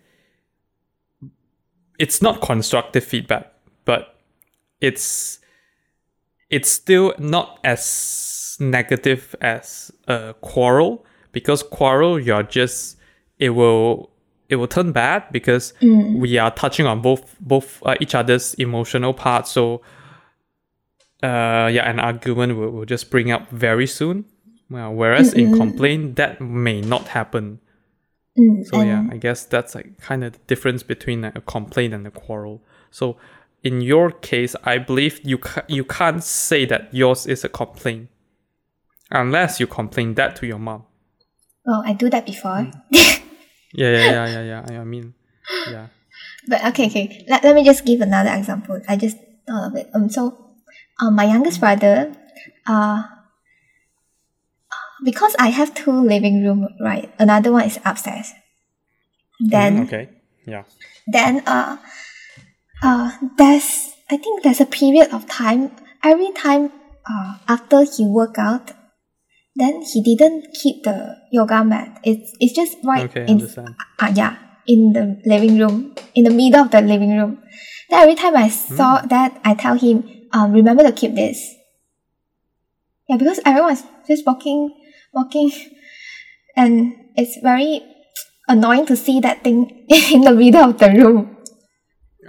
it's 1.98 2.22
not 2.22 2.42
constructive 2.42 3.04
feedback 3.04 3.52
but 3.86 4.16
it's 4.82 5.40
it's 6.50 6.70
still 6.70 7.14
not 7.18 7.60
as 7.64 7.84
negative 8.60 9.36
as 9.42 9.92
a 10.08 10.34
quarrel 10.42 11.06
because 11.32 11.64
quarrel 11.64 12.20
you're 12.20 12.44
just 12.44 12.98
it 13.40 13.50
will 13.52 14.10
it 14.50 14.56
will 14.56 14.68
turn 14.68 14.92
bad 14.92 15.24
because 15.32 15.74
we 16.20 16.38
are 16.38 16.52
touching 16.52 16.86
on 16.86 17.02
both 17.02 17.36
both 17.40 17.82
uh, 17.86 17.96
each 18.00 18.16
other's 18.16 18.54
emotional 18.56 19.14
parts. 19.14 19.52
So 19.52 19.82
uh 21.24 21.68
yeah 21.72 21.90
an 21.90 22.00
argument 22.00 22.58
will, 22.58 22.70
will 22.72 22.86
just 22.86 23.10
bring 23.10 23.32
up 23.32 23.50
very 23.50 23.88
soon. 23.88 24.26
Well, 24.70 24.94
whereas 24.94 25.34
in 25.34 25.58
complaint 25.58 26.16
that 26.18 26.42
may 26.42 26.82
not 26.82 27.08
happen. 27.10 27.60
Mm, 28.38 28.66
so 28.68 28.82
yeah, 28.82 29.08
I 29.10 29.18
guess 29.18 29.46
that's 29.46 29.74
like 29.76 29.98
kind 30.00 30.24
of 30.24 30.34
the 30.34 30.40
difference 30.48 30.84
between 30.84 31.22
like, 31.22 31.36
a 31.36 31.42
complaint 31.42 31.94
and 31.94 32.06
a 32.06 32.12
quarrel. 32.12 32.62
So 32.92 33.18
in 33.64 33.82
your 33.82 34.12
case, 34.12 34.56
I 34.64 34.78
believe 34.78 35.22
you 35.24 35.38
ca- 35.40 35.64
you 35.68 35.84
can't 35.84 36.24
say 36.24 36.66
that 36.66 36.94
yours 36.94 37.26
is 37.26 37.44
a 37.44 37.50
complaint 37.50 38.10
unless 39.12 39.60
you 39.60 39.68
complain 39.68 40.14
that 40.16 40.36
to 40.38 40.48
your 40.48 40.60
mom. 40.60 40.84
Oh, 41.68 41.82
I 41.86 41.94
do 41.94 42.10
that 42.10 42.26
before. 42.26 42.68
Yeah, 43.74 43.92
yeah, 43.92 44.06
yeah, 44.08 44.28
yeah, 44.42 44.64
yeah. 44.72 44.82
I- 44.82 44.86
mean, 44.86 45.14
yeah. 45.70 45.88
But 46.48 46.66
okay, 46.72 46.88
okay. 46.88 47.26
Let, 47.28 47.44
let 47.44 47.54
me 47.54 47.64
just 47.64 47.86
give 47.86 48.00
another 48.02 48.32
example. 48.34 48.82
I 48.88 48.96
just 48.96 49.18
thought 49.46 49.68
of 49.68 49.76
it. 49.76 49.90
Um, 49.94 50.10
so, 50.10 50.56
um, 51.02 51.16
my 51.16 51.26
youngest 51.26 51.60
brother, 51.60 52.16
uh, 52.66 53.04
because 55.04 55.36
I 55.38 55.50
have 55.50 55.76
two 55.76 55.92
living 55.92 56.44
room, 56.44 56.68
right? 56.80 57.12
Another 57.20 57.52
one 57.52 57.66
is 57.66 57.78
upstairs. 57.86 58.32
Then, 59.40 59.78
Mm, 59.78 59.84
okay. 59.86 60.10
Yeah. 60.46 60.64
then, 61.06 61.44
uh, 61.46 61.78
uh, 62.82 63.12
there's 63.38 63.94
I 64.10 64.16
think 64.18 64.42
there's 64.44 64.62
a 64.62 64.66
period 64.66 65.12
of 65.12 65.28
time. 65.28 65.72
Every 66.04 66.32
time, 66.32 66.72
uh, 67.06 67.36
after 67.48 67.84
he 67.84 68.06
work 68.08 68.40
out, 68.40 68.72
then 69.58 69.82
he 69.82 70.02
didn't 70.04 70.54
keep 70.54 70.84
the 70.84 71.18
yoga 71.32 71.64
mat. 71.64 72.00
It's 72.04 72.32
it's 72.40 72.54
just 72.54 72.78
right 72.84 73.10
Okay, 73.10 73.26
in 73.26 73.42
understand. 73.42 73.76
uh, 74.00 74.12
yeah, 74.14 74.38
in 74.68 74.94
the 74.94 75.20
living 75.26 75.58
room, 75.60 75.96
in 76.16 76.24
the 76.24 76.30
middle 76.30 76.62
of 76.62 76.72
the 76.72 76.82
living 76.82 77.18
room. 77.18 77.42
Then 77.90 78.02
every 78.02 78.16
time 78.16 78.36
I 78.36 78.50
saw 78.50 79.02
that, 79.02 79.40
I 79.44 79.56
tell 79.56 79.78
him, 79.78 80.04
um, 80.34 80.52
remember 80.52 80.84
to 80.84 80.92
keep 80.92 81.16
this. 81.16 81.56
Yeah, 83.10 83.18
because 83.18 83.40
everyone's 83.46 83.84
just 84.08 84.26
walking, 84.26 84.76
walking, 85.14 85.52
and 86.56 86.94
it's 87.16 87.38
very 87.42 87.82
annoying 88.48 88.86
to 88.88 88.96
see 88.96 89.20
that 89.22 89.44
thing 89.44 89.86
in 89.90 90.22
the 90.22 90.32
middle 90.32 90.70
of 90.70 90.78
the 90.78 90.90
room. 90.92 91.38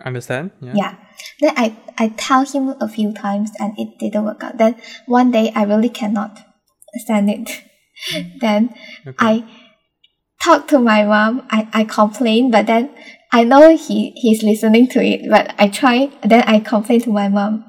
Understand? 0.04 0.52
Yeah. 0.60 0.74
Yeah. 0.74 0.94
Then 1.40 1.54
I, 1.56 1.76
I 1.98 2.08
tell 2.16 2.44
him 2.46 2.74
a 2.80 2.88
few 2.88 3.12
times 3.12 3.50
and 3.58 3.74
it 3.76 3.98
didn't 3.98 4.24
work 4.24 4.42
out. 4.44 4.58
Then 4.58 4.80
one 5.06 5.30
day 5.30 5.52
I 5.54 5.64
really 5.64 5.88
cannot 5.88 6.38
stand 6.98 7.30
it. 7.30 7.62
then 8.40 8.74
Okay. 9.06 9.16
I 9.18 9.44
talk 10.42 10.68
to 10.68 10.78
my 10.78 11.04
mom. 11.04 11.46
I, 11.50 11.68
I 11.72 11.84
complain, 11.84 12.50
but 12.50 12.66
then 12.66 12.90
I 13.32 13.44
know 13.44 13.76
he, 13.76 14.10
he's 14.16 14.42
listening 14.42 14.88
to 14.88 15.02
it, 15.02 15.28
but 15.28 15.54
I 15.58 15.68
try, 15.68 16.10
then 16.22 16.42
I 16.46 16.60
complain 16.60 17.00
to 17.02 17.10
my 17.10 17.28
mom. 17.28 17.64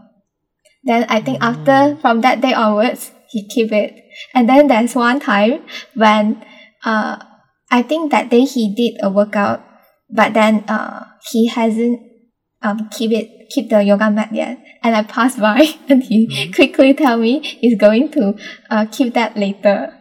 Then 0.83 1.05
I 1.09 1.19
think 1.19 1.39
after, 1.41 1.97
from 1.99 2.21
that 2.21 2.41
day 2.41 2.53
onwards, 2.53 3.11
he 3.29 3.47
keep 3.47 3.71
it. 3.71 4.01
And 4.33 4.47
then 4.47 4.67
there's 4.67 4.95
one 4.95 5.19
time 5.19 5.63
when, 5.93 6.45
uh, 6.85 7.17
I 7.69 7.81
think 7.81 8.11
that 8.11 8.29
day 8.29 8.45
he 8.45 8.73
did 8.73 9.03
a 9.03 9.09
workout, 9.09 9.63
but 10.09 10.33
then, 10.33 10.63
uh, 10.69 11.05
he 11.29 11.47
hasn't, 11.47 11.99
um, 12.61 12.89
keep 12.91 13.11
it, 13.11 13.49
keep 13.49 13.69
the 13.69 13.83
yoga 13.83 14.09
mat 14.09 14.33
yet. 14.33 14.57
And 14.81 14.95
I 14.95 15.03
passed 15.03 15.39
by 15.39 15.75
and 15.89 16.03
he 16.03 16.51
quickly 16.53 16.93
tell 16.93 17.17
me 17.17 17.39
he's 17.41 17.77
going 17.77 18.11
to, 18.11 18.35
uh, 18.69 18.85
keep 18.85 19.13
that 19.13 19.35
later. 19.37 19.99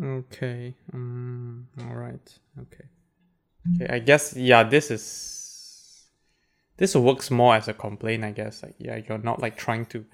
Okay. 0.00 0.74
Um, 0.92 1.68
All 1.80 1.94
right. 1.94 2.38
Okay. 2.58 2.84
Okay. 3.76 3.94
I 3.94 3.98
guess 3.98 4.34
yeah. 4.36 4.62
This 4.62 4.90
is 4.90 6.08
this 6.76 6.96
works 6.96 7.30
more 7.30 7.54
as 7.54 7.68
a 7.68 7.74
complaint. 7.74 8.24
I 8.24 8.30
guess 8.32 8.62
like 8.62 8.74
yeah, 8.78 9.00
you're 9.06 9.18
not 9.18 9.40
like 9.40 9.56
trying 9.56 9.86
to. 9.86 10.04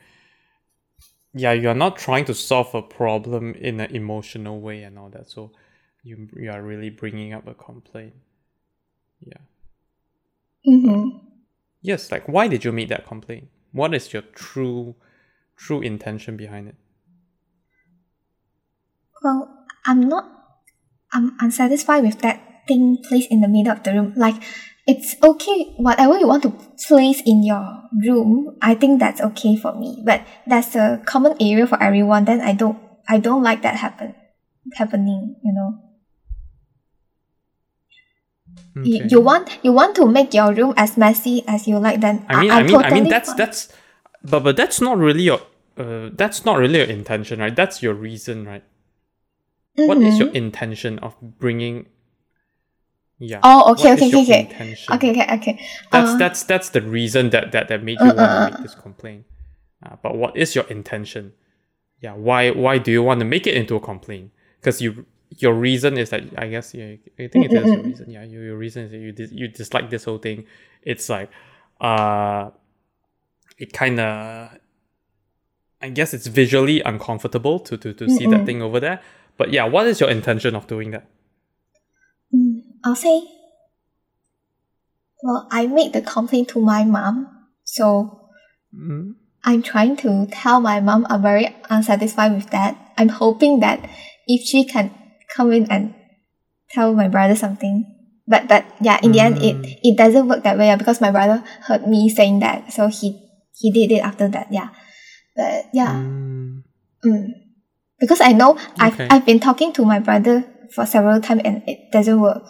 Yeah, 1.35 1.53
you're 1.53 1.75
not 1.75 1.97
trying 1.97 2.25
to 2.25 2.35
solve 2.35 2.75
a 2.75 2.83
problem 2.83 3.55
in 3.55 3.81
an 3.81 3.95
emotional 3.95 4.61
way 4.61 4.83
and 4.83 4.99
all 4.99 5.11
that. 5.11 5.31
So, 5.31 5.53
you 6.03 6.29
you 6.37 6.51
are 6.51 6.63
really 6.63 6.91
bringing 6.91 7.33
up 7.33 7.47
a 7.47 7.55
complaint. 7.55 8.15
Yeah. 9.21 9.43
Mm-hmm. 10.67 11.28
Yes. 11.89 12.13
Like, 12.13 12.29
why 12.29 12.49
did 12.49 12.67
you 12.67 12.71
make 12.71 12.91
that 12.91 13.07
complaint? 13.07 13.49
What 13.73 13.95
is 13.95 14.13
your 14.13 14.21
true, 14.37 14.95
true 15.57 15.81
intention 15.81 16.37
behind 16.37 16.69
it? 16.69 16.77
Well, 19.25 19.65
I'm 19.87 20.05
not. 20.05 20.29
I'm 21.15 21.33
unsatisfied 21.41 22.05
with 22.05 22.21
that 22.21 22.69
thing 22.69 22.99
placed 23.09 23.31
in 23.31 23.41
the 23.41 23.49
middle 23.49 23.73
of 23.73 23.85
the 23.85 23.95
room. 23.95 24.13
Like, 24.17 24.37
it's 24.87 25.17
okay. 25.23 25.73
Whatever 25.79 26.19
you 26.19 26.29
want 26.29 26.43
to 26.43 26.53
place 26.87 27.23
in 27.25 27.43
your 27.43 27.65
room, 28.05 28.59
I 28.61 28.75
think 28.75 29.01
that's 29.01 29.23
okay 29.23 29.57
for 29.57 29.73
me. 29.73 30.03
But 30.05 30.27
that's 30.47 30.77
a 30.77 31.01
common 31.07 31.41
area 31.41 31.67
for 31.67 31.83
everyone. 31.83 32.27
Then 32.27 32.43
I 32.43 32.53
don't. 32.53 32.77
I 33.09 33.17
don't 33.17 33.43
like 33.43 33.63
that 33.63 33.77
happen, 33.77 34.15
happening. 34.77 35.41
You 35.43 35.53
know. 35.57 35.88
You, 38.85 38.99
Okay. 38.99 39.09
you 39.11 39.21
want 39.21 39.59
you 39.63 39.73
want 39.73 39.97
to 39.97 40.07
make 40.07 40.35
your 40.35 40.53
room 40.53 40.75
as 40.77 40.97
messy 40.97 41.43
as 41.47 41.67
you 41.67 41.79
like. 41.79 42.01
Then 42.01 42.25
I 42.29 42.41
mean, 42.41 42.51
I, 42.51 42.61
I 42.61 42.63
mean, 42.63 42.77
I 42.77 42.91
mean, 42.91 43.09
that's 43.09 43.29
fine. 43.29 43.37
that's, 43.37 43.69
but 44.23 44.41
but 44.45 44.57
that's 44.57 44.81
not 44.81 44.99
really 44.99 45.23
your, 45.23 45.41
uh, 45.77 46.11
that's 46.13 46.45
not 46.45 46.59
really 46.59 46.79
your 46.79 46.87
intention, 46.87 47.41
right? 47.41 47.55
That's 47.55 47.83
your 47.83 47.95
reason, 47.95 48.45
right? 48.47 48.65
What 49.75 49.99
is 49.99 50.19
your 50.19 50.31
intention 50.31 50.99
of 50.99 51.15
bringing? 51.21 51.87
Yeah. 53.21 53.41
Oh, 53.43 53.73
okay, 53.73 53.93
okay, 53.95 54.09
okay, 54.09 54.23
okay. 54.23 54.41
intention? 54.41 54.95
Okay, 54.95 55.11
okay, 55.11 55.27
okay. 55.37 55.67
That's 55.91 56.11
Uh, 56.13 56.19
that's 56.19 56.43
that's 56.45 56.69
the 56.71 56.83
reason 56.83 57.31
that 57.31 57.53
that 57.53 57.69
that 57.69 57.83
made 57.83 57.99
you 58.01 58.07
Uh, 58.11 58.15
want 58.15 58.19
uh, 58.19 58.35
to 58.35 58.43
uh. 58.43 58.45
make 58.51 58.63
this 58.63 58.75
complaint. 58.75 59.25
Uh, 59.85 59.97
but 60.03 60.17
what 60.17 60.37
is 60.37 60.55
your 60.55 60.67
intention? 60.67 61.33
Yeah. 62.01 62.15
Why 62.15 62.51
why 62.51 62.79
do 62.79 62.91
you 62.91 63.03
want 63.03 63.21
to 63.21 63.27
make 63.27 63.47
it 63.47 63.55
into 63.55 63.75
a 63.77 63.81
complaint? 63.81 64.31
Because 64.61 64.81
you 64.83 65.07
your 65.37 65.55
reason 65.55 65.99
is 65.99 66.11
that 66.11 66.23
I 66.37 66.49
guess 66.49 66.75
yeah, 66.75 66.97
I 67.19 67.29
think 67.29 67.45
it 67.45 67.55
is 67.55 67.75
your 67.75 67.83
reason. 67.83 68.11
Yeah, 68.11 68.25
your, 68.25 68.43
your 68.43 68.57
reason 68.57 68.85
is 68.85 68.91
that 68.91 68.99
you 68.99 69.13
dis- 69.13 69.33
you 69.33 69.49
dislike 69.49 69.91
this 69.91 70.05
whole 70.05 70.19
thing. 70.19 70.47
It's 70.83 71.09
like 71.09 71.31
uh, 71.81 72.51
it 73.59 73.73
kind 73.73 74.01
of 74.01 74.59
I 75.81 75.91
guess 75.91 76.15
it's 76.15 76.27
visually 76.27 76.81
uncomfortable 76.83 77.61
to 77.61 77.77
to 77.77 77.93
to 77.93 78.09
see 78.09 78.27
that 78.27 78.47
thing 78.47 78.63
over 78.63 78.81
there. 78.81 79.01
But 79.37 79.53
yeah, 79.53 79.65
what 79.65 79.87
is 79.87 80.01
your 80.01 80.11
intention 80.11 80.55
of 80.57 80.67
doing 80.67 80.91
that? 80.91 81.09
Mm, 82.35 82.63
I'll 82.85 82.97
say, 82.97 83.23
well, 85.23 85.47
I 85.51 85.67
made 85.67 85.93
the 85.93 86.03
complaint 86.03 86.49
to 86.49 86.61
my 86.61 86.85
mom, 86.85 87.47
so 87.65 88.19
Mm, 88.75 89.15
I'm 89.45 89.63
trying 89.63 89.97
to 89.99 90.27
tell 90.31 90.61
my 90.61 90.81
mom 90.81 91.07
I'm 91.09 91.23
very 91.23 91.55
unsatisfied 91.71 92.35
with 92.35 92.51
that. 92.51 92.93
I'm 92.97 93.09
hoping 93.09 93.61
that 93.61 93.89
if 94.27 94.47
she 94.47 94.65
can 94.65 94.93
come 95.35 95.53
in 95.53 95.71
and 95.71 95.95
tell 96.71 96.95
my 96.95 97.09
brother 97.09 97.37
something. 97.37 97.85
But 98.27 98.49
but 98.49 98.65
yeah, 98.81 99.01
in 99.03 99.13
the 99.13 99.21
end 99.21 99.37
Mm. 99.37 99.45
it, 99.65 99.79
it 99.83 99.97
doesn't 99.97 100.29
work 100.29 100.43
that 100.45 100.59
way 100.59 100.75
because 100.77 101.01
my 101.01 101.11
brother 101.11 101.43
heard 101.65 101.87
me 101.87 102.09
saying 102.09 102.41
that, 102.41 102.73
so 102.73 102.89
he 102.89 103.17
he 103.57 103.71
did 103.73 103.91
it 103.93 104.05
after 104.05 104.29
that, 104.29 104.53
yeah. 104.53 104.69
But 105.37 105.67
yeah. 105.73 105.95
mm, 105.97 106.63
Mm. 107.05 107.31
Because 107.99 108.21
I 108.21 108.33
know 108.33 108.59
I've, 108.79 108.99
I've 109.11 109.27
been 109.27 109.41
talking 109.41 109.73
to 109.75 109.85
my 109.85 109.99
brother 109.99 110.45
for 110.75 110.87
several 110.87 111.21
times 111.21 111.43
and 111.45 111.63
it 111.67 111.91
doesn't 111.91 112.21
work. 112.21 112.43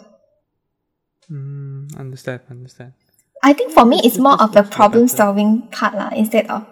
mm, 1.29 1.95
understand, 1.97 2.41
understand. 2.49 2.93
I 3.41 3.53
think 3.53 3.71
for 3.71 3.85
me, 3.85 4.01
it's 4.03 4.17
more 4.17 4.39
of 4.41 4.51
the 4.53 4.63
problem 4.63 5.07
solving 5.07 5.69
part 5.71 5.93
lah, 5.95 6.09
instead 6.13 6.47
of 6.47 6.65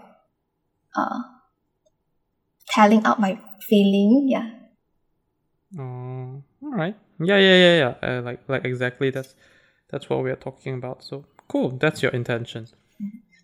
uh, 0.96 1.22
telling 2.70 3.06
out 3.06 3.20
my 3.20 3.40
feeling. 3.70 4.28
Yeah. 4.30 4.50
Oh, 5.78 6.42
all 6.64 6.72
right. 6.72 6.96
Yeah, 7.20 7.38
yeah, 7.38 7.56
yeah, 7.56 7.78
yeah. 8.02 8.10
Uh, 8.10 8.22
like, 8.22 8.40
like 8.48 8.66
exactly. 8.66 9.10
That's 9.10 9.36
that's 9.90 10.10
what 10.10 10.24
we 10.24 10.30
are 10.32 10.36
talking 10.38 10.76
about. 10.76 11.04
So 11.04 11.26
cool. 11.48 11.72
That's 11.72 12.02
your 12.02 12.12
intention. 12.12 12.68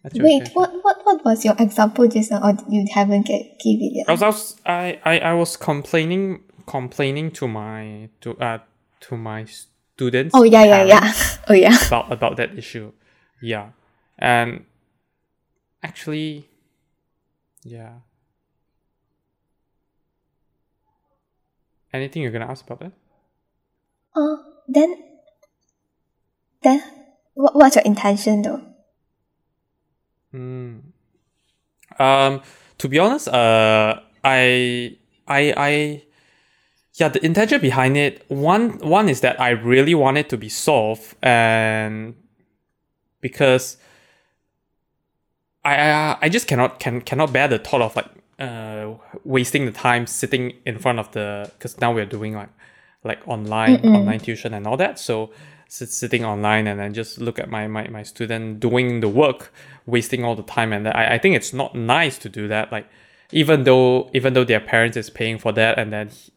That's 0.03 0.15
your 0.15 0.25
Wait, 0.25 0.33
intention. 0.33 0.53
what, 0.53 0.71
what 0.83 1.05
what 1.05 1.25
was 1.25 1.43
your 1.43 1.55
example 1.59 2.07
just 2.07 2.31
now, 2.31 2.41
or 2.43 2.57
you 2.69 2.85
haven't 2.93 3.25
get 3.25 3.59
give 3.59 3.79
it 3.79 3.93
yet? 3.95 4.05
I 4.07 4.11
was, 4.11 4.21
I 4.21 4.27
was, 4.27 4.55
I, 4.65 4.99
I, 5.03 5.19
I 5.19 5.33
was 5.33 5.57
complaining, 5.57 6.43
complaining 6.65 7.31
to 7.31 7.47
my 7.47 8.09
to 8.21 8.37
uh 8.37 8.59
to 9.01 9.17
my 9.17 9.45
students. 9.45 10.33
Oh 10.35 10.43
yeah, 10.43 10.63
yeah, 10.63 10.83
yeah. 10.83 11.13
Oh 11.49 11.53
yeah. 11.53 11.75
About 11.87 12.11
about 12.11 12.37
that 12.37 12.57
issue, 12.57 12.91
yeah, 13.41 13.71
and 14.17 14.65
actually, 15.81 16.47
yeah. 17.63 17.99
Anything 21.93 22.23
you're 22.23 22.31
gonna 22.31 22.49
ask 22.49 22.65
about 22.65 22.79
that? 22.79 22.91
Oh, 24.15 24.43
then, 24.67 24.95
then, 26.63 26.83
what 27.35 27.55
what's 27.55 27.75
your 27.75 27.85
intention 27.85 28.41
though? 28.41 28.61
Hmm. 30.31 30.79
Um, 31.99 32.41
to 32.79 32.89
be 32.89 32.97
honest, 32.97 33.27
uh, 33.27 33.99
I, 34.23 34.97
I, 35.27 35.53
I, 35.55 36.03
yeah, 36.95 37.09
the 37.09 37.23
intention 37.23 37.61
behind 37.61 37.97
it. 37.97 38.25
One, 38.29 38.79
one 38.79 39.09
is 39.09 39.21
that 39.21 39.39
I 39.39 39.51
really 39.51 39.93
want 39.93 40.17
it 40.17 40.29
to 40.29 40.37
be 40.37 40.49
solved, 40.49 41.15
and 41.21 42.15
because 43.21 43.77
I, 45.63 45.75
I, 45.75 46.17
I 46.23 46.29
just 46.29 46.47
cannot 46.47 46.79
can 46.79 47.01
cannot 47.01 47.31
bear 47.31 47.47
the 47.47 47.59
thought 47.59 47.81
of 47.81 47.95
like 47.95 48.07
uh 48.39 48.93
wasting 49.23 49.65
the 49.65 49.71
time 49.71 50.07
sitting 50.07 50.53
in 50.65 50.79
front 50.79 50.99
of 50.99 51.11
the 51.11 51.49
because 51.53 51.79
now 51.79 51.93
we're 51.93 52.05
doing 52.05 52.33
like 52.33 52.49
like 53.03 53.21
online 53.27 53.77
Mm-mm. 53.77 53.95
online 53.97 54.19
tuition 54.19 54.53
and 54.53 54.65
all 54.65 54.77
that. 54.77 54.97
So 54.99 55.31
sitting 55.67 56.23
online 56.23 56.67
and 56.67 56.79
then 56.79 56.93
just 56.93 57.19
look 57.19 57.39
at 57.39 57.49
my, 57.49 57.67
my 57.67 57.87
my 57.87 58.03
student 58.03 58.59
doing 58.59 58.99
the 59.01 59.09
work 59.09 59.51
wasting 59.85 60.23
all 60.23 60.35
the 60.35 60.43
time. 60.43 60.71
And 60.71 60.87
I, 60.87 61.15
I 61.15 61.17
think 61.17 61.35
it's 61.35 61.51
not 61.53 61.73
nice 61.75 62.17
to 62.19 62.29
do 62.29 62.47
that. 62.47 62.71
Like 62.71 62.87
even 63.31 63.63
though 63.63 64.09
even 64.13 64.33
though 64.33 64.43
their 64.43 64.59
parents 64.59 64.97
is 64.97 65.09
paying 65.09 65.37
for 65.39 65.51
that 65.53 65.77
and 65.79 65.91
then 65.91 66.09
he- 66.09 66.31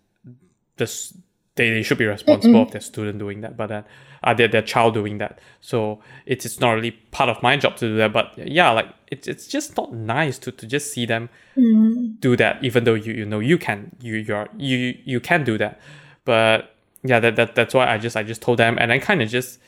this 0.76 1.14
they, 1.54 1.70
they 1.70 1.82
should 1.82 1.98
be 1.98 2.04
responsible 2.06 2.62
of 2.62 2.70
their 2.72 2.80
student 2.80 3.18
doing 3.18 3.40
that. 3.42 3.56
But 3.56 3.68
then 3.68 3.84
uh, 4.24 4.34
their, 4.34 4.48
their 4.48 4.62
child 4.62 4.94
doing 4.94 5.18
that 5.18 5.38
so 5.60 5.98
it's, 6.26 6.44
it's 6.46 6.60
not 6.60 6.72
really 6.72 6.90
part 6.90 7.28
of 7.28 7.42
my 7.42 7.56
job 7.56 7.76
to 7.76 7.88
do 7.88 7.96
that 7.96 8.12
but 8.12 8.32
yeah 8.36 8.70
like 8.70 8.88
it's, 9.08 9.28
it's 9.28 9.46
just 9.46 9.76
not 9.76 9.92
nice 9.92 10.38
to, 10.38 10.50
to 10.52 10.66
just 10.66 10.92
see 10.92 11.06
them 11.06 11.28
Mm. 11.56 12.20
do 12.20 12.36
that 12.36 12.62
even 12.62 12.84
though 12.84 12.92
you, 12.92 13.14
you 13.14 13.24
know 13.24 13.38
you 13.40 13.56
can 13.56 13.90
you 14.00 14.16
you're 14.16 14.46
you 14.58 14.94
you 15.06 15.20
can 15.20 15.42
do 15.42 15.56
that 15.56 15.80
but 16.26 16.74
yeah 17.02 17.18
that, 17.18 17.36
that 17.36 17.54
that's 17.54 17.72
why 17.72 17.86
i 17.90 17.96
just 17.96 18.14
i 18.14 18.22
just 18.22 18.42
told 18.42 18.58
them 18.58 18.76
and 18.78 18.92
i 18.92 18.98
kind 18.98 19.22
of 19.22 19.28
just 19.30 19.58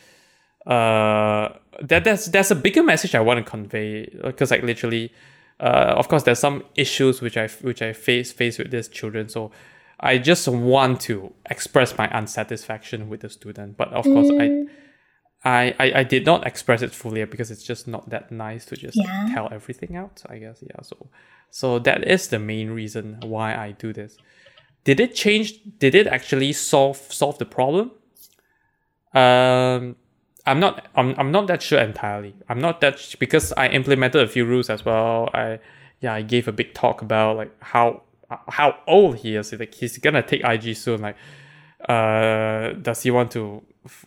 uh 0.67 1.49
that 1.81 2.05
that's 2.05 2.27
that's 2.27 2.51
a 2.51 2.55
bigger 2.55 2.83
message 2.83 3.15
i 3.15 3.21
want 3.21 3.43
to 3.43 3.51
convey 3.51 4.05
because 4.23 4.51
like 4.51 4.63
literally 4.63 5.11
uh 5.61 5.95
of 5.97 6.09
course 6.09 6.25
there's 6.25 6.39
some 6.39 6.63
issues 6.75 7.23
which 7.23 7.37
i 7.37 7.49
which 7.63 7.81
i 7.81 7.93
face 7.93 8.33
face 8.33 8.59
with 8.59 8.71
these 8.71 8.89
children 8.89 9.29
so 9.29 9.51
i 10.01 10.17
just 10.19 10.47
want 10.49 11.01
to 11.01 11.33
express 11.51 11.97
my 11.99 12.09
unsatisfaction 12.17 13.09
with 13.09 13.21
the 13.21 13.29
student 13.31 13.77
but 13.77 13.89
of 13.93 14.05
course 14.05 14.31
i 14.39 14.65
I, 15.45 15.73
I, 15.79 15.93
I 16.01 16.03
did 16.03 16.27
not 16.27 16.45
express 16.47 16.83
it 16.83 16.93
fully 16.93 17.25
because 17.25 17.53
it's 17.53 17.63
just 17.63 17.87
not 17.87 18.11
that 18.11 18.33
nice 18.33 18.65
to 18.67 18.77
just 18.77 18.97
Yeah. 18.97 19.29
tell 19.33 19.49
everything 19.53 19.95
out. 19.95 20.21
I 20.29 20.39
guess 20.39 20.59
yeah. 20.63 20.83
So 20.83 20.97
so 21.51 21.79
that 21.79 22.03
is 22.09 22.27
the 22.29 22.41
main 22.41 22.71
reason 22.71 23.19
why 23.23 23.55
I 23.55 23.71
do 23.71 23.93
this. 23.93 24.19
Did 24.83 24.99
it 24.99 25.15
change? 25.15 25.53
Did 25.79 25.95
it 25.95 26.09
actually 26.09 26.53
solve 26.55 26.97
solve 26.97 27.39
the 27.39 27.45
problem? 27.47 27.93
Um, 29.15 29.97
I'm 30.45 30.61
not. 30.61 30.89
I'm, 30.97 31.15
I'm 31.19 31.31
not 31.31 31.47
that 31.47 31.63
sure 31.63 31.79
entirely. 31.79 32.35
I'm 32.49 32.59
not 32.61 32.81
that 32.81 32.99
sh- 32.99 33.15
because 33.17 33.53
I 33.53 33.69
implemented 33.69 34.23
a 34.23 34.29
few 34.29 34.45
rules 34.45 34.69
as 34.69 34.85
well. 34.85 35.29
I 35.35 35.61
yeah 36.01 36.15
I 36.15 36.23
gave 36.23 36.49
a 36.49 36.53
big 36.53 36.75
talk 36.75 37.01
about 37.01 37.37
like 37.37 37.53
how 37.63 38.03
how 38.49 38.79
old 38.87 39.17
he 39.19 39.37
is. 39.37 39.53
Like 39.53 39.75
he's 39.75 39.99
gonna 39.99 40.23
take 40.23 40.45
IG 40.45 40.77
soon. 40.77 41.03
Like 41.03 41.17
uh 41.89 42.73
does 42.83 43.03
he 43.03 43.11
want 43.11 43.31
to 43.31 43.63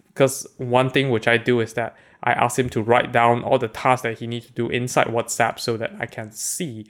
because 0.07 0.45
one 0.57 0.89
thing 0.89 1.09
which 1.09 1.25
i 1.25 1.37
do 1.37 1.61
is 1.61 1.73
that 1.73 1.95
i 2.23 2.33
ask 2.33 2.59
him 2.59 2.69
to 2.69 2.81
write 2.81 3.13
down 3.13 3.41
all 3.43 3.57
the 3.57 3.69
tasks 3.69 4.03
that 4.03 4.19
he 4.19 4.27
needs 4.27 4.47
to 4.47 4.51
do 4.51 4.67
inside 4.69 5.07
whatsapp 5.07 5.57
so 5.57 5.77
that 5.77 5.89
i 5.97 6.05
can 6.05 6.29
see 6.33 6.85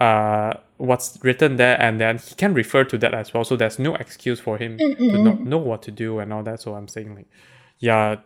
uh 0.00 0.52
what's 0.76 1.18
written 1.22 1.54
there 1.54 1.80
and 1.80 2.00
then 2.00 2.18
he 2.18 2.34
can 2.34 2.52
refer 2.52 2.82
to 2.82 2.98
that 2.98 3.14
as 3.14 3.32
well 3.32 3.44
so 3.44 3.54
there's 3.54 3.78
no 3.78 3.94
excuse 3.94 4.40
for 4.40 4.58
him 4.58 4.76
to 4.76 5.22
not 5.22 5.40
know 5.40 5.58
what 5.58 5.82
to 5.82 5.92
do 5.92 6.18
and 6.18 6.32
all 6.32 6.42
that 6.42 6.60
so 6.60 6.74
i'm 6.74 6.88
saying 6.88 7.14
like 7.14 7.28
yeah 7.78 8.16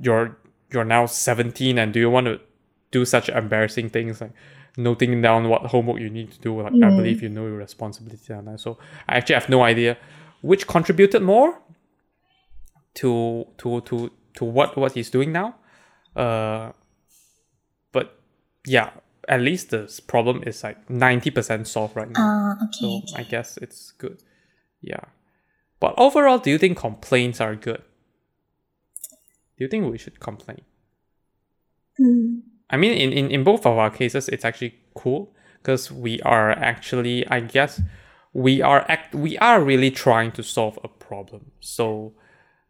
you're 0.00 0.38
you're 0.72 0.84
now 0.84 1.04
17 1.04 1.76
and 1.78 1.92
do 1.92 2.00
you 2.00 2.08
want 2.08 2.26
to 2.26 2.40
do 2.92 3.04
such 3.04 3.28
embarrassing 3.28 3.90
things 3.90 4.22
like 4.22 4.32
noting 4.76 5.20
down 5.20 5.48
what 5.48 5.66
homework 5.66 6.00
you 6.00 6.08
need 6.08 6.30
to 6.30 6.38
do 6.40 6.60
like 6.62 6.72
i 6.72 6.90
believe 6.90 7.22
you 7.22 7.28
know 7.28 7.46
your 7.46 7.56
responsibility 7.56 8.32
on 8.32 8.44
that 8.46 8.58
so 8.58 8.78
i 9.08 9.16
actually 9.16 9.34
have 9.34 9.48
no 9.48 9.62
idea 9.62 9.96
which 10.42 10.66
contributed 10.66 11.22
more 11.22 11.58
to 12.94 13.46
to 13.58 13.80
to 13.82 14.10
to 14.34 14.44
what 14.44 14.76
what 14.76 14.92
he's 14.92 15.10
doing 15.10 15.32
now. 15.32 15.54
Uh, 16.14 16.72
but 17.92 18.18
yeah, 18.66 18.90
at 19.28 19.40
least 19.40 19.70
the 19.70 20.00
problem 20.06 20.42
is 20.46 20.62
like 20.62 20.90
ninety 20.90 21.30
percent 21.30 21.66
solved 21.66 21.96
right 21.96 22.10
now. 22.10 22.20
Ah, 22.20 22.64
okay. 22.64 23.02
so. 23.06 23.16
I 23.16 23.22
guess 23.22 23.56
it's 23.56 23.92
good. 23.92 24.22
Yeah, 24.80 25.04
but 25.80 25.94
overall, 25.96 26.38
do 26.38 26.50
you 26.50 26.58
think 26.58 26.76
complaints 26.76 27.40
are 27.40 27.54
good? 27.54 27.82
Do 29.56 29.64
you 29.64 29.68
think 29.68 29.90
we 29.90 29.98
should 29.98 30.18
complain? 30.18 30.62
Mm. 32.00 32.42
I 32.72 32.78
mean, 32.78 32.92
in, 32.92 33.12
in, 33.12 33.30
in 33.30 33.44
both 33.44 33.66
of 33.66 33.78
our 33.78 33.90
cases, 33.90 34.28
it's 34.30 34.44
actually 34.44 34.74
cool 34.94 35.32
because 35.60 35.92
we 35.92 36.20
are 36.22 36.50
actually, 36.50 37.26
I 37.28 37.40
guess, 37.40 37.80
we 38.32 38.62
are 38.62 38.84
act 38.88 39.14
we 39.14 39.36
are 39.38 39.62
really 39.62 39.90
trying 39.90 40.32
to 40.32 40.42
solve 40.42 40.78
a 40.82 40.88
problem. 40.88 41.52
So 41.60 42.14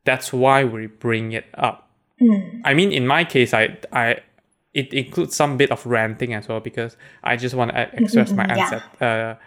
that's 0.05 0.33
why 0.33 0.65
we 0.65 0.87
bring 0.87 1.33
it 1.33 1.47
up. 1.55 1.89
Mm. 2.21 2.63
I 2.65 2.75
mean, 2.75 2.93
in 2.93 3.07
my 3.07 3.25
case, 3.25 3.55
I 3.55 3.79
I 3.93 4.23
it 4.75 4.93
includes 4.93 5.37
some 5.37 5.57
bit 5.57 5.71
of 5.71 5.87
ranting 5.87 6.35
as 6.35 6.49
well 6.49 6.61
because 6.61 6.97
I 7.23 7.37
just 7.37 7.55
want 7.55 7.71
to 7.71 7.91
express 7.95 8.33
my 8.33 8.47
mm, 8.47 8.57
yeah. 8.57 8.81
unsat- 9.01 9.39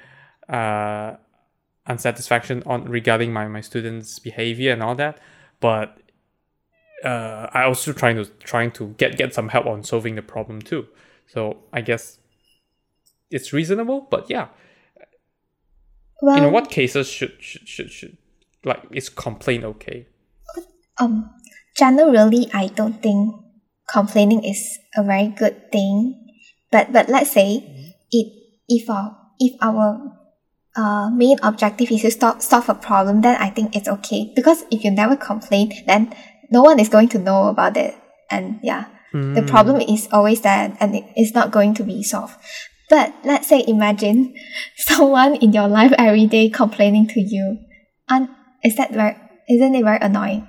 uh, 0.49 0.53
uh, 0.53 1.17
unsatisfaction 1.87 2.63
on 2.65 2.85
regarding 2.85 3.33
my 3.33 3.47
my 3.47 3.61
students' 3.61 4.19
behavior 4.19 4.71
and 4.71 4.81
all 4.81 4.95
that. 4.95 5.19
But 5.59 5.97
uh, 7.05 7.49
I 7.53 7.63
also 7.63 7.93
trying 7.93 8.15
to 8.15 8.25
trying 8.43 8.71
to 8.71 8.95
get 8.97 9.17
get 9.17 9.33
some 9.33 9.49
help 9.49 9.65
on 9.67 9.83
solving 9.83 10.15
the 10.15 10.21
problem 10.21 10.61
too. 10.61 10.87
So 11.27 11.57
I 11.71 11.81
guess 11.81 12.17
it's 13.29 13.53
reasonable, 13.53 14.07
but 14.09 14.29
yeah. 14.29 14.47
Well, 16.21 16.43
In 16.43 16.51
what 16.51 16.71
cases 16.71 17.07
should 17.07 17.35
should 17.39 17.67
should, 17.67 17.91
should 17.91 18.17
like 18.63 18.81
is 18.91 19.09
complaint 19.09 19.63
okay? 19.63 20.07
um, 20.97 21.29
generally, 21.77 22.49
I 22.53 22.67
don't 22.67 23.01
think 23.01 23.35
complaining 23.87 24.43
is 24.43 24.79
a 24.95 25.03
very 25.03 25.27
good 25.27 25.71
thing. 25.71 26.15
But 26.71 26.91
but 26.91 27.09
let's 27.09 27.31
say 27.31 27.61
it 28.11 28.27
if 28.67 28.89
our 28.89 29.15
if 29.39 29.53
our 29.61 30.15
uh, 30.75 31.09
main 31.09 31.37
objective 31.43 31.91
is 31.91 32.01
to 32.01 32.11
stop 32.11 32.41
solve 32.41 32.69
a 32.69 32.75
problem, 32.75 33.21
then 33.21 33.35
I 33.39 33.49
think 33.49 33.75
it's 33.75 33.87
okay. 33.87 34.31
Because 34.35 34.63
if 34.71 34.83
you 34.83 34.91
never 34.91 35.15
complain, 35.15 35.71
then 35.87 36.13
no 36.51 36.61
one 36.63 36.79
is 36.79 36.89
going 36.89 37.09
to 37.09 37.19
know 37.19 37.47
about 37.47 37.77
it. 37.77 37.95
And 38.31 38.59
yeah, 38.63 38.85
the 39.11 39.41
Hmm. 39.41 39.47
problem 39.47 39.81
is 39.81 40.07
always 40.11 40.41
there 40.41 40.75
and 40.79 40.95
it 40.95 41.05
is 41.15 41.33
not 41.33 41.51
going 41.51 41.73
to 41.75 41.83
be 41.83 42.03
solved. 42.03 42.35
But 42.89 43.13
let's 43.23 43.47
say 43.47 43.63
imagine 43.67 44.35
someone 44.77 45.35
in 45.35 45.53
your 45.53 45.67
life 45.67 45.93
every 45.97 46.27
day 46.27 46.49
complaining 46.49 47.07
to 47.07 47.21
you. 47.21 47.59
And 48.09 48.29
is 48.63 48.75
that 48.77 48.91
very 48.91 49.15
isn't 49.49 49.75
it 49.75 49.83
very 49.83 49.99
annoying? 50.01 50.47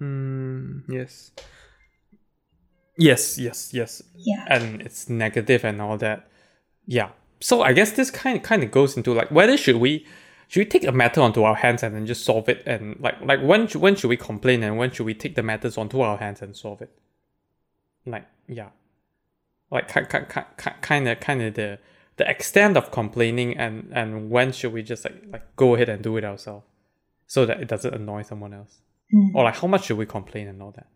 Mm, 0.00 0.82
yes. 0.88 1.32
Yes, 2.96 3.38
yes, 3.38 3.72
yes. 3.72 4.02
Yeah. 4.16 4.44
And 4.48 4.82
it's 4.82 5.08
negative 5.08 5.64
and 5.64 5.80
all 5.80 5.96
that. 5.98 6.28
Yeah. 6.86 7.10
So 7.40 7.62
I 7.62 7.72
guess 7.72 7.92
this 7.92 8.10
kind 8.10 8.42
kind 8.42 8.64
of 8.64 8.70
goes 8.70 8.96
into 8.96 9.12
like 9.14 9.30
whether 9.30 9.56
should 9.56 9.76
we 9.76 10.06
should 10.48 10.60
we 10.60 10.64
take 10.64 10.84
a 10.84 10.92
matter 10.92 11.20
onto 11.20 11.42
our 11.42 11.54
hands 11.54 11.82
and 11.82 11.94
then 11.94 12.06
just 12.06 12.24
solve 12.24 12.48
it 12.48 12.62
and 12.66 12.98
like 13.00 13.20
like 13.20 13.40
when 13.42 13.66
should, 13.68 13.80
when 13.80 13.94
should 13.94 14.08
we 14.08 14.16
complain 14.16 14.62
and 14.62 14.76
when 14.78 14.90
should 14.90 15.06
we 15.06 15.14
take 15.14 15.34
the 15.36 15.42
matters 15.42 15.78
onto 15.78 16.00
our 16.00 16.16
hands 16.18 16.42
and 16.42 16.56
solve 16.56 16.82
it? 16.82 16.90
Like 18.06 18.26
yeah. 18.48 18.70
Like 19.70 19.88
kind 19.88 21.06
of 21.08 21.20
kind 21.20 21.42
of 21.42 21.54
the 21.54 21.78
the 22.16 22.28
extent 22.28 22.76
of 22.76 22.90
complaining 22.90 23.56
and 23.56 23.90
and 23.92 24.30
when 24.30 24.50
should 24.52 24.72
we 24.72 24.82
just 24.82 25.04
like 25.04 25.22
like 25.30 25.56
go 25.56 25.74
ahead 25.74 25.88
and 25.88 26.02
do 26.02 26.16
it 26.16 26.24
ourselves 26.24 26.66
so 27.26 27.44
that 27.46 27.60
it 27.60 27.68
doesn't 27.68 27.94
annoy 27.94 28.22
someone 28.22 28.52
else 28.54 28.78
Mm. 29.14 29.30
or 29.34 29.44
like 29.44 29.56
how 29.56 29.66
much 29.66 29.84
should 29.86 29.96
we 29.96 30.04
complain 30.04 30.48
and 30.48 30.60
all 30.62 30.70
that 30.72 30.86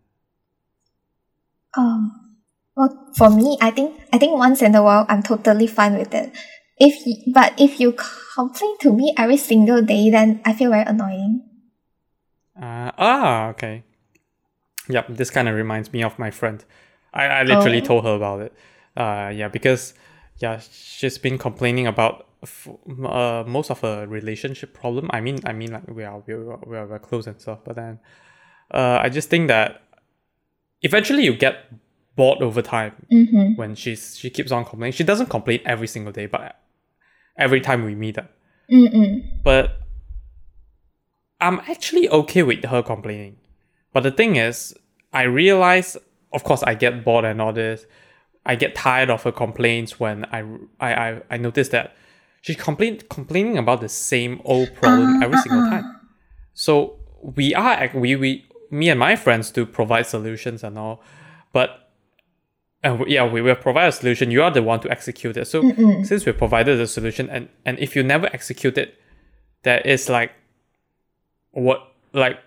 Um, 1.75 2.35
well, 2.75 3.11
for 3.17 3.29
me, 3.29 3.57
I 3.61 3.71
think 3.71 3.99
I 4.13 4.17
think 4.19 4.37
once 4.37 4.61
in 4.61 4.75
a 4.75 4.83
while, 4.83 5.05
I'm 5.09 5.23
totally 5.23 5.65
fine 5.65 5.97
with 5.97 6.13
it. 6.13 6.31
If 6.83 6.95
but 7.33 7.53
if 7.57 7.79
you 7.79 7.95
complain 8.35 8.75
to 8.83 8.91
me 8.91 9.13
every 9.17 9.37
single 9.37 9.81
day, 9.81 10.09
then 10.11 10.41
I 10.43 10.51
feel 10.53 10.69
very 10.75 10.83
annoying. 10.83 11.41
Uh, 12.59 12.91
ah, 12.97 13.47
okay. 13.49 13.83
Yep, 14.89 15.07
this 15.09 15.29
kind 15.29 15.47
of 15.47 15.55
reminds 15.55 15.93
me 15.93 16.03
of 16.03 16.19
my 16.19 16.29
friend. 16.29 16.63
I, 17.13 17.25
I 17.25 17.43
literally 17.43 17.81
Oh. 17.81 17.85
told 17.85 18.03
her 18.05 18.15
about 18.15 18.41
it. 18.41 18.53
Uh, 18.97 19.31
yeah, 19.33 19.47
because 19.47 19.93
yeah, 20.39 20.59
she's 20.59 21.17
been 21.17 21.37
complaining 21.37 21.87
about 21.87 22.27
f- 22.43 22.67
uh, 23.05 23.43
most 23.47 23.71
of 23.71 23.79
her 23.81 24.05
relationship 24.07 24.73
problem. 24.73 25.09
I 25.11 25.21
mean, 25.21 25.39
I 25.45 25.53
mean, 25.53 25.71
like 25.71 25.87
we 25.87 26.03
are 26.03 26.21
we 26.27 26.33
are, 26.33 26.59
we 26.67 26.77
are 26.77 26.85
very 26.85 26.99
close 26.99 27.27
and 27.27 27.39
stuff. 27.39 27.59
But 27.63 27.75
then, 27.75 27.99
uh, 28.71 28.99
I 29.01 29.09
just 29.09 29.29
think 29.29 29.47
that 29.47 29.81
eventually 30.81 31.23
you 31.23 31.35
get 31.35 31.65
bored 32.15 32.41
over 32.41 32.61
time 32.61 32.93
Mm-hmm. 33.11 33.55
when 33.55 33.75
she's 33.75 34.17
she 34.17 34.29
keeps 34.29 34.51
on 34.51 34.65
complaining. 34.65 34.93
She 34.93 35.03
doesn't 35.03 35.29
complain 35.29 35.61
every 35.65 35.87
single 35.87 36.11
day, 36.11 36.25
but 36.25 36.59
every 37.37 37.61
time 37.61 37.83
we 37.83 37.95
meet 37.95 38.17
up. 38.17 38.31
Mm-mm. 38.71 39.23
But 39.43 39.79
I'm 41.39 41.59
actually 41.67 42.09
okay 42.09 42.43
with 42.43 42.63
her 42.65 42.81
complaining. 42.81 43.37
But 43.91 44.03
the 44.03 44.11
thing 44.11 44.35
is, 44.35 44.73
I 45.11 45.23
realize, 45.23 45.97
of 46.31 46.43
course, 46.43 46.63
I 46.63 46.73
get 46.73 47.03
bored 47.03 47.25
and 47.25 47.41
all 47.41 47.53
this. 47.53 47.85
I 48.45 48.55
get 48.55 48.75
tired 48.75 49.09
of 49.09 49.23
her 49.23 49.31
complaints 49.31 49.99
when 49.99 50.25
I 50.25 50.43
I 50.79 50.93
I, 50.93 51.21
I 51.31 51.37
notice 51.37 51.69
that 51.69 51.95
she's 52.41 52.57
complain, 52.57 52.99
complaining 53.09 53.57
about 53.57 53.81
the 53.81 53.89
same 53.89 54.41
old 54.43 54.73
problem 54.75 55.07
uh-huh, 55.07 55.25
every 55.25 55.37
single 55.39 55.61
uh-huh. 55.61 55.81
time. 55.81 55.99
So 56.53 56.99
we 57.21 57.53
are 57.55 57.89
we 57.93 58.15
we 58.15 58.45
me 58.69 58.89
and 58.89 58.99
my 58.99 59.15
friends 59.15 59.51
do 59.51 59.65
provide 59.65 60.07
solutions 60.07 60.63
and 60.63 60.77
all, 60.77 61.01
but 61.53 61.82
and 62.83 62.99
we- 62.99 63.13
yeah, 63.15 63.25
we 63.25 63.41
will 63.41 63.55
provide 63.55 63.87
a 63.87 63.91
solution. 63.91 64.31
You 64.31 64.43
are 64.43 64.51
the 64.51 64.61
one 64.63 64.79
to 64.81 64.89
execute 64.91 65.37
it. 65.37 65.45
So 65.47 65.61
since 66.03 66.25
we 66.25 66.31
provided 66.33 66.77
the 66.79 66.87
solution, 66.87 67.29
and 67.29 67.49
and 67.65 67.79
if 67.79 67.95
you 67.95 68.03
never 68.03 68.27
execute 68.33 68.77
it, 68.77 68.95
that 69.63 69.85
is 69.85 70.09
like 70.09 70.31
what 71.51 71.79
like 72.13 72.39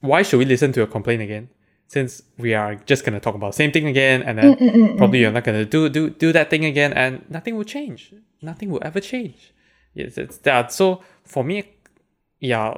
why 0.00 0.22
should 0.22 0.38
we 0.38 0.44
listen 0.44 0.72
to 0.72 0.82
a 0.82 0.86
complaint 0.86 1.22
again? 1.22 1.48
Since 1.88 2.22
we 2.36 2.52
are 2.54 2.74
just 2.86 3.04
gonna 3.04 3.20
talk 3.20 3.34
about 3.34 3.48
the 3.52 3.56
same 3.56 3.72
thing 3.72 3.86
again, 3.88 4.22
and 4.22 4.38
then 4.38 4.96
probably 4.98 5.20
you're 5.20 5.32
not 5.32 5.44
gonna 5.44 5.64
do 5.64 5.88
do 5.88 6.10
do 6.10 6.32
that 6.32 6.50
thing 6.50 6.64
again, 6.64 6.92
and 6.92 7.24
nothing 7.30 7.56
will 7.56 7.64
change. 7.64 8.12
Nothing 8.42 8.70
will 8.70 8.82
ever 8.84 9.00
change. 9.00 9.52
Yes, 9.94 10.18
it's 10.18 10.36
that. 10.38 10.70
So 10.72 11.02
for 11.24 11.42
me, 11.42 11.64
yeah, 12.40 12.74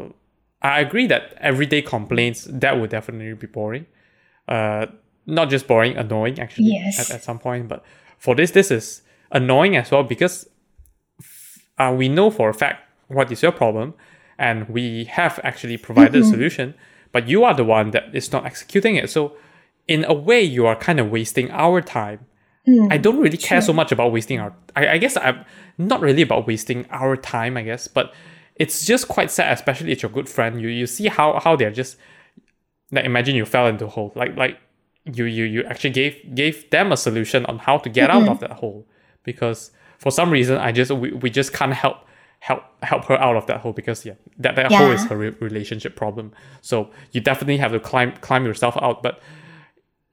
I 0.62 0.80
agree 0.80 1.06
that 1.08 1.34
everyday 1.40 1.82
complaints 1.82 2.46
that 2.50 2.78
would 2.78 2.90
definitely 2.90 3.34
be 3.34 3.46
boring. 3.48 3.86
Uh, 4.48 4.86
not 5.30 5.48
just 5.50 5.66
boring, 5.66 5.96
annoying 5.96 6.38
actually 6.38 6.72
Yes. 6.72 6.98
at, 7.00 7.16
at 7.16 7.22
some 7.24 7.38
point. 7.38 7.68
But 7.68 7.84
for 8.18 8.34
this, 8.34 8.50
this 8.50 8.70
is 8.70 9.02
annoying 9.32 9.76
as 9.76 9.90
well 9.90 10.02
because 10.02 10.48
uh, 11.78 11.94
we 11.96 12.08
know 12.08 12.30
for 12.30 12.48
a 12.50 12.54
fact 12.54 12.82
what 13.08 13.30
is 13.32 13.42
your 13.42 13.52
problem, 13.52 13.94
and 14.38 14.68
we 14.68 15.04
have 15.04 15.40
actually 15.42 15.76
provided 15.76 16.14
a 16.22 16.24
solution, 16.24 16.74
but 17.12 17.28
you 17.28 17.44
are 17.44 17.54
the 17.54 17.64
one 17.64 17.90
that 17.90 18.04
is 18.14 18.30
not 18.32 18.44
executing 18.46 18.96
it. 18.96 19.10
So, 19.10 19.32
in 19.88 20.04
a 20.04 20.14
way, 20.14 20.40
you 20.42 20.66
are 20.66 20.76
kind 20.76 21.00
of 21.00 21.10
wasting 21.10 21.50
our 21.50 21.80
time. 21.80 22.20
I 22.90 22.98
don't 22.98 23.18
really 23.18 23.36
care 23.38 23.60
so 23.60 23.72
much 23.72 23.90
about 23.90 24.12
wasting 24.12 24.38
our. 24.38 24.52
I, 24.76 24.88
I 24.94 24.98
guess 24.98 25.16
I'm 25.16 25.44
not 25.76 26.00
really 26.00 26.22
about 26.22 26.46
wasting 26.46 26.86
our 26.90 27.16
time. 27.16 27.56
I 27.56 27.62
guess, 27.62 27.88
but 27.88 28.12
it's 28.54 28.84
just 28.84 29.08
quite 29.08 29.30
sad, 29.30 29.52
especially 29.52 29.90
it's 29.90 30.02
your 30.02 30.10
good 30.12 30.28
friend. 30.28 30.60
You 30.60 30.68
you 30.68 30.86
see 30.86 31.08
how 31.08 31.40
how 31.40 31.56
they're 31.56 31.72
just 31.72 31.96
like 32.92 33.04
imagine 33.04 33.34
you 33.34 33.44
fell 33.44 33.66
into 33.66 33.86
a 33.86 33.88
hole. 33.88 34.12
Like 34.14 34.36
like 34.36 34.58
you 35.14 35.24
you 35.24 35.44
you 35.44 35.64
actually 35.64 35.90
gave 35.90 36.34
gave 36.34 36.68
them 36.70 36.92
a 36.92 36.96
solution 36.96 37.46
on 37.46 37.58
how 37.58 37.78
to 37.78 37.88
get 37.88 38.10
out 38.10 38.22
of 38.22 38.28
mm-hmm. 38.28 38.40
that 38.40 38.52
hole. 38.52 38.86
Because 39.22 39.70
for 39.98 40.10
some 40.10 40.30
reason 40.30 40.56
I 40.58 40.72
just 40.72 40.90
we, 40.90 41.12
we 41.12 41.30
just 41.30 41.52
can't 41.52 41.74
help 41.74 41.98
help 42.40 42.62
help 42.82 43.04
her 43.04 43.20
out 43.20 43.36
of 43.36 43.46
that 43.46 43.60
hole 43.60 43.72
because 43.72 44.04
yeah 44.04 44.14
that, 44.38 44.56
that 44.56 44.72
hole 44.72 44.90
is 44.90 45.04
her 45.04 45.16
re- 45.16 45.36
relationship 45.40 45.94
problem. 45.94 46.32
So 46.62 46.90
you 47.12 47.20
definitely 47.20 47.58
have 47.58 47.72
to 47.72 47.80
climb 47.80 48.12
climb 48.20 48.44
yourself 48.46 48.76
out. 48.80 49.02
But 49.02 49.20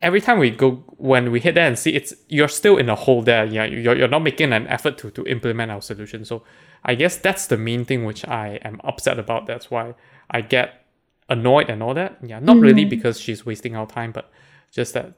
every 0.02 0.20
time 0.20 0.38
we 0.38 0.52
go 0.52 0.84
when 0.98 1.32
we 1.32 1.40
hit 1.40 1.56
there 1.56 1.68
and 1.68 1.80
see 1.80 1.92
it's 1.96 2.14
you're 2.28 2.50
still 2.50 2.78
in 2.78 2.90
a 2.90 2.96
hole 2.96 3.22
there. 3.22 3.46
Yeah 3.46 3.64
you're, 3.64 3.98
you're 3.98 4.10
not 4.10 4.24
making 4.24 4.52
an 4.52 4.68
effort 4.68 4.98
to 5.00 5.12
to 5.12 5.26
implement 5.26 5.72
our 5.72 5.82
solution. 5.82 6.26
So 6.26 6.44
i 6.84 6.94
guess 6.94 7.18
that's 7.18 7.48
the 7.48 7.58
main 7.58 7.86
thing 7.86 8.06
which 8.06 8.28
i 8.28 8.60
am 8.64 8.82
upset 8.84 9.18
about. 9.18 9.48
That's 9.48 9.72
why 9.72 9.96
i 10.30 10.42
get 10.42 10.86
annoyed 11.30 11.70
and 11.70 11.82
all 11.82 11.94
that. 11.94 12.18
Yeah 12.22 12.40
not 12.40 12.58
really 12.58 12.82
mm-hmm. 12.82 12.90
because 12.90 13.22
she's 13.22 13.46
wasting 13.46 13.78
our 13.78 13.88
time 13.88 14.12
but 14.12 14.30
just 14.72 14.94
that 14.94 15.14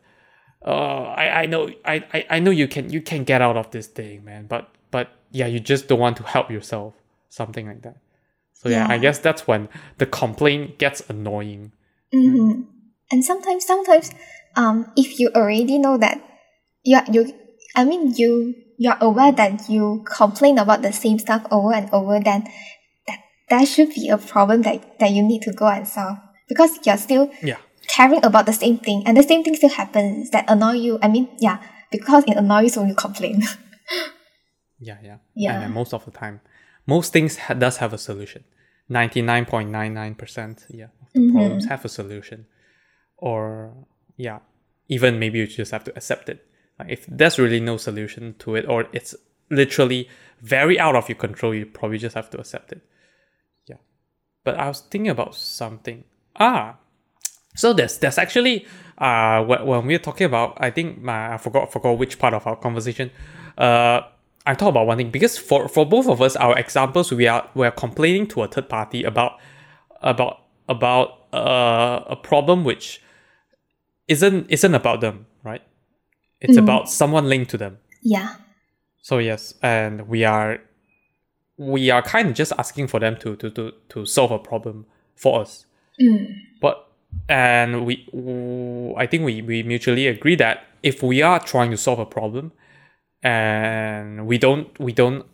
uh 0.66 1.04
i 1.16 1.42
i 1.42 1.46
know 1.46 1.70
I, 1.86 2.04
I 2.14 2.26
i 2.32 2.40
know 2.40 2.52
you 2.52 2.68
can 2.68 2.90
you 2.90 3.02
can 3.02 3.24
get 3.24 3.42
out 3.42 3.58
of 3.58 3.72
this 3.72 3.88
thing 3.88 4.24
man 4.24 4.46
but 4.48 4.70
but 4.92 5.12
yeah 5.32 5.48
you 5.48 5.60
just 5.60 5.88
don't 5.88 6.00
want 6.00 6.18
to 6.18 6.24
help 6.24 6.52
yourself 6.52 6.94
something 7.30 7.68
like 7.68 7.82
that 7.84 7.98
so 8.54 8.68
yeah, 8.68 8.88
i 8.90 8.98
guess 8.98 9.20
that's 9.20 9.48
when 9.48 9.70
the 9.98 10.06
complaint 10.06 10.78
gets 10.78 11.08
annoying 11.10 11.72
Mm-hmm. 12.14 12.62
And 13.12 13.26
sometimes, 13.26 13.66
sometimes, 13.66 14.12
um, 14.56 14.92
if 14.96 15.20
you 15.20 15.30
already 15.36 15.78
know 15.78 15.98
that 15.98 16.22
you 16.84 16.98
are, 16.98 17.06
you, 17.12 17.34
I 17.76 17.86
mean, 17.86 18.14
you 18.16 18.56
you're 18.78 18.98
aware 19.02 19.32
that 19.32 19.70
you 19.70 20.06
complain 20.06 20.58
about 20.58 20.82
the 20.82 20.94
same 20.94 21.20
stuff 21.20 21.46
over 21.52 21.74
and 21.74 21.90
over, 21.92 22.20
then 22.20 22.48
that 23.08 23.20
that 23.50 23.68
should 23.68 23.90
be 23.90 24.10
a 24.10 24.18
problem 24.18 24.62
that 24.64 25.00
that 25.00 25.12
you 25.12 25.24
need 25.24 25.42
to 25.44 25.54
go 25.54 25.68
and 25.68 25.88
solve. 25.88 26.18
because 26.48 26.80
you're 26.86 26.98
still 26.98 27.30
Yeah. 27.44 27.58
Caring 27.90 28.24
about 28.24 28.46
the 28.46 28.54
same 28.54 28.78
thing 28.78 29.04
and 29.06 29.18
the 29.18 29.24
same 29.24 29.44
thing 29.44 29.56
still 29.56 29.70
happens 29.70 30.30
that 30.30 30.46
annoy 30.48 30.74
you. 30.74 31.00
I 31.02 31.08
mean, 31.10 31.28
yeah, 31.40 31.58
because 31.92 32.24
it 32.28 32.38
annoys 32.38 32.76
you 32.76 32.82
when 32.82 32.90
you 32.90 32.96
complain. 32.96 33.44
Yeah, 34.82 34.98
yeah. 35.04 35.18
Yeah. 35.36 35.54
And 35.56 35.64
then 35.64 35.74
most 35.74 35.94
of 35.94 36.06
the 36.06 36.12
time, 36.12 36.40
most 36.88 37.12
things 37.12 37.36
ha- 37.36 37.54
does 37.54 37.78
have 37.78 37.92
a 37.92 37.98
solution. 37.98 38.46
99.99% 38.90 40.66
yeah, 40.70 40.86
of 40.86 41.14
the 41.14 41.20
Mm-hmm. 41.20 41.32
problems 41.36 41.66
have 41.66 41.84
a 41.86 41.90
solution. 41.90 42.46
Or, 43.18 43.74
yeah, 44.16 44.40
even 44.88 45.20
maybe 45.20 45.40
you 45.40 45.48
just 45.48 45.72
have 45.72 45.84
to 45.86 45.96
accept 45.98 46.30
it. 46.30 46.46
Like 46.80 46.90
if 46.92 47.06
there's 47.08 47.38
really 47.38 47.60
no 47.60 47.76
solution 47.78 48.36
to 48.40 48.56
it, 48.56 48.66
or 48.70 48.88
it's 48.94 49.16
literally 49.50 50.08
very 50.42 50.80
out 50.80 50.96
of 50.96 51.10
your 51.10 51.18
control, 51.18 51.54
you 51.54 51.66
probably 51.66 51.98
just 51.98 52.16
have 52.16 52.30
to 52.30 52.40
accept 52.40 52.72
it. 52.72 52.82
Yeah. 53.68 53.78
But 54.46 54.58
I 54.58 54.68
was 54.70 54.80
thinking 54.80 55.10
about 55.10 55.36
something. 55.36 56.06
Ah, 56.38 56.78
so 57.56 57.74
there's 57.74 57.98
there's 57.98 58.18
actually 58.18 58.66
uh 58.98 59.44
when, 59.44 59.66
when 59.66 59.86
we're 59.86 60.00
talking 60.00 60.26
about 60.26 60.58
I 60.60 60.70
think 60.72 61.02
my 61.02 61.34
I 61.34 61.38
forgot 61.38 61.72
forgot 61.72 61.98
which 61.98 62.20
part 62.20 62.34
of 62.34 62.46
our 62.48 62.56
conversation. 62.56 63.12
Uh 63.58 64.02
I 64.46 64.56
talked 64.56 64.70
about 64.70 64.88
one 64.88 64.98
thing 64.98 65.12
because 65.12 65.38
for 65.38 65.68
for 65.68 65.86
both 65.86 66.08
of 66.08 66.22
us 66.22 66.36
our 66.36 66.58
examples 66.58 67.12
we 67.12 67.28
are 67.28 67.50
we're 67.56 67.72
complaining 67.72 68.28
to 68.28 68.44
a 68.44 68.48
third 68.48 68.70
party 68.70 69.04
about 69.04 69.40
about 70.02 70.44
about 70.68 71.28
uh, 71.34 72.04
a 72.08 72.16
problem 72.16 72.64
which 72.64 73.02
isn't 74.08 74.50
isn't 74.50 74.74
about 74.74 75.02
them, 75.02 75.26
right? 75.44 75.62
It's 76.42 76.58
about 76.58 76.90
someone 76.90 77.28
linked 77.28 77.52
to 77.52 77.58
them. 77.58 77.78
yeah. 78.02 78.36
So 79.02 79.18
yes, 79.18 79.54
and 79.62 80.08
we 80.08 80.24
are 80.24 80.60
we 81.58 81.90
are 81.90 82.02
kind 82.02 82.30
of 82.30 82.34
just 82.36 82.54
asking 82.58 82.88
for 82.88 83.00
them 83.00 83.18
to 83.18 83.36
to 83.36 83.50
to, 83.52 83.72
to 83.90 84.06
solve 84.06 84.32
a 84.32 84.40
problem 84.40 84.86
for 85.16 85.42
us. 85.42 85.66
But 86.62 86.88
and 87.28 87.86
we 87.86 88.08
I 88.98 89.06
think 89.06 89.24
we, 89.24 89.42
we 89.42 89.64
mutually 89.64 90.08
agree 90.08 90.36
that 90.36 90.64
if 90.84 91.02
we 91.04 91.22
are 91.22 91.40
trying 91.40 91.72
to 91.72 91.78
solve 91.78 92.00
a 92.00 92.06
problem 92.06 92.52
and 93.24 94.26
we 94.28 94.38
don't 94.38 94.78
we 94.80 94.92
don't 94.94 95.26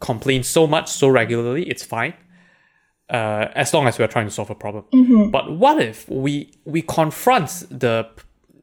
complain 0.00 0.42
so 0.42 0.66
much 0.66 0.88
so 0.90 1.08
regularly, 1.08 1.68
it's 1.68 1.84
fine. 1.84 2.14
Uh, 3.08 3.48
as 3.56 3.74
long 3.74 3.86
as 3.88 3.98
we 3.98 4.04
are 4.04 4.08
trying 4.08 4.26
to 4.26 4.30
solve 4.30 4.50
a 4.50 4.54
problem. 4.54 4.84
But 5.30 5.50
what 5.58 5.82
if 5.82 6.08
we 6.08 6.52
we 6.64 6.82
confront 6.82 7.48
the 7.70 8.08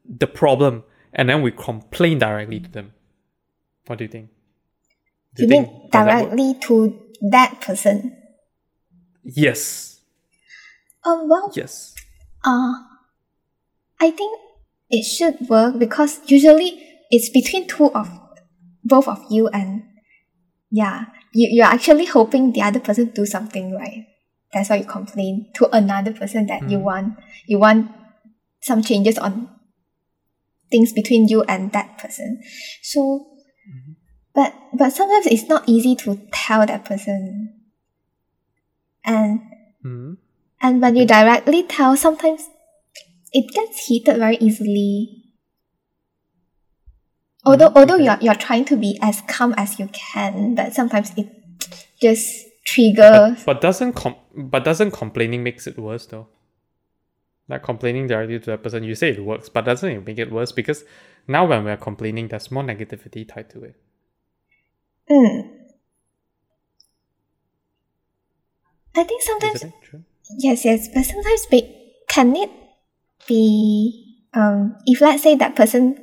the 0.08 0.26
problem 0.26 0.84
and 1.12 1.28
then 1.28 1.42
we 1.42 1.50
complain 1.52 2.18
directly 2.18 2.60
to 2.60 2.70
them? 2.70 2.92
What 3.86 3.98
do 3.98 4.04
you 4.04 4.10
think? 4.10 4.30
Do 5.34 5.42
You 5.42 5.48
think- 5.48 5.68
mean 5.68 5.80
does 5.90 6.06
that 6.06 6.20
directly 6.22 6.54
to 6.62 6.98
that 7.30 7.60
person? 7.60 8.16
Yes. 9.22 10.00
Um, 11.04 11.28
well, 11.28 11.52
Yes. 11.54 11.94
Uh, 12.48 12.72
I 14.00 14.10
think 14.10 14.40
it 14.88 15.02
should 15.02 15.36
work 15.50 15.78
because 15.78 16.20
usually 16.24 16.82
it's 17.10 17.28
between 17.28 17.68
two 17.68 17.92
of 17.92 18.08
both 18.82 19.06
of 19.06 19.22
you 19.28 19.48
and 19.48 19.82
yeah, 20.70 21.06
you, 21.34 21.48
you're 21.50 21.66
actually 21.66 22.06
hoping 22.06 22.52
the 22.52 22.62
other 22.62 22.80
person 22.80 23.10
do 23.14 23.26
something 23.26 23.74
right. 23.74 24.06
That's 24.54 24.70
why 24.70 24.76
you 24.76 24.86
complain 24.86 25.50
to 25.56 25.68
another 25.76 26.12
person 26.12 26.46
that 26.46 26.70
you 26.70 26.78
want 26.78 27.18
you 27.46 27.58
want 27.58 27.90
some 28.62 28.80
changes 28.82 29.18
on 29.18 29.50
things 30.70 30.92
between 30.94 31.28
you 31.28 31.42
and 31.42 31.72
that 31.72 31.98
person. 31.98 32.40
So 32.82 33.26
but 34.34 34.54
but 34.72 34.90
sometimes 34.90 35.26
it's 35.26 35.48
not 35.48 35.68
easy 35.68 35.96
to 35.96 36.18
tell 36.32 36.64
that 36.64 36.86
person. 36.86 37.60
And 39.04 39.40
hmm 39.82 40.14
and 40.60 40.80
when 40.82 40.96
you 40.96 41.06
directly 41.06 41.62
tell, 41.62 41.96
sometimes 41.96 42.48
it 43.32 43.52
gets 43.52 43.86
heated 43.86 44.18
very 44.18 44.36
easily. 44.36 45.24
Although, 47.44 47.72
although 47.74 47.96
you're, 47.96 48.18
you're 48.20 48.34
trying 48.34 48.64
to 48.66 48.76
be 48.76 48.98
as 49.00 49.22
calm 49.28 49.54
as 49.56 49.78
you 49.78 49.88
can, 49.92 50.54
but 50.54 50.74
sometimes 50.74 51.12
it 51.16 51.28
just 52.00 52.46
triggers. 52.66 53.44
But, 53.44 53.46
but 53.46 53.60
doesn't 53.60 53.94
com- 53.94 54.16
but 54.34 54.64
doesn't 54.64 54.90
complaining 54.90 55.42
makes 55.42 55.66
it 55.66 55.78
worse 55.78 56.06
though? 56.06 56.28
Like 57.48 57.62
complaining 57.62 58.06
directly 58.06 58.38
to 58.38 58.46
that 58.50 58.62
person, 58.62 58.84
you 58.84 58.94
say 58.94 59.10
it 59.10 59.24
works, 59.24 59.48
but 59.48 59.64
doesn't 59.64 59.88
it 59.88 60.06
make 60.06 60.18
it 60.18 60.30
worse? 60.30 60.52
Because 60.52 60.84
now 61.26 61.46
when 61.46 61.64
we're 61.64 61.78
complaining, 61.78 62.28
there's 62.28 62.50
more 62.50 62.62
negativity 62.62 63.26
tied 63.26 63.48
to 63.50 63.64
it. 63.64 63.76
Mm. 65.10 65.50
I 68.94 69.04
think 69.04 69.22
sometimes 69.22 69.54
Isn't 69.56 69.68
it 69.68 69.82
true? 69.82 70.04
Yes, 70.36 70.64
yes, 70.64 70.88
but 70.92 71.04
sometimes 71.04 71.46
be, 71.46 71.94
can 72.08 72.36
it 72.36 72.50
be 73.26 74.26
um 74.34 74.76
if 74.86 75.00
let's 75.00 75.22
say 75.22 75.34
that 75.34 75.56
person 75.56 75.96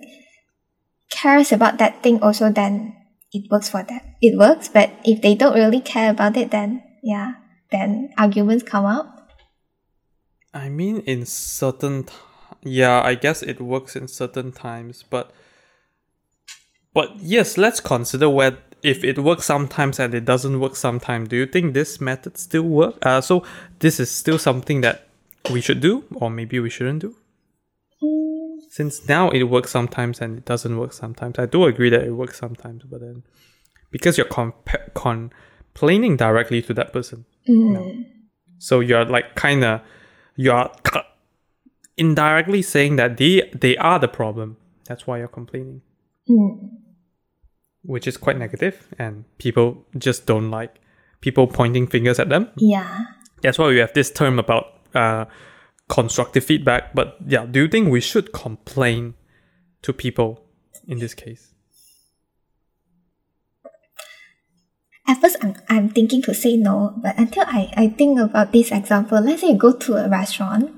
cares 1.10 1.52
about 1.52 1.78
that 1.78 2.02
thing 2.04 2.22
also 2.22 2.52
then 2.52 2.96
it 3.32 3.50
works 3.52 3.70
for 3.70 3.84
them. 3.84 4.02
It 4.22 4.38
works, 4.38 4.70
but 4.70 4.92
if 5.04 5.22
they 5.22 5.36
don't 5.36 5.56
really 5.56 5.82
care 5.82 6.10
about 6.12 6.38
it 6.38 6.52
then 6.52 6.84
yeah, 7.04 7.34
then 7.72 8.10
arguments 8.18 8.64
come 8.64 8.86
up. 8.86 9.30
I 10.54 10.70
mean, 10.70 11.00
in 11.02 11.26
certain, 11.26 12.06
t- 12.06 12.14
yeah, 12.64 13.02
I 13.02 13.16
guess 13.16 13.44
it 13.44 13.60
works 13.60 13.96
in 13.96 14.08
certain 14.08 14.52
times, 14.54 15.04
but 15.04 15.32
but 16.94 17.18
yes, 17.18 17.58
let's 17.58 17.82
consider 17.82 18.30
where 18.30 18.58
if 18.86 19.04
it 19.04 19.18
works 19.20 19.46
sometimes 19.46 20.00
and 20.00 20.14
it 20.14 20.26
doesn't 20.26 20.60
work 20.60 20.76
sometimes. 20.76 21.30
Do 21.30 21.36
you 21.36 21.48
think 21.48 21.74
this 21.74 22.00
method 22.00 22.38
still 22.38 22.64
work? 22.64 22.96
Uh, 23.06 23.22
so 23.22 23.44
this 23.80 24.00
is 24.00 24.10
still 24.12 24.38
something 24.40 24.82
that 24.82 25.08
we 25.52 25.62
should 25.62 25.82
do, 25.82 26.04
or 26.14 26.30
maybe 26.30 26.60
we 26.60 26.70
shouldn't 26.70 27.02
do. 27.02 27.16
Since 28.70 29.08
now 29.08 29.30
it 29.30 29.44
works 29.44 29.72
sometimes 29.72 30.22
and 30.22 30.38
it 30.38 30.46
doesn't 30.46 30.78
work 30.78 30.94
sometimes. 30.94 31.40
I 31.40 31.46
do 31.46 31.64
agree 31.66 31.90
that 31.90 32.04
it 32.04 32.12
works 32.12 32.38
sometimes, 32.38 32.84
but 32.84 33.00
then 33.02 33.24
because 33.92 34.18
you're 34.18 34.28
compa- 34.28 34.94
complaining 34.94 36.18
directly 36.18 36.62
to 36.64 36.74
that 36.74 36.92
person, 36.94 37.26
so 38.60 38.82
you're 38.82 39.06
like 39.06 39.36
kind 39.36 39.64
of 39.64 39.82
you're 40.36 40.70
indirectly 41.98 42.62
saying 42.62 42.98
that 42.98 43.18
they 43.18 43.50
they 43.54 43.78
are 43.78 44.00
the 44.00 44.10
problem. 44.10 44.58
That's 44.88 45.08
why 45.08 45.20
you're 45.20 45.30
complaining, 45.30 45.82
which 47.86 48.08
is 48.08 48.18
quite 48.18 48.38
negative, 48.38 48.88
and 48.98 49.26
people 49.38 49.86
just 49.98 50.26
don't 50.26 50.52
like 50.52 50.80
people 51.22 51.48
pointing 51.48 51.88
fingers 51.88 52.20
at 52.20 52.30
them. 52.30 52.50
Yeah. 52.58 53.06
That's 53.42 53.58
why 53.58 53.68
we 53.68 53.78
have 53.78 53.94
this 53.94 54.12
term 54.12 54.40
about 54.40 54.80
uh, 54.94 55.26
constructive 55.90 56.44
feedback. 56.44 56.94
But 56.94 57.18
yeah, 57.26 57.46
do 57.46 57.62
you 57.62 57.68
think 57.68 57.90
we 57.90 58.02
should 58.02 58.34
complain 58.34 59.16
to 59.82 59.94
people 59.94 60.42
in 60.88 61.00
this 61.00 61.14
case? 61.14 61.54
At 65.08 65.22
first, 65.22 65.38
I'm, 65.42 65.56
I'm 65.70 65.90
thinking 65.90 66.24
to 66.24 66.34
say 66.34 66.58
no, 66.58 66.94
but 66.98 67.18
until 67.18 67.44
I, 67.46 67.72
I 67.78 67.88
think 67.90 68.20
about 68.20 68.52
this 68.52 68.72
example, 68.72 69.22
let's 69.22 69.42
say 69.42 69.50
you 69.50 69.58
go 69.58 69.74
to 69.74 69.98
a 69.98 70.10
restaurant 70.10 70.72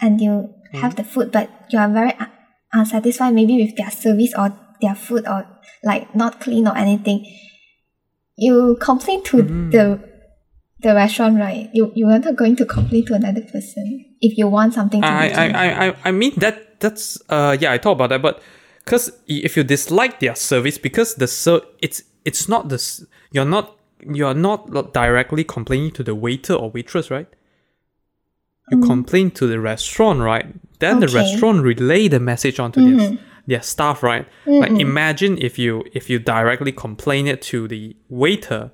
and 0.00 0.20
you 0.20 0.54
have 0.72 0.96
the 0.96 1.04
food, 1.04 1.32
but 1.32 1.50
you 1.70 1.78
are 1.78 1.88
very 1.88 2.14
unsatisfied 2.72 3.34
maybe 3.34 3.62
with 3.62 3.76
their 3.76 3.90
service 3.90 4.32
or 4.36 4.58
their 4.80 4.94
food 4.94 5.26
or 5.26 5.46
like 5.84 6.14
not 6.14 6.40
clean 6.40 6.66
or 6.68 6.76
anything. 6.76 7.24
You 8.36 8.76
complain 8.80 9.22
to 9.24 9.42
the 9.70 10.00
the 10.80 10.94
restaurant, 10.94 11.38
right? 11.38 11.68
You 11.72 11.90
you 11.94 12.06
are 12.08 12.18
not 12.18 12.36
going 12.36 12.56
to 12.56 12.64
complain 12.64 13.04
to 13.06 13.14
another 13.14 13.42
person 13.42 14.04
if 14.20 14.38
you 14.38 14.46
want 14.48 14.74
something 14.74 15.02
to 15.02 15.06
I, 15.08 15.28
I. 15.28 15.46
I, 15.48 15.86
I, 15.88 15.94
I 16.04 16.10
mean 16.12 16.32
that 16.38 16.80
that's 16.80 17.18
uh 17.28 17.56
yeah 17.60 17.72
I 17.72 17.78
thought 17.78 17.92
about 17.92 18.10
that 18.10 18.22
but 18.22 18.40
because 18.84 19.10
if 19.26 19.56
you 19.56 19.64
dislike 19.64 20.20
their 20.20 20.36
service 20.36 20.78
because 20.78 21.16
the 21.16 21.26
ser- 21.26 21.62
it's 21.82 22.02
it's 22.24 22.48
not 22.48 22.68
this 22.68 23.04
you're 23.32 23.44
not 23.44 23.76
you're 24.06 24.34
not 24.34 24.92
directly 24.94 25.42
complaining 25.42 25.90
to 25.92 26.04
the 26.04 26.14
waiter 26.14 26.54
or 26.54 26.70
waitress 26.70 27.10
right 27.10 27.26
you 28.70 28.80
complain 28.80 29.30
to 29.32 29.46
the 29.48 29.58
restaurant 29.58 30.20
right 30.20 30.46
then 30.78 31.00
the 31.00 31.06
Mm. 31.06 31.10
Okay. 31.10 31.18
Mm-hmm. 31.18 31.30
restaurant 31.32 31.62
relay 31.64 32.06
the 32.08 32.20
message 32.20 32.60
onto 32.60 32.80
their, 32.96 33.18
their 33.48 33.62
staff 33.62 34.02
right? 34.02 34.26
Like 34.46 34.70
imagine 34.72 35.38
if 35.38 35.58
you 35.58 35.82
if 35.94 36.08
you 36.10 36.18
directly 36.20 36.70
complain 36.70 37.26
it 37.26 37.42
to 37.50 37.66
the 37.66 37.96
waiter. 38.08 38.70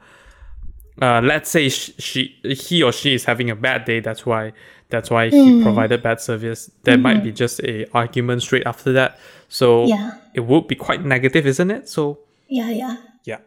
Uh, 1.02 1.20
let's 1.24 1.50
say 1.50 1.68
sh- 1.68 1.90
she 1.98 2.36
he 2.42 2.82
or 2.82 2.92
she 2.92 3.14
is 3.14 3.24
having 3.24 3.50
a 3.50 3.56
bad 3.56 3.84
day 3.84 3.98
that's 3.98 4.24
why 4.24 4.52
that's 4.90 5.10
why 5.10 5.28
he 5.28 5.62
provided 5.62 6.02
bad 6.02 6.20
service. 6.20 6.70
There 6.84 6.98
might 6.98 7.22
be 7.24 7.32
just 7.32 7.60
a 7.60 7.86
argument 7.96 8.42
straight 8.42 8.66
after 8.66 8.92
that. 8.92 9.18
So 9.48 9.86
Yeah. 9.86 10.10
it 10.34 10.40
would 10.40 10.68
be 10.68 10.76
quite 10.76 11.04
negative 11.04 11.46
isn't 11.46 11.70
it? 11.70 11.88
So 11.88 12.18
yeah, 12.48 12.70
yeah. 12.70 12.96
yeah. 13.24 13.38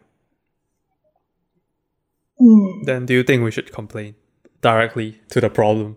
Mm. 2.40 2.84
then 2.84 3.06
do 3.06 3.14
you 3.14 3.22
think 3.22 3.42
we 3.42 3.50
should 3.50 3.72
complain 3.72 4.14
directly 4.60 5.20
to 5.30 5.40
the 5.40 5.48
problem? 5.50 5.96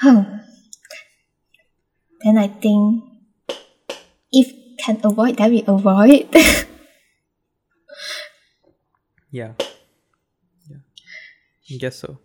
Hmm. 0.00 0.22
Then 2.24 2.36
I 2.38 2.48
think 2.48 3.04
if 4.32 4.52
can 4.78 5.00
avoid, 5.04 5.36
then 5.36 5.50
we 5.50 5.64
avoid. 5.66 6.28
yeah 9.30 9.52
yeah 10.70 10.76
i 11.70 11.76
guess 11.78 11.96
so 11.96 12.18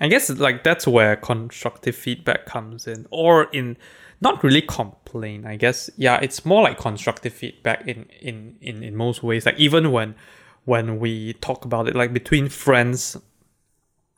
I 0.00 0.08
guess 0.08 0.28
like 0.28 0.64
that's 0.64 0.86
where 0.86 1.14
constructive 1.14 1.94
feedback 1.94 2.46
comes 2.46 2.86
in, 2.86 3.06
or 3.10 3.44
in 3.52 3.76
not 4.20 4.42
really 4.42 4.62
complain. 4.62 5.46
I 5.46 5.56
guess 5.56 5.88
yeah, 5.96 6.18
it's 6.20 6.44
more 6.44 6.62
like 6.64 6.78
constructive 6.78 7.32
feedback 7.32 7.86
in 7.86 8.06
in 8.20 8.56
in 8.60 8.82
in 8.82 8.96
most 8.96 9.22
ways. 9.22 9.46
Like 9.46 9.58
even 9.58 9.92
when 9.92 10.16
when 10.64 10.98
we 10.98 11.34
talk 11.34 11.64
about 11.64 11.86
it, 11.88 11.94
like 11.94 12.12
between 12.12 12.48
friends, 12.48 13.16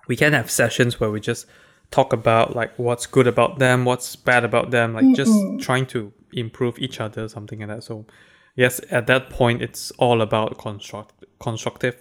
we 0.09 0.17
can 0.17 0.33
have 0.33 0.51
sessions 0.51 0.99
where 0.99 1.11
we 1.11 1.21
just 1.21 1.47
talk 1.91 2.13
about 2.15 2.57
like 2.57 2.77
what's 2.79 3.07
good 3.07 3.27
about 3.27 3.59
them, 3.59 3.85
what's 3.85 4.17
bad 4.17 4.45
about 4.45 4.71
them, 4.71 4.95
like 4.95 5.15
just 5.15 5.39
trying 5.61 5.85
to 5.87 6.11
improve 6.33 6.79
each 6.79 7.01
other, 7.01 7.29
something 7.29 7.61
like 7.61 7.69
that. 7.69 7.85
So 7.85 8.07
yes, 8.55 8.81
at 8.91 9.07
that 9.07 9.31
point, 9.31 9.63
it's 9.63 9.91
all 9.93 10.23
about 10.23 10.59
construct 10.59 11.25
constructive 11.39 11.97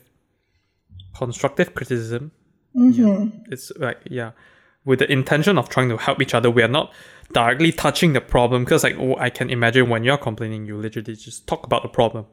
constructive 1.14 1.74
criticism 1.74 2.32
yeah. 2.76 3.06
Mm-hmm. 3.06 3.52
It's 3.52 3.72
like 3.78 4.00
yeah, 4.10 4.32
with 4.84 5.00
the 5.00 5.12
intention 5.12 5.58
of 5.58 5.70
trying 5.70 5.90
to 5.90 5.98
help 5.98 6.22
each 6.22 6.34
other. 6.34 6.52
We 6.52 6.62
are 6.62 6.68
not 6.68 6.94
directly 7.32 7.72
touching 7.72 8.14
the 8.14 8.22
problem 8.22 8.66
because 8.66 8.84
like 8.84 8.98
oh, 9.00 9.16
I 9.18 9.30
can 9.30 9.50
imagine 9.50 9.90
when 9.90 10.04
you're 10.04 10.18
complaining, 10.18 10.66
you 10.66 10.78
literally 10.78 11.16
just 11.16 11.48
talk 11.48 11.66
about 11.66 11.84
the 11.84 11.90
problem. 11.90 12.26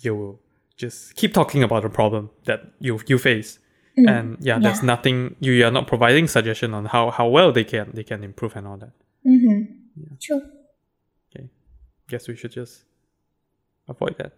You 0.00 0.38
just 0.76 1.14
keep 1.14 1.32
talking 1.32 1.62
about 1.62 1.82
the 1.82 1.88
problem 1.88 2.30
that 2.44 2.72
you 2.80 3.00
you 3.06 3.18
face. 3.18 3.58
Mm-hmm. 3.96 4.08
And 4.08 4.36
yeah, 4.40 4.58
there's 4.58 4.82
nothing 4.82 5.36
you 5.40 5.64
are 5.64 5.70
not 5.70 5.86
providing 5.86 6.26
suggestion 6.28 6.74
on 6.74 6.84
how, 6.86 7.10
how 7.10 7.28
well 7.28 7.50
they 7.50 7.64
can 7.64 7.92
they 7.94 8.04
can 8.04 8.24
improve 8.24 8.56
and 8.56 8.66
all 8.66 8.76
that. 8.76 8.92
Mm-hmm. 9.26 10.16
True. 10.20 10.42
Guess 12.08 12.28
we 12.28 12.36
should 12.36 12.52
just 12.52 12.84
avoid 13.88 14.16
that. 14.18 14.32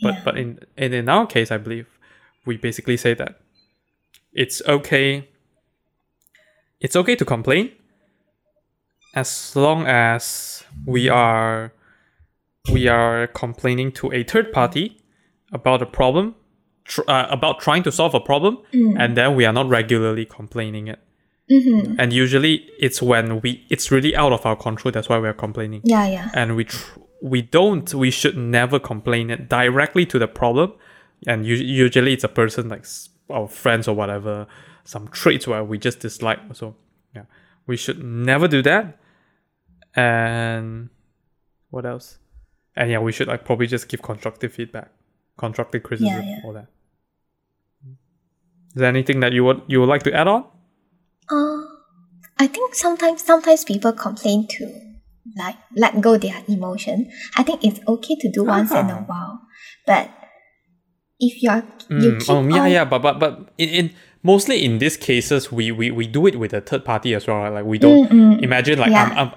But 0.00 0.14
Yeah. 0.14 0.20
but 0.24 0.36
in 0.38 0.58
and 0.76 0.94
in 0.94 1.08
our 1.08 1.26
case, 1.26 1.50
I 1.50 1.58
believe 1.58 1.86
we 2.46 2.56
basically 2.56 2.96
say 2.96 3.14
that 3.14 3.40
it's 4.32 4.62
okay. 4.66 5.28
It's 6.80 6.96
okay 6.96 7.14
to 7.16 7.24
complain 7.24 7.70
as 9.14 9.54
long 9.54 9.86
as 9.86 10.64
we 10.86 11.08
are 11.08 11.72
we 12.72 12.88
are 12.88 13.26
complaining 13.28 13.92
to 13.92 14.12
a 14.12 14.22
third 14.24 14.52
party 14.52 14.96
about 15.52 15.82
a 15.82 15.86
problem, 15.86 16.34
tr- 16.84 17.02
uh, 17.08 17.26
about 17.28 17.60
trying 17.60 17.82
to 17.82 17.92
solve 17.92 18.14
a 18.14 18.20
problem, 18.20 18.58
and 18.72 19.16
then 19.16 19.34
we 19.36 19.44
are 19.44 19.52
not 19.52 19.68
regularly 19.68 20.24
complaining 20.24 20.86
it. 20.88 21.00
Mm-hmm. 21.50 21.96
And 21.98 22.12
usually, 22.12 22.68
it's 22.78 23.02
when 23.02 23.40
we 23.40 23.66
it's 23.68 23.90
really 23.90 24.14
out 24.16 24.32
of 24.32 24.46
our 24.46 24.56
control. 24.56 24.92
That's 24.92 25.08
why 25.08 25.18
we 25.18 25.28
are 25.28 25.34
complaining. 25.34 25.82
Yeah, 25.84 26.06
yeah. 26.06 26.30
and 26.34 26.56
we 26.56 26.64
tr- 26.64 26.98
we 27.20 27.42
don't 27.42 27.92
we 27.94 28.10
should 28.10 28.36
never 28.36 28.78
complain 28.78 29.30
it 29.30 29.48
directly 29.48 30.06
to 30.06 30.18
the 30.18 30.28
problem. 30.28 30.72
And 31.26 31.46
u- 31.46 31.54
usually 31.54 32.12
it's 32.12 32.24
a 32.24 32.28
person 32.28 32.68
like 32.68 32.84
our 33.30 33.48
friends 33.48 33.86
or 33.88 33.94
whatever 33.94 34.46
some 34.84 35.06
traits 35.08 35.46
where 35.46 35.62
we 35.62 35.78
just 35.78 36.00
dislike 36.00 36.40
so 36.52 36.74
yeah. 37.14 37.24
We 37.66 37.76
should 37.76 38.02
never 38.02 38.48
do 38.48 38.62
that. 38.62 38.98
And 39.94 40.90
what 41.70 41.86
else? 41.86 42.18
And 42.74 42.90
yeah 42.90 42.98
we 42.98 43.12
should 43.12 43.28
like 43.28 43.44
probably 43.44 43.66
just 43.66 43.88
give 43.88 44.02
constructive 44.02 44.52
feedback 44.52 44.90
constructive 45.38 45.82
criticism 45.82 46.24
yeah. 46.24 46.40
all 46.44 46.52
that. 46.54 46.66
Is 47.84 48.80
there 48.80 48.88
anything 48.88 49.20
that 49.20 49.32
you 49.32 49.44
would 49.44 49.62
you 49.68 49.80
would 49.80 49.88
like 49.88 50.02
to 50.04 50.12
add 50.12 50.26
on 50.26 50.44
Uh, 51.30 51.58
I 52.38 52.46
think 52.46 52.74
sometimes 52.74 53.22
sometimes 53.24 53.64
people 53.64 53.92
complain 53.92 54.46
to 54.58 54.72
like 55.38 55.56
let 55.76 56.00
go 56.00 56.18
their 56.18 56.42
emotion. 56.48 57.10
I 57.36 57.42
think 57.42 57.64
it's 57.64 57.80
okay 57.86 58.16
to 58.16 58.30
do 58.30 58.44
once 58.44 58.70
in 58.72 58.90
a 58.90 58.98
Ah. 58.98 59.04
while, 59.06 59.40
but 59.86 60.10
if 61.20 61.42
you're 61.42 61.62
you 61.88 62.12
Mm, 62.12 62.20
keep 62.20 62.30
um, 62.30 62.50
yeah, 62.50 62.62
on, 62.62 62.70
yeah, 62.70 62.84
but 62.84 63.00
but 63.02 63.18
but 63.20 63.52
in, 63.58 63.68
in 63.68 63.90
mostly 64.22 64.64
in 64.64 64.78
these 64.78 64.96
cases, 64.96 65.52
we, 65.52 65.70
we 65.70 65.90
we 65.90 66.06
do 66.06 66.26
it 66.26 66.38
with 66.38 66.52
a 66.52 66.60
third 66.60 66.84
party 66.84 67.14
as 67.14 67.26
well. 67.26 67.36
Right? 67.38 67.50
Like 67.50 67.64
we 67.64 67.78
don't 67.78 68.10
imagine 68.42 68.78
like 68.78 68.90
Yeah. 68.90 69.04
I'm, 69.04 69.18
I'm 69.28 69.32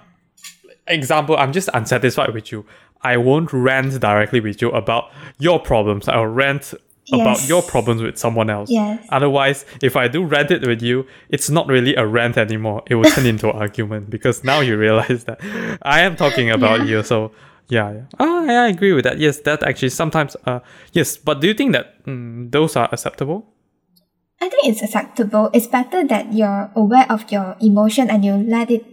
example. 0.88 1.38
I'm 1.38 1.52
just 1.54 1.70
unsatisfied 1.74 2.34
with 2.34 2.52
you. 2.52 2.66
I 3.02 3.18
won't 3.18 3.54
rant 3.54 4.00
directly 4.00 4.40
with 4.40 4.62
you 4.62 4.72
about 4.72 5.12
your 5.38 5.60
problems. 5.60 6.08
I'll 6.08 6.26
rant 6.26 6.74
about 7.14 7.48
your 7.48 7.62
problems 7.62 8.02
with 8.02 8.18
someone 8.18 8.50
else. 8.50 8.70
Yes. 8.72 9.06
Otherwise, 9.10 9.66
if 9.82 9.96
I 9.96 10.08
do 10.08 10.24
rant 10.24 10.52
it 10.52 10.66
with 10.66 10.82
you, 10.82 11.06
it's 11.30 11.50
not 11.50 11.68
really 11.68 11.96
a 11.96 12.06
rant 12.06 12.38
anymore. 12.38 12.82
It 12.88 12.96
will 12.96 13.10
turn 13.12 13.26
into 13.26 13.50
an 13.50 13.56
argument 13.62 14.10
because 14.10 14.44
now 14.44 14.60
you 14.62 14.78
realize 14.78 15.26
that 15.26 15.40
I 15.82 16.02
am 16.02 16.16
talking 16.16 16.50
about 16.52 16.80
Yeah. 16.82 16.86
you. 16.86 17.04
So 17.04 17.32
yeah, 17.70 17.92
yeah. 17.94 18.02
Ah, 18.20 18.44
yeah, 18.46 18.64
I 18.64 18.68
agree 18.70 18.94
with 18.94 19.04
that. 19.06 19.18
Yes, 19.18 19.40
that 19.42 19.64
actually 19.64 19.90
sometimes. 19.90 20.36
Uh, 20.46 20.60
yes, 20.94 21.18
but 21.18 21.42
do 21.42 21.48
you 21.48 21.54
think 21.54 21.74
that 21.74 22.04
mm, 22.06 22.52
those 22.52 22.76
are 22.76 22.90
acceptable? 22.92 23.46
I 24.42 24.50
think 24.50 24.66
it's 24.68 24.84
acceptable. 24.84 25.50
It's 25.54 25.66
better 25.68 26.06
that 26.06 26.34
you're 26.34 26.70
aware 26.76 27.06
of 27.10 27.32
your 27.32 27.56
emotion 27.62 28.10
and 28.10 28.24
you 28.24 28.34
let 28.36 28.70
it, 28.70 28.84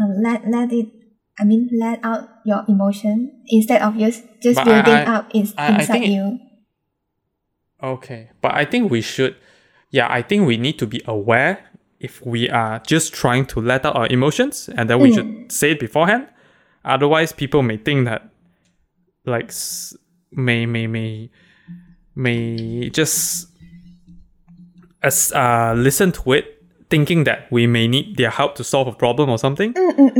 uh, 0.00 0.08
let 0.22 0.48
let 0.48 0.72
it. 0.72 0.86
I 1.38 1.44
mean, 1.44 1.68
let 1.78 2.00
out 2.02 2.28
your 2.46 2.64
emotion 2.66 3.30
instead 3.46 3.82
of 3.82 3.98
just 3.98 4.24
just 4.42 4.56
But 4.56 4.66
I- 4.68 4.82
building 4.82 4.94
I- 5.06 5.14
up 5.16 5.24
is 5.34 5.54
I- 5.58 5.66
I 5.66 5.78
inside 5.78 6.04
you. 6.08 6.38
Okay, 7.82 8.30
but 8.40 8.54
I 8.54 8.64
think 8.64 8.90
we 8.90 9.00
should. 9.00 9.36
Yeah, 9.90 10.08
I 10.10 10.22
think 10.22 10.46
we 10.46 10.56
need 10.56 10.78
to 10.78 10.86
be 10.86 11.00
aware 11.06 11.58
if 12.00 12.24
we 12.24 12.48
are 12.50 12.78
just 12.86 13.12
trying 13.14 13.46
to 13.46 13.60
let 13.60 13.84
out 13.86 13.96
our 13.96 14.06
emotions, 14.08 14.68
and 14.76 14.88
then 14.90 14.98
we 15.00 15.12
should 15.12 15.50
say 15.52 15.72
it 15.72 15.80
beforehand. 15.80 16.26
Otherwise, 16.84 17.32
people 17.32 17.62
may 17.62 17.76
think 17.76 18.04
that, 18.06 18.28
like, 19.24 19.52
may 20.32 20.66
may 20.66 20.86
may 20.86 21.30
may 22.14 22.90
just 22.90 23.48
as 25.02 25.32
uh 25.32 25.74
listen 25.76 26.12
to 26.12 26.32
it, 26.32 26.62
thinking 26.90 27.24
that 27.24 27.50
we 27.52 27.66
may 27.66 27.86
need 27.86 28.16
their 28.16 28.30
help 28.30 28.54
to 28.56 28.64
solve 28.64 28.88
a 28.88 28.92
problem 28.92 29.28
or 29.30 29.38
something. 29.38 29.74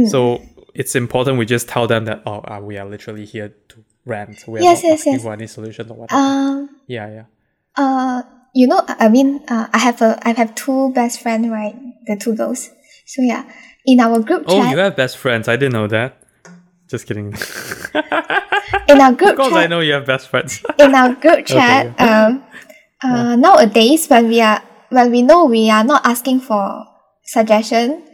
So 0.08 0.42
it's 0.74 0.94
important 0.94 1.38
we 1.38 1.46
just 1.46 1.68
tell 1.68 1.86
them 1.86 2.04
that 2.04 2.22
oh, 2.26 2.42
uh, 2.46 2.60
we 2.62 2.76
are 2.78 2.84
literally 2.86 3.24
here 3.24 3.54
to 3.68 3.84
rant. 4.04 4.44
We 4.46 4.60
are 4.60 4.62
Yes, 4.62 4.82
not 4.82 4.88
yes, 4.90 5.00
asking 5.00 5.12
yes. 5.14 5.22
for 5.22 5.32
any 5.32 5.46
solutions 5.46 5.90
or 5.90 5.94
whatever. 5.96 6.20
Um. 6.20 6.68
yeah, 6.86 7.08
yeah. 7.08 7.24
Uh, 7.76 8.22
you 8.54 8.66
know, 8.66 8.82
I 8.88 9.08
mean, 9.08 9.44
uh, 9.48 9.68
I 9.72 9.78
have 9.78 10.00
a, 10.00 10.18
I 10.26 10.32
have 10.32 10.54
two 10.54 10.92
best 10.94 11.20
friends, 11.20 11.48
right? 11.48 11.74
The 12.06 12.16
two 12.16 12.34
girls. 12.34 12.70
So 13.06 13.22
yeah, 13.22 13.44
in 13.84 14.00
our 14.00 14.20
group 14.20 14.44
Oh, 14.46 14.56
chat, 14.56 14.70
you 14.70 14.78
have 14.78 14.96
best 14.96 15.18
friends. 15.18 15.48
I 15.48 15.56
didn't 15.56 15.74
know 15.74 15.86
that. 15.88 16.22
Just 16.88 17.06
kidding. 17.06 17.34
in 18.88 19.00
our 19.00 19.12
group 19.12 19.32
Of 19.32 19.36
course, 19.36 19.52
I 19.52 19.62
chat, 19.62 19.70
know 19.70 19.80
you 19.80 19.92
have 19.92 20.06
best 20.06 20.28
friends. 20.28 20.64
in 20.78 20.94
our 20.94 21.14
group 21.14 21.44
chat, 21.46 22.00
um, 22.00 22.44
uh, 23.02 23.36
nowadays 23.36 24.06
when 24.08 24.28
we 24.28 24.40
are, 24.40 24.62
when 24.90 25.10
we 25.10 25.22
know 25.22 25.44
we 25.44 25.70
are 25.70 25.84
not 25.84 26.06
asking 26.06 26.40
for 26.40 26.86
suggestion, 27.24 28.04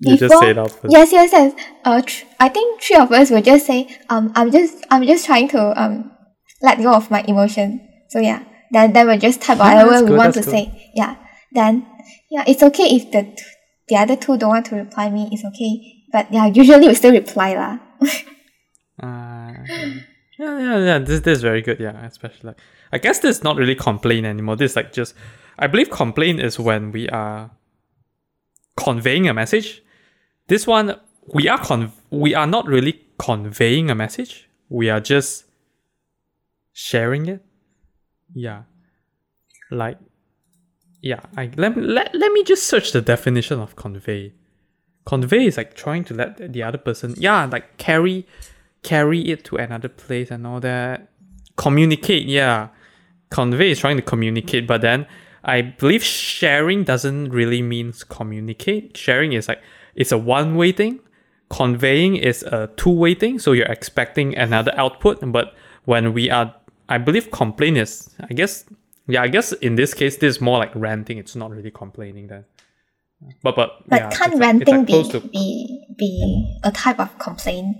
you 0.00 0.16
just 0.16 0.38
say 0.38 0.50
it 0.50 0.58
out 0.58 0.70
first. 0.70 0.92
Yes, 0.92 1.12
yes, 1.12 1.32
yes. 1.32 1.54
Uh, 1.84 2.02
tr- 2.02 2.24
I 2.40 2.48
think 2.48 2.82
three 2.82 2.96
of 2.96 3.12
us 3.12 3.30
will 3.30 3.42
just 3.42 3.66
say, 3.66 3.96
um, 4.08 4.32
I'm 4.34 4.50
just, 4.50 4.84
I'm 4.90 5.06
just 5.06 5.26
trying 5.26 5.48
to 5.48 5.80
um, 5.82 6.10
let 6.62 6.78
go 6.78 6.92
of 6.94 7.10
my 7.10 7.22
emotion. 7.22 7.86
So 8.08 8.18
yeah, 8.20 8.44
then 8.70 8.92
then 8.92 9.06
we'll 9.06 9.18
just 9.18 9.42
type 9.42 9.58
whatever 9.58 9.90
that's 9.90 10.02
we 10.02 10.08
good, 10.08 10.18
want 10.18 10.34
to 10.34 10.42
say. 10.42 10.90
Yeah. 10.94 11.16
Then 11.52 11.86
yeah, 12.30 12.44
it's 12.46 12.62
okay 12.62 12.84
if 12.96 13.10
the 13.12 13.22
t- 13.22 13.44
the 13.88 13.96
other 13.96 14.16
two 14.16 14.36
don't 14.36 14.50
want 14.50 14.66
to 14.66 14.76
reply 14.76 15.10
me. 15.10 15.28
It's 15.32 15.44
okay. 15.44 16.04
But 16.12 16.32
yeah, 16.32 16.46
usually 16.46 16.88
we 16.88 16.94
still 16.94 17.12
reply 17.12 17.54
lah. 17.54 17.78
Uh, 18.98 19.52
yeah, 20.38 20.58
yeah, 20.58 20.78
yeah. 20.78 20.98
This, 20.98 21.20
this 21.20 21.36
is 21.36 21.42
very 21.42 21.60
good. 21.60 21.78
Yeah, 21.78 22.02
especially 22.06 22.48
like 22.48 22.58
I 22.92 22.96
guess 22.96 23.18
this 23.18 23.36
is 23.36 23.44
not 23.44 23.56
really 23.56 23.74
complain 23.74 24.24
anymore. 24.24 24.56
This 24.56 24.72
is 24.72 24.76
like 24.76 24.90
just 24.90 25.14
I 25.58 25.66
believe 25.66 25.90
complain 25.90 26.40
is 26.40 26.58
when 26.58 26.92
we 26.92 27.06
are 27.10 27.50
conveying 28.76 29.28
a 29.28 29.34
message. 29.34 29.82
This 30.48 30.66
one 30.66 30.98
we 31.26 31.46
are 31.46 31.58
con 31.58 31.92
we 32.10 32.34
are 32.34 32.46
not 32.46 32.66
really 32.66 33.04
conveying 33.18 33.90
a 33.90 33.94
message. 33.94 34.48
We 34.68 34.88
are 34.88 35.00
just 35.00 35.44
sharing 36.72 37.26
it. 37.26 37.44
Yeah, 38.36 38.64
like 39.70 39.96
yeah. 41.00 41.20
I 41.38 41.50
let 41.56 41.74
let 41.76 42.14
let 42.14 42.32
me 42.32 42.44
just 42.44 42.66
search 42.66 42.92
the 42.92 43.00
definition 43.00 43.58
of 43.58 43.76
convey. 43.76 44.34
Convey 45.06 45.46
is 45.46 45.56
like 45.56 45.74
trying 45.74 46.04
to 46.04 46.14
let 46.14 46.52
the 46.52 46.62
other 46.62 46.78
person 46.78 47.14
yeah 47.16 47.46
like 47.46 47.78
carry 47.78 48.26
carry 48.82 49.20
it 49.30 49.44
to 49.44 49.56
another 49.56 49.88
place 49.88 50.30
and 50.30 50.46
all 50.46 50.60
that. 50.60 51.08
Communicate, 51.56 52.26
yeah. 52.26 52.68
Convey 53.30 53.70
is 53.70 53.78
trying 53.78 53.96
to 53.96 54.02
communicate, 54.02 54.66
but 54.66 54.82
then 54.82 55.06
I 55.42 55.62
believe 55.62 56.04
sharing 56.04 56.84
doesn't 56.84 57.30
really 57.30 57.62
means 57.62 58.04
communicate. 58.04 58.96
Sharing 58.98 59.32
is 59.32 59.48
like 59.48 59.62
it's 59.94 60.12
a 60.12 60.18
one 60.18 60.56
way 60.56 60.72
thing. 60.72 61.00
Conveying 61.48 62.16
is 62.16 62.42
a 62.42 62.68
two 62.76 62.90
way 62.90 63.14
thing, 63.14 63.38
so 63.38 63.52
you're 63.52 63.72
expecting 63.72 64.36
another 64.36 64.72
output. 64.76 65.20
But 65.32 65.54
when 65.84 66.12
we 66.12 66.28
are, 66.28 66.54
I 66.88 66.98
believe 66.98 67.30
complain 67.30 67.76
is, 67.76 68.14
I 68.20 68.32
guess, 68.34 68.64
yeah, 69.08 69.22
I 69.22 69.28
guess 69.28 69.52
in 69.52 69.74
this 69.76 69.94
case, 69.94 70.16
this 70.16 70.36
is 70.36 70.40
more 70.40 70.58
like 70.58 70.74
ranting. 70.74 71.18
It's 71.18 71.34
not 71.36 71.50
really 71.50 71.70
complaining 71.70 72.28
then. 72.28 72.44
But 73.42 73.56
but 73.56 73.70
But 73.88 74.00
yeah, 74.02 74.10
can't 74.10 74.32
it's 74.34 74.40
like- 74.40 74.54
it's 74.62 74.70
ranting 74.70 74.76
like 74.76 74.86
be, 74.86 75.10
to- 75.10 75.20
be 75.28 75.86
be 75.98 76.58
a 76.64 76.70
type 76.70 77.00
of 77.00 77.18
complaint? 77.18 77.76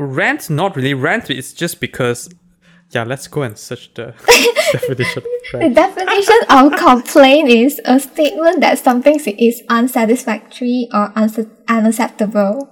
rant 0.00 0.48
not 0.48 0.76
really 0.76 0.94
rant 0.94 1.28
it's 1.30 1.52
just 1.52 1.80
because 1.80 2.28
Yeah, 2.90 3.04
let's 3.04 3.26
go 3.28 3.42
and 3.42 3.58
search 3.58 3.92
the 3.94 4.14
definition. 4.72 5.22
of 5.52 5.60
The 5.60 5.70
definition 5.74 6.38
of 6.48 6.72
complaint 6.78 7.48
is 7.50 7.80
a 7.84 7.98
statement 8.00 8.60
that 8.60 8.78
something 8.78 9.18
is 9.20 9.62
unsatisfactory 9.68 10.88
or 10.94 11.10
unsa- 11.14 11.50
unacceptable. 11.68 12.70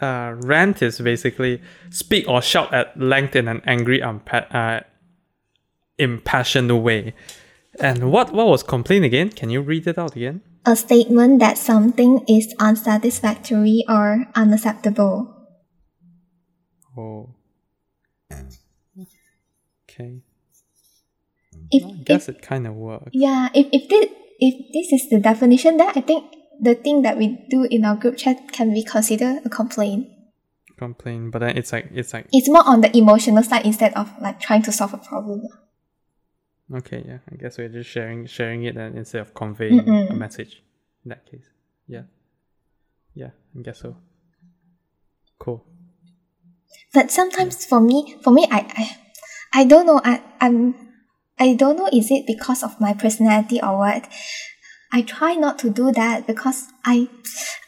Uh, 0.00 0.34
rant 0.40 0.82
is 0.82 0.98
basically 1.00 1.62
speak 1.90 2.28
or 2.28 2.42
shout 2.42 2.74
at 2.74 2.98
length 2.98 3.36
in 3.36 3.46
an 3.48 3.62
angry, 3.64 4.00
unpa- 4.00 4.52
uh, 4.54 4.80
impassioned 5.98 6.82
way. 6.82 7.14
And 7.80 8.10
what 8.10 8.32
what 8.32 8.46
was 8.46 8.62
complaint 8.62 9.04
again? 9.04 9.30
Can 9.30 9.50
you 9.50 9.60
read 9.60 9.86
it 9.86 9.98
out 9.98 10.16
again? 10.16 10.42
A 10.66 10.76
statement 10.76 11.40
that 11.40 11.58
something 11.58 12.24
is 12.28 12.54
unsatisfactory 12.58 13.84
or 13.88 14.26
unacceptable. 14.34 15.34
Oh. 16.96 17.34
Okay. 19.90 20.22
If, 21.70 21.84
I 21.84 21.88
if 21.88 22.04
guess 22.04 22.28
it 22.28 22.42
kind 22.42 22.66
of 22.66 22.74
works. 22.74 23.10
yeah, 23.12 23.48
if, 23.54 23.66
if 23.72 23.88
this 23.88 24.06
if 24.38 24.72
this 24.72 24.92
is 24.92 25.10
the 25.10 25.20
definition, 25.20 25.76
then 25.76 25.88
I 25.94 26.00
think 26.00 26.33
the 26.60 26.74
thing 26.74 27.02
that 27.02 27.16
we 27.18 27.46
do 27.50 27.64
in 27.70 27.84
our 27.84 27.96
group 27.96 28.16
chat 28.16 28.52
can 28.52 28.72
be 28.72 28.82
considered 28.82 29.40
a 29.44 29.48
complaint. 29.48 30.08
Complain, 30.76 31.30
but 31.30 31.38
then 31.38 31.56
it's 31.56 31.72
like 31.72 31.88
it's 31.94 32.12
like 32.12 32.26
It's 32.32 32.48
more 32.48 32.66
on 32.66 32.80
the 32.80 32.96
emotional 32.96 33.42
side 33.42 33.64
instead 33.64 33.94
of 33.94 34.10
like 34.20 34.40
trying 34.40 34.62
to 34.62 34.72
solve 34.72 34.92
a 34.94 34.98
problem. 34.98 35.42
okay, 36.74 37.04
yeah. 37.06 37.18
I 37.30 37.36
guess 37.36 37.58
we're 37.58 37.68
just 37.68 37.88
sharing 37.90 38.26
sharing 38.26 38.64
it 38.64 38.76
and 38.76 38.98
instead 38.98 39.20
of 39.20 39.34
conveying 39.34 39.78
a 39.80 39.82
Mm-mm. 39.82 40.16
message. 40.18 40.62
In 41.04 41.10
that 41.10 41.26
case, 41.30 41.44
yeah, 41.86 42.02
yeah. 43.14 43.30
I 43.56 43.62
guess 43.62 43.80
so. 43.80 43.96
Cool. 45.38 45.64
But 46.92 47.10
sometimes 47.10 47.64
for 47.66 47.80
me, 47.80 48.16
for 48.22 48.30
me, 48.30 48.46
I, 48.50 48.66
I, 49.54 49.60
I 49.60 49.64
don't 49.64 49.86
know. 49.86 50.00
I, 50.04 50.22
I'm, 50.40 50.74
I 51.38 51.54
don't 51.54 51.76
know. 51.76 51.88
Is 51.92 52.10
it 52.10 52.26
because 52.26 52.62
of 52.62 52.80
my 52.80 52.94
personality 52.94 53.60
or 53.60 53.78
what? 53.78 54.08
I 54.94 55.02
try 55.02 55.34
not 55.34 55.58
to 55.58 55.70
do 55.70 55.90
that 55.90 56.24
because 56.28 56.68
I, 56.84 57.08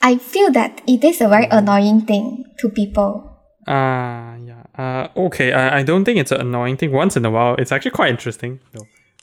I 0.00 0.16
feel 0.16 0.52
that 0.52 0.80
it 0.86 1.02
is 1.02 1.20
a 1.20 1.26
very 1.26 1.48
annoying 1.50 2.02
thing 2.02 2.44
to 2.60 2.68
people. 2.68 3.36
Ah, 3.66 4.36
yeah. 4.36 4.62
Uh, 4.78 5.08
okay. 5.26 5.52
I, 5.52 5.78
I 5.78 5.82
don't 5.82 6.04
think 6.04 6.20
it's 6.20 6.30
an 6.30 6.40
annoying 6.40 6.76
thing. 6.76 6.92
Once 6.92 7.16
in 7.16 7.24
a 7.24 7.30
while, 7.30 7.56
it's 7.56 7.72
actually 7.72 7.90
quite 7.90 8.10
interesting. 8.10 8.60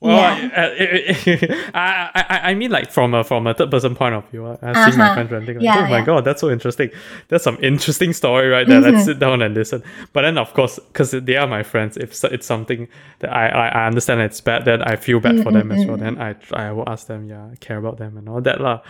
Well, 0.04 0.38
Yeah. 0.38 0.50
I, 1.74 2.10
I, 2.14 2.26
I, 2.30 2.40
I 2.52 2.54
mean, 2.54 2.72
like 2.72 2.92
from 2.92 3.14
a 3.14 3.24
from 3.24 3.48
a 3.48 3.54
third 3.54 3.72
person 3.72 3.96
point 3.96 4.14
of 4.16 4.30
view, 4.30 4.46
uh, 4.46 4.58
I've 4.62 4.76
seen 4.92 5.00
my 5.00 5.06
Uh-huh. 5.06 5.14
friends 5.16 5.32
ranting. 5.32 5.56
Like, 5.58 5.64
Yeah, 5.64 5.86
oh 5.86 5.90
my 5.90 6.00
yeah. 6.00 6.06
god, 6.06 6.26
that's 6.26 6.42
so 6.42 6.50
interesting. 6.52 6.90
That's 7.30 7.44
some 7.44 7.58
interesting 7.62 8.12
story 8.14 8.48
right 8.50 8.68
there. 8.68 8.82
Let's 8.82 8.98
Mhm. 9.04 9.06
sit 9.06 9.20
down 9.20 9.42
and 9.42 9.56
listen. 9.56 9.82
But 10.14 10.22
then, 10.24 10.38
of 10.38 10.54
course, 10.54 10.78
because 10.92 11.12
they 11.12 11.38
are 11.38 11.48
my 11.48 11.64
friends, 11.64 11.96
if 11.98 12.12
it's 12.26 12.46
something 12.46 12.88
that 13.20 13.32
I, 13.32 13.48
I, 13.48 13.68
I 13.84 13.88
understand 13.88 14.22
it's 14.22 14.42
bad, 14.42 14.66
then 14.66 14.82
I 14.84 14.96
feel 14.98 15.20
bad 15.20 15.42
for 15.44 15.52
them 15.52 15.72
as 15.72 15.86
well. 15.88 15.98
Then 15.98 16.18
I 16.20 16.36
I 16.54 16.72
will 16.76 16.88
ask 16.90 17.08
them, 17.08 17.30
yeah, 17.30 17.46
I 17.52 17.56
care 17.66 17.78
about 17.78 17.98
them 17.98 18.18
and 18.18 18.28
all 18.30 18.42
that 18.42 18.60
lah. 18.60 18.82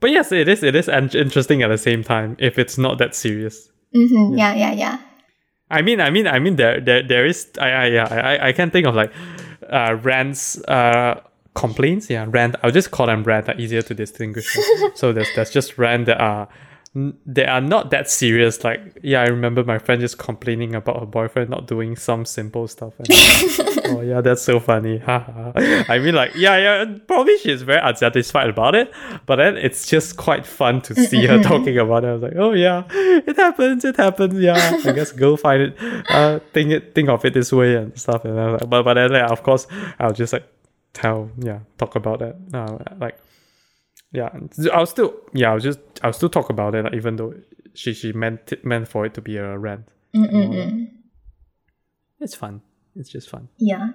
But 0.00 0.10
yes, 0.10 0.30
it 0.32 0.48
is 0.48 0.62
it 0.62 0.74
is 0.74 0.88
interesting 0.88 1.62
at 1.62 1.68
the 1.68 1.78
same 1.78 2.02
time 2.04 2.36
if 2.38 2.58
it's 2.58 2.76
not 2.78 2.98
that 2.98 3.14
serious. 3.14 3.70
Mm-hmm. 3.94 4.38
Yeah, 4.38 4.54
yeah, 4.54 4.72
yeah. 4.72 4.96
I 5.70 5.82
mean, 5.82 5.98
I 6.00 6.10
mean, 6.10 6.26
I 6.26 6.38
mean, 6.38 6.56
there, 6.56 6.78
there, 6.80 7.02
there 7.02 7.24
is. 7.26 7.48
I, 7.58 7.70
I, 7.70 7.86
yeah, 7.86 8.06
I, 8.10 8.48
I 8.48 8.52
can't 8.52 8.70
think 8.72 8.86
of 8.86 8.94
like, 8.94 9.10
uh, 9.70 9.94
rants, 10.02 10.58
uh, 10.64 11.20
complaints. 11.54 12.10
Yeah, 12.10 12.26
rant. 12.28 12.56
I'll 12.62 12.70
just 12.70 12.90
call 12.90 13.06
them. 13.06 13.22
Are 13.48 13.58
easier 13.58 13.82
to 13.82 13.94
distinguish. 13.94 14.46
so 14.94 15.12
there's, 15.12 15.28
there's 15.34 15.50
just 15.50 15.78
that 16.06 16.20
are, 16.20 16.48
they 16.94 17.44
are 17.44 17.60
not 17.60 17.90
that 17.90 18.08
serious. 18.08 18.62
Like, 18.62 18.98
yeah, 19.02 19.22
I 19.22 19.26
remember 19.26 19.64
my 19.64 19.78
friend 19.78 20.00
just 20.00 20.16
complaining 20.16 20.76
about 20.76 21.00
her 21.00 21.06
boyfriend 21.06 21.50
not 21.50 21.66
doing 21.66 21.96
some 21.96 22.24
simple 22.24 22.68
stuff. 22.68 22.92
And, 22.98 23.08
oh 23.86 24.00
yeah, 24.00 24.20
that's 24.20 24.42
so 24.42 24.60
funny. 24.60 25.02
I 25.06 25.98
mean, 25.98 26.14
like, 26.14 26.36
yeah, 26.36 26.56
yeah, 26.56 26.98
probably 27.08 27.36
she's 27.38 27.62
very 27.62 27.80
unsatisfied 27.82 28.48
about 28.48 28.76
it, 28.76 28.92
but 29.26 29.36
then 29.36 29.56
it's 29.56 29.88
just 29.88 30.16
quite 30.16 30.46
fun 30.46 30.82
to 30.82 30.94
see 30.94 31.26
her 31.26 31.42
talking 31.42 31.76
about 31.78 32.04
it. 32.04 32.08
I 32.08 32.12
was 32.12 32.22
like, 32.22 32.36
oh 32.36 32.52
yeah, 32.52 32.84
it 32.90 33.36
happens, 33.36 33.84
it 33.84 33.96
happens. 33.96 34.38
Yeah, 34.38 34.80
I 34.84 34.92
guess 34.92 35.10
go 35.10 35.36
find 35.36 35.62
it, 35.62 35.76
uh, 36.10 36.38
think 36.52 36.70
it, 36.70 36.94
think 36.94 37.08
of 37.08 37.24
it 37.24 37.34
this 37.34 37.52
way 37.52 37.74
and 37.74 37.98
stuff. 37.98 38.24
And 38.24 38.38
I 38.38 38.52
was 38.52 38.60
like, 38.60 38.70
but 38.70 38.82
but 38.84 38.94
then 38.94 39.10
like, 39.10 39.30
of 39.30 39.42
course, 39.42 39.66
I'll 39.98 40.12
just 40.12 40.32
like 40.32 40.46
tell, 40.92 41.28
yeah, 41.38 41.58
talk 41.76 41.96
about 41.96 42.20
that. 42.20 42.36
Uh, 42.54 42.78
like, 43.00 43.18
yeah, 44.14 44.30
I'll 44.72 44.86
still, 44.86 45.14
yeah, 45.34 45.50
I'll 45.52 45.58
just, 45.58 45.80
I'll 46.02 46.12
still 46.12 46.28
talk 46.30 46.48
about 46.48 46.74
it, 46.74 46.84
like, 46.84 46.94
even 46.94 47.16
though 47.16 47.34
she 47.74 47.92
she 47.92 48.12
meant 48.12 48.52
it, 48.52 48.64
meant 48.64 48.88
for 48.88 49.04
it 49.04 49.12
to 49.14 49.20
be 49.20 49.36
a 49.36 49.58
rant. 49.58 49.88
Mm-mm-mm. 50.14 50.88
It's 52.20 52.34
fun. 52.34 52.62
It's 52.96 53.10
just 53.10 53.28
fun. 53.28 53.48
Yeah. 53.58 53.88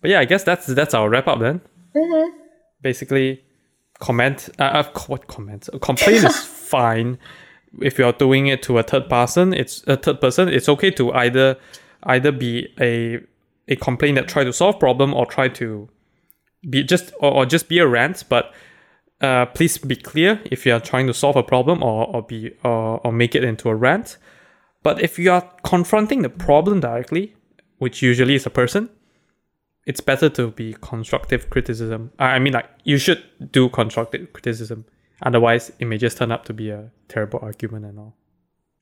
But 0.00 0.10
yeah, 0.10 0.20
I 0.20 0.24
guess 0.24 0.42
that's 0.44 0.66
that's 0.66 0.92
our 0.94 1.08
wrap 1.08 1.26
up 1.28 1.40
then. 1.40 1.60
Mm-hmm. 1.94 2.36
basically 2.82 3.42
comment 4.00 4.50
uh, 4.58 4.64
uh, 4.64 4.82
co- 4.92 5.12
what 5.12 5.26
comment 5.28 5.66
a 5.72 5.78
complaint 5.78 6.24
is 6.24 6.36
fine 6.44 7.18
if 7.80 7.98
you're 7.98 8.12
doing 8.12 8.48
it 8.48 8.62
to 8.64 8.76
a 8.76 8.82
third 8.82 9.08
person 9.08 9.54
it's 9.54 9.82
a 9.86 9.96
third 9.96 10.20
person 10.20 10.46
it's 10.50 10.68
okay 10.68 10.90
to 10.90 11.10
either 11.14 11.56
either 12.02 12.30
be 12.30 12.68
a 12.78 13.18
a 13.68 13.76
complaint 13.76 14.16
that 14.16 14.28
try 14.28 14.44
to 14.44 14.52
solve 14.52 14.78
problem 14.78 15.14
or 15.14 15.24
try 15.24 15.48
to 15.48 15.88
be 16.68 16.82
just 16.82 17.12
or, 17.20 17.32
or 17.32 17.46
just 17.46 17.68
be 17.68 17.78
a 17.78 17.86
rant 17.86 18.24
but 18.28 18.52
uh, 19.20 19.46
please 19.46 19.78
be 19.78 19.96
clear 19.96 20.40
if 20.44 20.66
you 20.66 20.74
are 20.74 20.80
trying 20.80 21.06
to 21.06 21.14
solve 21.14 21.36
a 21.36 21.42
problem 21.42 21.82
or, 21.82 22.06
or 22.14 22.22
be 22.22 22.52
or, 22.64 23.00
or 23.04 23.12
make 23.12 23.34
it 23.34 23.44
into 23.44 23.68
a 23.68 23.74
rant 23.74 24.18
but 24.82 25.00
if 25.00 25.18
you 25.18 25.30
are 25.30 25.50
confronting 25.64 26.22
the 26.22 26.28
problem 26.28 26.80
directly 26.80 27.34
which 27.78 28.02
usually 28.02 28.34
is 28.34 28.46
a 28.46 28.50
person 28.50 28.88
it's 29.86 30.00
better 30.00 30.28
to 30.28 30.50
be 30.50 30.76
constructive 30.80 31.48
criticism. 31.48 32.10
I 32.18 32.40
mean, 32.40 32.52
like 32.52 32.68
you 32.82 32.98
should 32.98 33.22
do 33.52 33.68
constructive 33.68 34.32
criticism. 34.32 34.84
Otherwise, 35.22 35.72
it 35.78 35.86
may 35.86 35.96
just 35.96 36.18
turn 36.18 36.32
up 36.32 36.44
to 36.46 36.52
be 36.52 36.70
a 36.70 36.90
terrible 37.08 37.38
argument 37.40 37.86
and 37.86 37.98
all. 37.98 38.16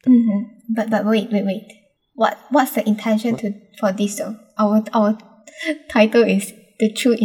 Mm-hmm. 0.06 0.74
But 0.74 0.90
but 0.90 1.04
wait, 1.04 1.30
wait, 1.30 1.44
wait. 1.44 1.72
What 2.14 2.38
what's 2.50 2.72
the 2.72 2.88
intention 2.88 3.36
to 3.36 3.54
for 3.78 3.92
this 3.92 4.16
though? 4.16 4.36
Our 4.58 4.82
our 4.94 5.18
title 5.90 6.22
is 6.22 6.52
the 6.80 6.90
true 6.90 7.16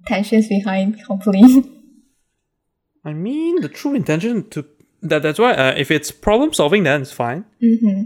intentions 0.00 0.48
behind 0.48 1.04
complaint. 1.04 1.66
I 3.04 3.12
mean, 3.12 3.60
the 3.60 3.68
true 3.68 3.94
intention 3.94 4.48
to 4.50 4.64
that 5.02 5.22
that's 5.22 5.38
why 5.38 5.52
uh, 5.54 5.74
if 5.76 5.90
it's 5.90 6.10
problem 6.10 6.52
solving, 6.52 6.82
then 6.82 7.02
it's 7.02 7.12
fine. 7.12 7.44
mm-hmm. 7.62 8.02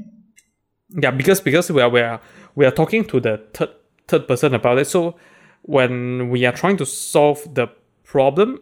Yeah, 1.00 1.10
because 1.10 1.40
because 1.40 1.70
we 1.70 1.80
are 1.80 1.88
we 1.88 2.00
are 2.00 2.20
we 2.54 2.66
are 2.66 2.70
talking 2.70 3.04
to 3.06 3.20
the 3.20 3.42
third 3.54 3.70
third 4.08 4.28
person 4.28 4.54
about 4.54 4.78
it. 4.78 4.86
So 4.86 5.16
when 5.62 6.28
we 6.28 6.44
are 6.44 6.52
trying 6.52 6.76
to 6.78 6.86
solve 6.86 7.54
the 7.54 7.68
problem, 8.04 8.60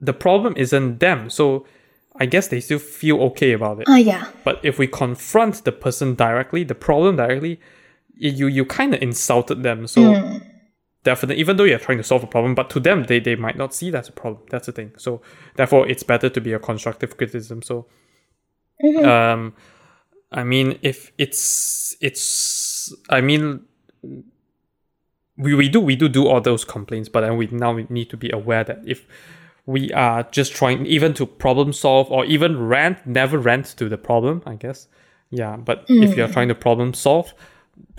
the 0.00 0.12
problem 0.12 0.54
isn't 0.56 1.00
them. 1.00 1.30
So 1.30 1.66
I 2.16 2.26
guess 2.26 2.46
they 2.48 2.60
still 2.60 2.78
feel 2.78 3.20
okay 3.22 3.52
about 3.52 3.80
it. 3.80 3.86
Ah 3.88 3.96
yeah. 3.96 4.30
But 4.44 4.60
if 4.62 4.78
we 4.78 4.86
confront 4.86 5.64
the 5.64 5.72
person 5.72 6.14
directly, 6.14 6.62
the 6.62 6.76
problem 6.76 7.16
directly, 7.16 7.60
you 8.14 8.46
you 8.46 8.64
kind 8.64 8.94
of 8.94 9.02
insulted 9.02 9.64
them. 9.64 9.88
So 9.88 10.00
Mm. 10.00 10.53
Definitely, 11.04 11.40
even 11.40 11.56
though 11.56 11.64
you're 11.64 11.78
trying 11.78 11.98
to 11.98 12.04
solve 12.04 12.24
a 12.24 12.26
problem, 12.26 12.54
but 12.54 12.68
to 12.70 12.80
them 12.80 13.04
they, 13.04 13.20
they 13.20 13.36
might 13.36 13.56
not 13.56 13.72
see 13.74 13.90
that's 13.90 14.08
a 14.08 14.12
problem. 14.12 14.42
That's 14.50 14.66
the 14.66 14.72
thing. 14.72 14.92
So 14.96 15.22
therefore, 15.56 15.86
it's 15.88 16.02
better 16.02 16.28
to 16.28 16.40
be 16.40 16.52
a 16.52 16.58
constructive 16.58 17.16
criticism. 17.16 17.62
So, 17.62 17.86
Mhm. 18.82 19.04
um, 19.06 19.54
I 20.32 20.42
mean, 20.42 20.78
if 20.82 21.12
it's 21.18 21.96
it's, 22.00 22.92
I 23.08 23.20
mean. 23.20 23.60
We, 25.36 25.52
we 25.54 25.68
do 25.68 25.80
we 25.80 25.96
do 25.96 26.08
do 26.08 26.28
all 26.28 26.40
those 26.40 26.64
complaints, 26.64 27.08
but 27.08 27.22
then 27.22 27.36
we 27.36 27.48
now 27.50 27.72
we 27.74 27.86
need 27.88 28.08
to 28.10 28.16
be 28.16 28.30
aware 28.30 28.62
that 28.62 28.78
if 28.86 29.04
we 29.66 29.90
are 29.92 30.22
just 30.30 30.54
trying 30.54 30.86
even 30.86 31.12
to 31.14 31.26
problem 31.26 31.72
solve 31.72 32.08
or 32.12 32.24
even 32.24 32.68
rant, 32.68 33.04
never 33.04 33.36
rant 33.38 33.66
to 33.78 33.88
the 33.88 33.98
problem, 33.98 34.42
I 34.46 34.54
guess. 34.54 34.86
Yeah, 35.30 35.56
but 35.56 35.86
if 35.88 36.16
you're 36.16 36.28
trying 36.28 36.48
to 36.48 36.54
problem 36.54 36.94
solve, 36.94 37.34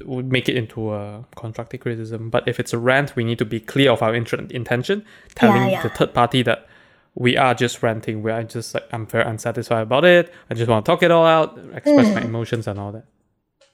would 0.03 0.31
make 0.31 0.49
it 0.49 0.55
into 0.55 0.93
a 0.93 1.25
constructive 1.35 1.79
criticism. 1.79 2.29
But 2.29 2.47
if 2.47 2.59
it's 2.59 2.73
a 2.73 2.77
rant, 2.77 3.15
we 3.15 3.23
need 3.23 3.39
to 3.39 3.45
be 3.45 3.59
clear 3.59 3.91
of 3.91 4.01
our 4.01 4.13
int- 4.13 4.51
intention, 4.51 5.05
telling 5.35 5.69
yeah. 5.69 5.81
the 5.81 5.89
third 5.89 6.13
party 6.13 6.43
that 6.43 6.67
we 7.15 7.37
are 7.37 7.53
just 7.53 7.81
ranting. 7.81 8.21
We 8.21 8.31
are 8.31 8.43
just 8.43 8.73
like 8.73 8.83
I'm 8.91 9.05
very 9.05 9.25
unsatisfied 9.25 9.83
about 9.83 10.05
it. 10.05 10.33
I 10.49 10.53
just 10.53 10.69
want 10.69 10.85
to 10.85 10.91
talk 10.91 11.03
it 11.03 11.11
all 11.11 11.25
out, 11.25 11.57
express 11.73 12.13
my 12.13 12.21
emotions 12.21 12.67
and 12.67 12.79
all 12.79 12.91
that. 12.91 13.05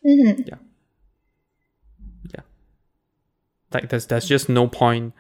Mm-hmm. 0.06 0.54
Like 3.74 3.90
there's 3.90 4.06
there's 4.08 4.28
just 4.28 4.50
no 4.50 4.68
point. 4.68 5.14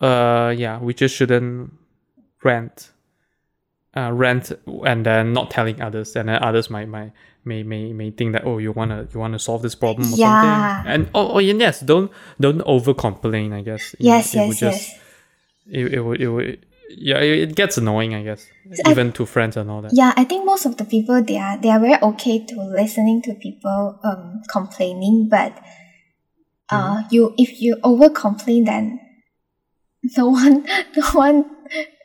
Uh, 0.00 0.54
yeah, 0.56 0.78
we 0.78 0.94
just 0.94 1.14
shouldn't 1.14 1.72
rant. 2.44 2.90
Uh, 3.94 4.10
rant 4.10 4.50
and 4.86 5.04
then 5.04 5.34
not 5.34 5.50
telling 5.50 5.78
others, 5.82 6.16
and 6.16 6.26
then 6.30 6.42
others 6.42 6.70
might 6.70 6.88
might 6.88 7.12
may 7.44 7.62
may 7.62 7.92
may 7.92 8.10
think 8.10 8.32
that 8.32 8.42
oh 8.46 8.56
you 8.56 8.72
wanna 8.72 9.06
you 9.12 9.20
wanna 9.20 9.38
solve 9.38 9.60
this 9.60 9.74
problem 9.74 10.14
or 10.14 10.16
Yeah. 10.16 10.40
something. 10.40 10.92
And 10.92 11.10
oh, 11.14 11.32
oh 11.34 11.38
yes, 11.38 11.80
don't 11.80 12.10
don't 12.40 12.62
over 12.64 12.94
complain. 12.94 13.52
I 13.52 13.60
guess 13.60 13.94
Yes, 13.98 14.34
know, 14.34 14.40
it 14.44 14.46
yes, 14.48 14.58
just 14.60 14.88
yes. 14.88 15.00
it, 15.66 15.92
it 15.94 16.00
would 16.00 16.20
it 16.22 16.28
would 16.28 16.66
yeah, 16.88 17.18
it 17.18 17.54
gets 17.54 17.76
annoying, 17.76 18.14
I 18.14 18.22
guess, 18.22 18.46
I- 18.84 18.90
even 18.90 19.12
to 19.12 19.26
friends 19.26 19.56
and 19.58 19.70
all 19.70 19.82
that. 19.82 19.92
Yeah, 19.94 20.12
I 20.16 20.24
think 20.24 20.46
most 20.46 20.64
of 20.64 20.78
the 20.78 20.84
people 20.86 21.22
they 21.22 21.36
are 21.36 21.58
they 21.58 21.68
are 21.68 21.80
very 21.80 22.00
okay 22.02 22.44
to 22.46 22.54
listening 22.62 23.20
to 23.22 23.34
people 23.34 24.00
um 24.02 24.40
complaining, 24.50 25.28
but 25.30 25.52
uh 26.70 27.02
you 27.10 27.34
if 27.36 27.60
you 27.60 27.76
over 27.84 28.08
complain 28.08 28.64
then 28.64 29.00
no 30.16 30.28
one 30.28 30.64
no 30.96 31.06
one 31.12 31.44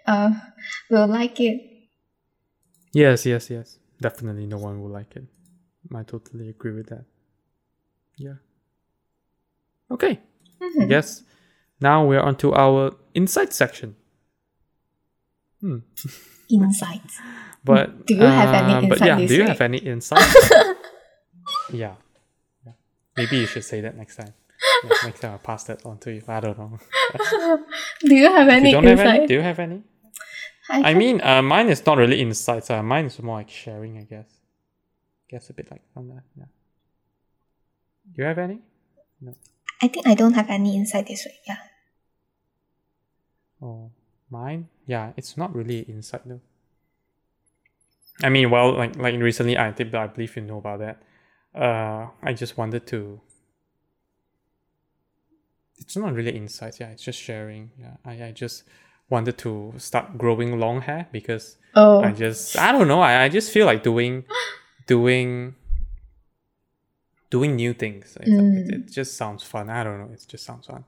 uh 0.06 0.32
will 0.90 1.08
like 1.08 1.40
it. 1.40 1.62
Yes, 2.98 3.28
yes, 3.28 3.50
yes. 3.52 3.78
Definitely, 4.02 4.48
no 4.48 4.58
one 4.58 4.82
will 4.82 4.90
like 4.90 5.16
it. 5.16 5.26
I 5.94 6.02
totally 6.02 6.50
agree 6.50 6.72
with 6.74 6.88
that. 6.90 7.06
Yeah. 8.18 8.38
Okay. 9.92 10.20
I 10.82 10.86
guess 10.86 11.22
now 11.80 12.06
we're 12.08 12.20
on 12.20 12.36
to 12.38 12.56
our 12.56 12.96
insight 13.14 13.54
section. 13.54 13.96
Hmm. 15.62 15.80
Insights. 16.50 17.20
But 17.64 18.06
Do 18.08 18.16
you 18.16 18.22
have 18.24 18.54
any 18.64 18.74
uh, 18.74 18.82
But 18.90 19.02
insight 19.02 19.08
yeah, 19.08 19.28
do 19.28 19.34
you 19.36 19.42
week? 19.42 19.50
have 19.50 19.62
any 19.62 19.78
insight? 19.80 20.24
yeah. 21.74 21.96
yeah. 22.66 22.72
Maybe 23.18 23.38
you 23.38 23.46
should 23.46 23.66
say 23.66 23.82
that 23.82 23.98
next 23.98 24.16
time. 24.16 24.34
Yeah, 24.84 24.98
next 25.04 25.20
time 25.20 25.32
I'll 25.34 25.46
pass 25.52 25.66
that 25.66 25.86
on 25.86 25.98
to 26.00 26.14
you. 26.14 26.22
I 26.28 26.40
don't 26.40 26.58
know. 26.58 26.80
Do 28.10 28.16
you 28.16 28.32
have 28.32 28.48
any 28.48 28.70
you 28.70 28.76
don't 28.76 28.86
have 28.88 29.00
any? 29.00 29.28
Do 29.28 29.34
you 29.34 29.42
have 29.42 29.60
any? 29.60 29.84
I, 30.70 30.92
I 30.92 30.94
mean, 30.94 31.22
uh, 31.22 31.42
mine 31.42 31.70
is 31.70 31.86
not 31.86 31.98
really 31.98 32.20
insights. 32.20 32.70
Uh, 32.70 32.84
mine 32.84 33.06
is 33.06 33.22
more 33.22 33.38
like 33.38 33.50
sharing, 33.50 33.98
I 33.98 34.04
guess. 34.04 34.30
Guess 35.30 35.50
a 35.50 35.54
bit 35.54 35.72
like 35.72 35.82
on 35.96 36.10
that. 36.10 36.24
Yeah. 36.38 36.46
Do 38.14 38.22
you 38.22 38.28
have 38.28 38.38
any? 38.38 38.60
No. 39.22 39.34
I 39.82 39.88
think 39.88 40.08
I 40.08 40.16
don't 40.16 40.34
have 40.34 40.50
any 40.50 40.76
insight 40.76 41.08
this 41.08 41.26
week. 41.26 41.40
Yeah. 41.48 41.58
Oh, 43.62 43.92
mine? 44.30 44.70
Yeah, 44.86 45.12
it's 45.18 45.38
not 45.38 45.54
really 45.56 45.80
insight 45.82 46.22
though. 46.26 46.42
I 48.24 48.30
mean, 48.30 48.50
well, 48.50 48.74
like 48.74 48.96
like 48.96 49.16
recently, 49.20 49.58
I 49.58 49.72
think 49.72 49.94
I 49.94 50.08
believe 50.08 50.36
you 50.36 50.42
know 50.42 50.58
about 50.58 50.80
that. 50.80 51.02
Uh, 51.54 52.08
I 52.24 52.34
just 52.34 52.58
wanted 52.58 52.88
to. 52.88 53.22
It's 55.78 55.96
not 55.96 56.14
really 56.14 56.36
insights. 56.36 56.80
Yeah, 56.80 56.90
it's 56.90 57.04
just 57.04 57.20
sharing. 57.20 57.72
Yeah, 57.80 57.98
I 58.04 58.26
I 58.26 58.32
just 58.32 58.64
wanted 59.10 59.38
to 59.40 59.74
start 59.78 60.18
growing 60.18 60.60
long 60.60 60.82
hair 60.82 61.08
because 61.12 61.58
Oh. 61.76 62.02
I 62.02 62.12
just 62.12 62.58
I 62.58 62.72
don't 62.72 62.88
know. 62.88 63.02
I, 63.02 63.24
I 63.26 63.30
just 63.30 63.52
feel 63.52 63.66
like 63.68 63.84
doing 63.84 64.24
doing 64.88 65.54
doing 67.30 67.56
new 67.56 67.74
things. 67.74 68.18
It, 68.22 68.28
it, 68.30 68.74
it 68.74 68.92
just 68.92 69.16
sounds 69.18 69.44
fun. 69.44 69.70
I 69.70 69.84
don't 69.84 70.00
know. 70.00 70.10
It 70.14 70.26
just 70.28 70.46
sounds 70.46 70.66
fun. 70.68 70.86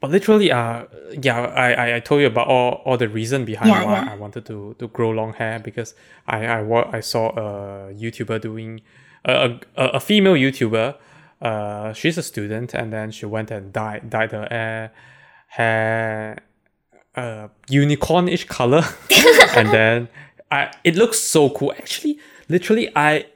But 0.00 0.10
literally, 0.10 0.52
uh, 0.52 0.84
yeah, 1.22 1.40
I, 1.40 1.72
I, 1.72 1.96
I 1.96 2.00
told 2.00 2.20
you 2.20 2.26
about 2.26 2.46
all, 2.48 2.82
all 2.84 2.96
the 2.96 3.08
reason 3.08 3.44
behind 3.44 3.70
Yeah, 3.70 3.84
why 3.84 4.02
yeah. 4.04 4.12
I 4.12 4.16
wanted 4.16 4.44
to, 4.46 4.76
to 4.78 4.88
grow 4.88 5.10
long 5.10 5.32
hair 5.32 5.58
because 5.58 5.94
I 6.26 6.46
I, 6.46 6.96
I 6.98 7.00
saw 7.00 7.30
a 7.30 7.92
YouTuber 7.94 8.40
doing 8.40 8.80
a, 9.24 9.58
a, 9.76 9.84
a 9.98 10.00
female 10.00 10.34
YouTuber. 10.34 10.96
Uh, 11.40 11.92
she's 11.92 12.16
a 12.18 12.22
student 12.22 12.74
and 12.74 12.92
then 12.92 13.10
she 13.10 13.26
went 13.26 13.50
and 13.50 13.72
dyed 13.72 14.08
dyed 14.10 14.32
her 14.32 14.46
hair 14.50 14.92
hair 15.48 16.38
uh 17.16 17.48
unicornish 17.68 18.46
color 18.48 18.82
and 19.56 19.68
then 19.70 20.08
I 20.50 20.72
it 20.84 20.96
looks 20.96 21.18
so 21.18 21.50
cool. 21.50 21.72
Actually, 21.72 22.18
literally 22.48 22.90
I 22.96 23.26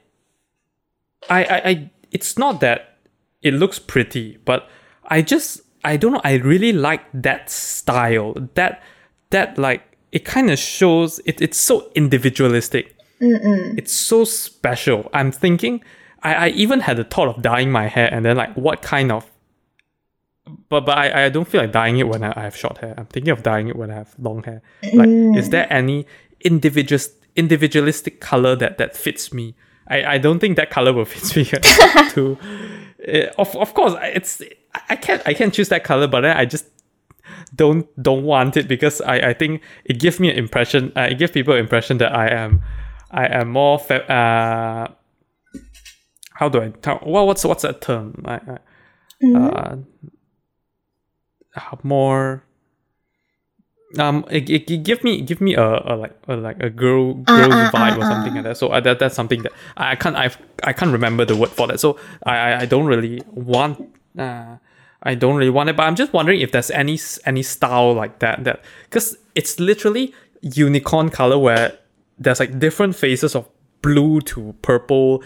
I 1.29 1.43
I, 1.43 1.61
I 1.69 1.91
it's 2.11 2.37
not 2.37 2.59
that 2.61 2.97
it 3.41 3.53
looks 3.53 3.79
pretty, 3.79 4.37
but 4.45 4.67
I 5.05 5.21
just 5.21 5.61
I 5.83 5.97
don't 5.97 6.13
know, 6.13 6.21
I 6.23 6.35
really 6.35 6.73
like 6.73 7.01
that 7.13 7.49
style. 7.49 8.33
That 8.55 8.83
that 9.29 9.57
like 9.57 9.83
it 10.11 10.25
kind 10.25 10.49
of 10.49 10.59
shows 10.59 11.19
it, 11.25 11.41
it's 11.41 11.57
so 11.57 11.91
individualistic. 11.95 12.95
It's 13.77 13.93
so 13.93 14.23
special. 14.23 15.09
I'm 15.13 15.31
thinking 15.31 15.83
I, 16.23 16.33
I 16.33 16.47
even 16.49 16.81
had 16.81 16.97
the 16.97 17.03
thought 17.03 17.27
of 17.27 17.41
dyeing 17.41 17.71
my 17.71 17.87
hair 17.87 18.09
and 18.11 18.25
then 18.25 18.37
like 18.37 18.55
what 18.55 18.81
kind 18.81 19.11
of 19.11 19.28
but 20.69 20.81
but 20.85 20.97
I, 20.97 21.25
I 21.25 21.29
don't 21.29 21.47
feel 21.47 21.61
like 21.61 21.71
dyeing 21.71 21.97
it 21.99 22.07
when 22.07 22.23
I, 22.23 22.33
I 22.35 22.41
have 22.41 22.55
short 22.55 22.77
hair. 22.79 22.93
I'm 22.97 23.05
thinking 23.05 23.31
of 23.31 23.43
dyeing 23.43 23.67
it 23.67 23.75
when 23.75 23.91
I 23.91 23.95
have 23.95 24.15
long 24.19 24.43
hair. 24.43 24.61
Like, 24.93 25.09
is 25.37 25.49
there 25.49 25.67
any 25.71 26.05
individual 26.41 27.01
individualistic 27.35 28.19
color 28.21 28.55
that 28.55 28.77
that 28.77 28.95
fits 28.97 29.33
me? 29.33 29.55
I, 29.87 30.15
I 30.15 30.17
don't 30.19 30.39
think 30.39 30.55
that 30.57 30.69
color 30.69 30.93
will 30.93 31.05
fit 31.13 31.35
me 31.35 31.45
too. 32.09 32.37
Uh, 33.07 33.27
of 33.37 33.55
of 33.55 33.73
course, 33.73 33.93
I- 33.93 34.07
it's 34.07 34.41
I 34.89 34.95
can't 34.95 35.21
I 35.25 35.33
can't 35.33 35.53
choose 35.53 35.69
that 35.69 35.83
color, 35.83 36.07
but 36.07 36.21
then 36.21 36.35
I 36.37 36.45
just 36.45 36.65
don't 37.55 37.87
don't 38.01 38.23
want 38.23 38.57
it 38.57 38.67
because 38.67 39.01
I, 39.01 39.15
I 39.29 39.33
think 39.33 39.61
it 39.85 39.99
gives 39.99 40.19
me 40.19 40.29
an 40.29 40.37
impression. 40.37 40.91
Uh, 40.95 41.07
it 41.11 41.17
gives 41.17 41.31
people 41.31 41.53
an 41.53 41.59
impression 41.59 41.97
that 41.99 42.13
I 42.13 42.27
am 42.29 42.61
I 43.11 43.25
am 43.27 43.49
more 43.49 43.79
fe- 43.79 44.05
uh 44.07 44.87
how 46.33 46.47
do 46.49 46.61
I 46.61 46.69
tell? 46.69 46.99
Well, 47.05 47.27
what's 47.27 47.43
what's 47.43 47.63
that 47.63 47.81
term? 47.81 48.23
I, 48.25 48.33
I, 48.35 48.57
uh, 49.35 49.49
uh, 49.49 49.75
more 51.83 52.43
um 53.97 54.23
it, 54.29 54.49
it, 54.49 54.69
it 54.69 54.83
give 54.83 55.03
me 55.03 55.21
give 55.21 55.41
me 55.41 55.55
a, 55.55 55.63
a 55.63 55.95
like 55.95 56.15
a 56.27 56.35
like 56.35 56.61
a 56.61 56.69
girl 56.69 57.15
girl 57.15 57.51
ah, 57.51 57.71
vibe 57.73 57.97
or 57.97 58.03
ah, 58.03 58.09
something 58.09 58.35
like 58.35 58.43
that. 58.43 58.57
So 58.57 58.67
uh, 58.69 58.79
that 58.81 58.99
that's 58.99 59.15
something 59.15 59.41
that 59.43 59.51
I 59.77 59.95
can't 59.95 60.15
I 60.15 60.29
I 60.63 60.73
can't 60.73 60.91
remember 60.91 61.25
the 61.25 61.35
word 61.35 61.49
for 61.49 61.67
that. 61.67 61.79
So 61.79 61.97
I 62.23 62.37
I, 62.37 62.59
I 62.61 62.65
don't 62.65 62.85
really 62.85 63.21
want 63.33 63.81
uh 64.17 64.57
I 65.01 65.15
don't 65.15 65.37
really 65.37 65.49
want 65.49 65.69
it 65.69 65.77
but 65.77 65.83
I'm 65.83 65.95
just 65.95 66.13
wondering 66.13 66.41
if 66.41 66.51
there's 66.51 66.69
any 66.71 66.99
any 67.25 67.41
style 67.41 67.93
like 67.93 68.19
that 68.19 68.43
that 68.43 68.63
because 68.83 69.17
it's 69.33 69.59
literally 69.59 70.13
unicorn 70.41 71.09
color 71.09 71.39
where 71.39 71.77
there's 72.19 72.39
like 72.39 72.59
different 72.59 72.95
phases 72.95 73.33
of 73.33 73.47
blue 73.81 74.21
to 74.21 74.53
purple 74.61 75.23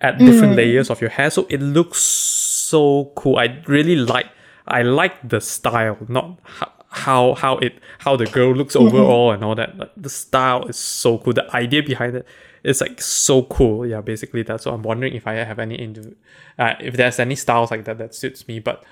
at 0.00 0.18
different 0.18 0.56
layers 0.56 0.90
of 0.90 1.00
your 1.00 1.10
hair. 1.10 1.30
So 1.30 1.46
it 1.48 1.60
looks 1.60 2.00
so 2.00 3.10
cool. 3.16 3.38
I 3.38 3.62
really 3.66 3.96
like 3.96 4.26
I 4.66 4.82
like 4.82 5.28
the 5.28 5.40
style 5.40 5.98
not 6.08 6.38
how 6.44 6.72
how, 6.88 7.34
how 7.34 7.58
it 7.58 7.80
how 7.98 8.16
the 8.16 8.26
girl 8.26 8.54
looks 8.54 8.76
overall 8.76 9.32
and 9.32 9.44
all 9.44 9.54
that 9.56 9.76
like 9.76 9.90
the 9.96 10.08
style 10.08 10.64
is 10.66 10.76
so 10.76 11.18
cool. 11.18 11.32
The 11.32 11.54
idea 11.54 11.82
behind 11.82 12.14
it 12.16 12.26
is 12.62 12.80
like 12.80 13.02
so 13.02 13.42
cool. 13.42 13.86
Yeah 13.86 14.00
basically 14.00 14.42
that's 14.42 14.66
what 14.66 14.74
I'm 14.74 14.82
wondering 14.82 15.14
if 15.14 15.26
I 15.26 15.34
have 15.34 15.58
any 15.58 15.76
indiv- 15.76 16.14
uh, 16.58 16.74
if 16.80 16.96
there's 16.96 17.18
any 17.18 17.34
styles 17.34 17.70
like 17.70 17.84
that 17.84 17.98
that 17.98 18.14
suits 18.14 18.46
me 18.46 18.60
but 18.60 18.84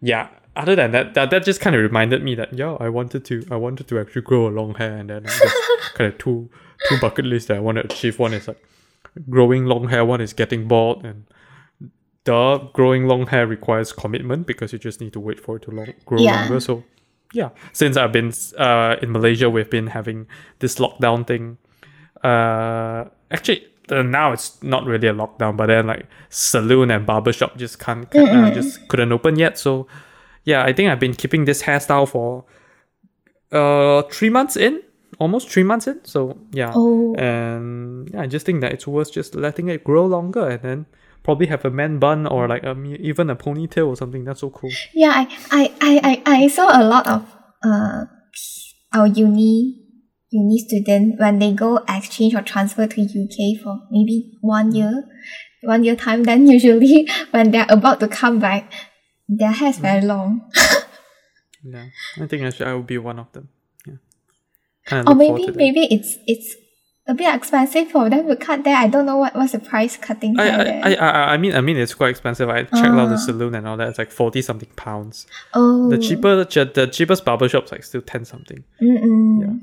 yeah 0.00 0.28
other 0.56 0.74
than 0.76 0.92
that 0.92 1.14
that, 1.14 1.30
that 1.30 1.44
just 1.44 1.60
kind 1.60 1.74
of 1.74 1.82
reminded 1.82 2.22
me 2.22 2.34
that 2.36 2.52
yeah 2.52 2.76
I 2.80 2.88
wanted 2.88 3.24
to 3.26 3.44
I 3.50 3.56
wanted 3.56 3.88
to 3.88 3.98
actually 3.98 4.22
grow 4.22 4.46
a 4.46 4.50
long 4.50 4.74
hair 4.74 4.96
and 4.96 5.10
then 5.10 5.24
kind 5.94 6.12
of 6.12 6.18
two 6.18 6.48
two 6.88 6.98
bucket 7.00 7.24
lists 7.24 7.48
that 7.48 7.56
I 7.56 7.60
want 7.60 7.76
to 7.76 7.84
achieve. 7.84 8.18
One 8.18 8.32
is 8.32 8.48
like 8.48 8.62
growing 9.28 9.64
long 9.64 9.88
hair 9.88 10.04
one 10.04 10.20
is 10.20 10.32
getting 10.32 10.68
bald 10.68 11.04
and 11.04 11.26
the 12.24 12.58
growing 12.74 13.06
long 13.06 13.26
hair 13.26 13.46
requires 13.46 13.92
commitment 13.92 14.46
because 14.46 14.72
you 14.72 14.78
just 14.78 15.00
need 15.00 15.12
to 15.12 15.20
wait 15.20 15.40
for 15.40 15.56
it 15.56 15.62
to 15.62 15.70
long, 15.70 15.92
grow 16.04 16.18
Yeah. 16.20 16.40
longer. 16.42 16.60
So 16.60 16.84
yeah 17.32 17.50
since 17.72 17.96
i've 17.96 18.10
been 18.10 18.32
uh 18.58 18.96
in 19.00 19.12
malaysia 19.12 19.48
we've 19.48 19.70
been 19.70 19.86
having 19.86 20.26
this 20.58 20.76
lockdown 20.76 21.24
thing. 21.26 21.58
Uh 22.24 23.04
actually 23.30 23.64
uh, 23.90 24.02
now 24.02 24.32
it's 24.32 24.60
not 24.62 24.84
really 24.84 25.08
a 25.08 25.14
lockdown 25.14 25.56
but 25.56 25.66
then 25.66 25.86
like 25.86 26.06
saloon 26.28 26.90
and 26.90 27.06
barbershop 27.06 27.56
just 27.56 27.78
can't 27.78 28.06
uh, 28.16 28.50
just 28.52 28.86
couldn't 28.88 29.12
open 29.12 29.36
yet. 29.36 29.58
So 29.58 29.86
yeah 30.44 30.64
i 30.64 30.72
think 30.72 30.90
i've 30.90 30.98
been 31.00 31.14
keeping 31.14 31.44
this 31.44 31.62
hairstyle 31.62 32.08
for 32.08 32.44
uh 33.52 34.02
three 34.10 34.30
months 34.30 34.56
in 34.56 34.82
almost 35.18 35.48
three 35.50 35.62
months 35.64 35.86
in. 35.86 36.00
So 36.04 36.36
yeah. 36.52 36.72
Oh. 36.74 37.14
and 37.16 38.10
yeah 38.12 38.22
i 38.22 38.26
just 38.26 38.44
think 38.46 38.60
that 38.62 38.72
it's 38.72 38.86
worth 38.86 39.12
just 39.12 39.34
letting 39.34 39.68
it 39.68 39.84
grow 39.84 40.06
longer 40.06 40.48
and 40.48 40.62
then 40.62 40.86
probably 41.22 41.46
have 41.46 41.64
a 41.64 41.70
man 41.70 41.98
bun 41.98 42.26
or 42.26 42.48
like 42.48 42.62
a, 42.62 42.76
even 43.00 43.30
a 43.30 43.36
ponytail 43.36 43.86
or 43.88 43.96
something 43.96 44.24
that's 44.24 44.40
so 44.40 44.50
cool 44.50 44.70
Yeah, 44.94 45.12
I, 45.14 45.38
I, 45.50 45.72
I, 45.80 46.22
I, 46.26 46.44
I 46.44 46.48
saw 46.48 46.68
a 46.68 46.84
lot 46.84 47.06
of 47.06 47.24
uh 47.62 48.04
our 48.92 49.06
uni 49.06 49.76
uni 50.30 50.58
student 50.58 51.18
when 51.18 51.38
they 51.38 51.52
go 51.52 51.78
exchange 51.88 52.34
or 52.34 52.42
transfer 52.42 52.86
to 52.86 53.02
UK 53.02 53.60
for 53.62 53.80
maybe 53.90 54.38
one 54.40 54.74
year, 54.74 55.04
one 55.62 55.84
year 55.84 55.96
time. 55.96 56.22
Then 56.24 56.46
usually 56.56 57.08
when 57.32 57.50
they're 57.50 57.66
about 57.68 58.00
to 58.00 58.08
come 58.08 58.38
back, 58.38 58.72
their 59.28 59.52
hair 59.52 59.70
is 59.70 59.78
very 59.78 60.02
long. 60.02 60.50
yeah 61.62 61.86
i 62.18 62.26
think 62.26 62.42
i 62.42 62.50
should 62.50 62.66
i 62.66 62.72
will 62.72 62.82
be 62.82 62.98
one 62.98 63.18
of 63.18 63.30
them 63.32 63.48
yeah 63.86 64.00
kind 64.86 65.06
of. 65.06 65.12
or 65.12 65.14
maybe 65.14 65.50
maybe 65.52 65.86
it's 65.90 66.16
it's 66.26 66.56
a 67.10 67.14
bit 67.14 67.34
expensive 67.34 67.90
for 67.90 68.08
them 68.08 68.26
to 68.28 68.36
cut 68.36 68.62
there. 68.64 68.76
I 68.76 68.86
don't 68.88 69.06
know 69.06 69.16
what 69.18 69.34
what's 69.34 69.52
the 69.52 69.58
price 69.58 69.96
cutting 69.96 70.38
I, 70.38 70.42
I, 70.44 70.64
there. 70.64 70.80
I, 70.84 70.94
I 70.94 71.32
I 71.34 71.36
mean 71.36 71.54
I 71.54 71.60
mean 71.60 71.76
it's 71.76 71.94
quite 71.94 72.10
expensive. 72.10 72.48
I 72.48 72.62
checked 72.62 72.74
out 73.00 73.08
the 73.08 73.14
Ah. 73.14 73.26
saloon 73.28 73.54
and 73.54 73.66
all 73.68 73.76
that. 73.76 73.88
It's 73.88 73.98
like 73.98 74.10
forty 74.10 74.40
something 74.42 74.70
pounds. 74.76 75.26
oh, 75.54 75.90
The 75.90 75.98
cheaper 75.98 76.32
the 76.44 76.86
cheapest 76.96 77.24
barber 77.24 77.48
shop's 77.48 77.72
like 77.72 77.84
still 77.84 78.02
ten 78.02 78.24
something. 78.24 78.64
Mm-mm. 78.80 79.40
Yeah. 79.42 79.54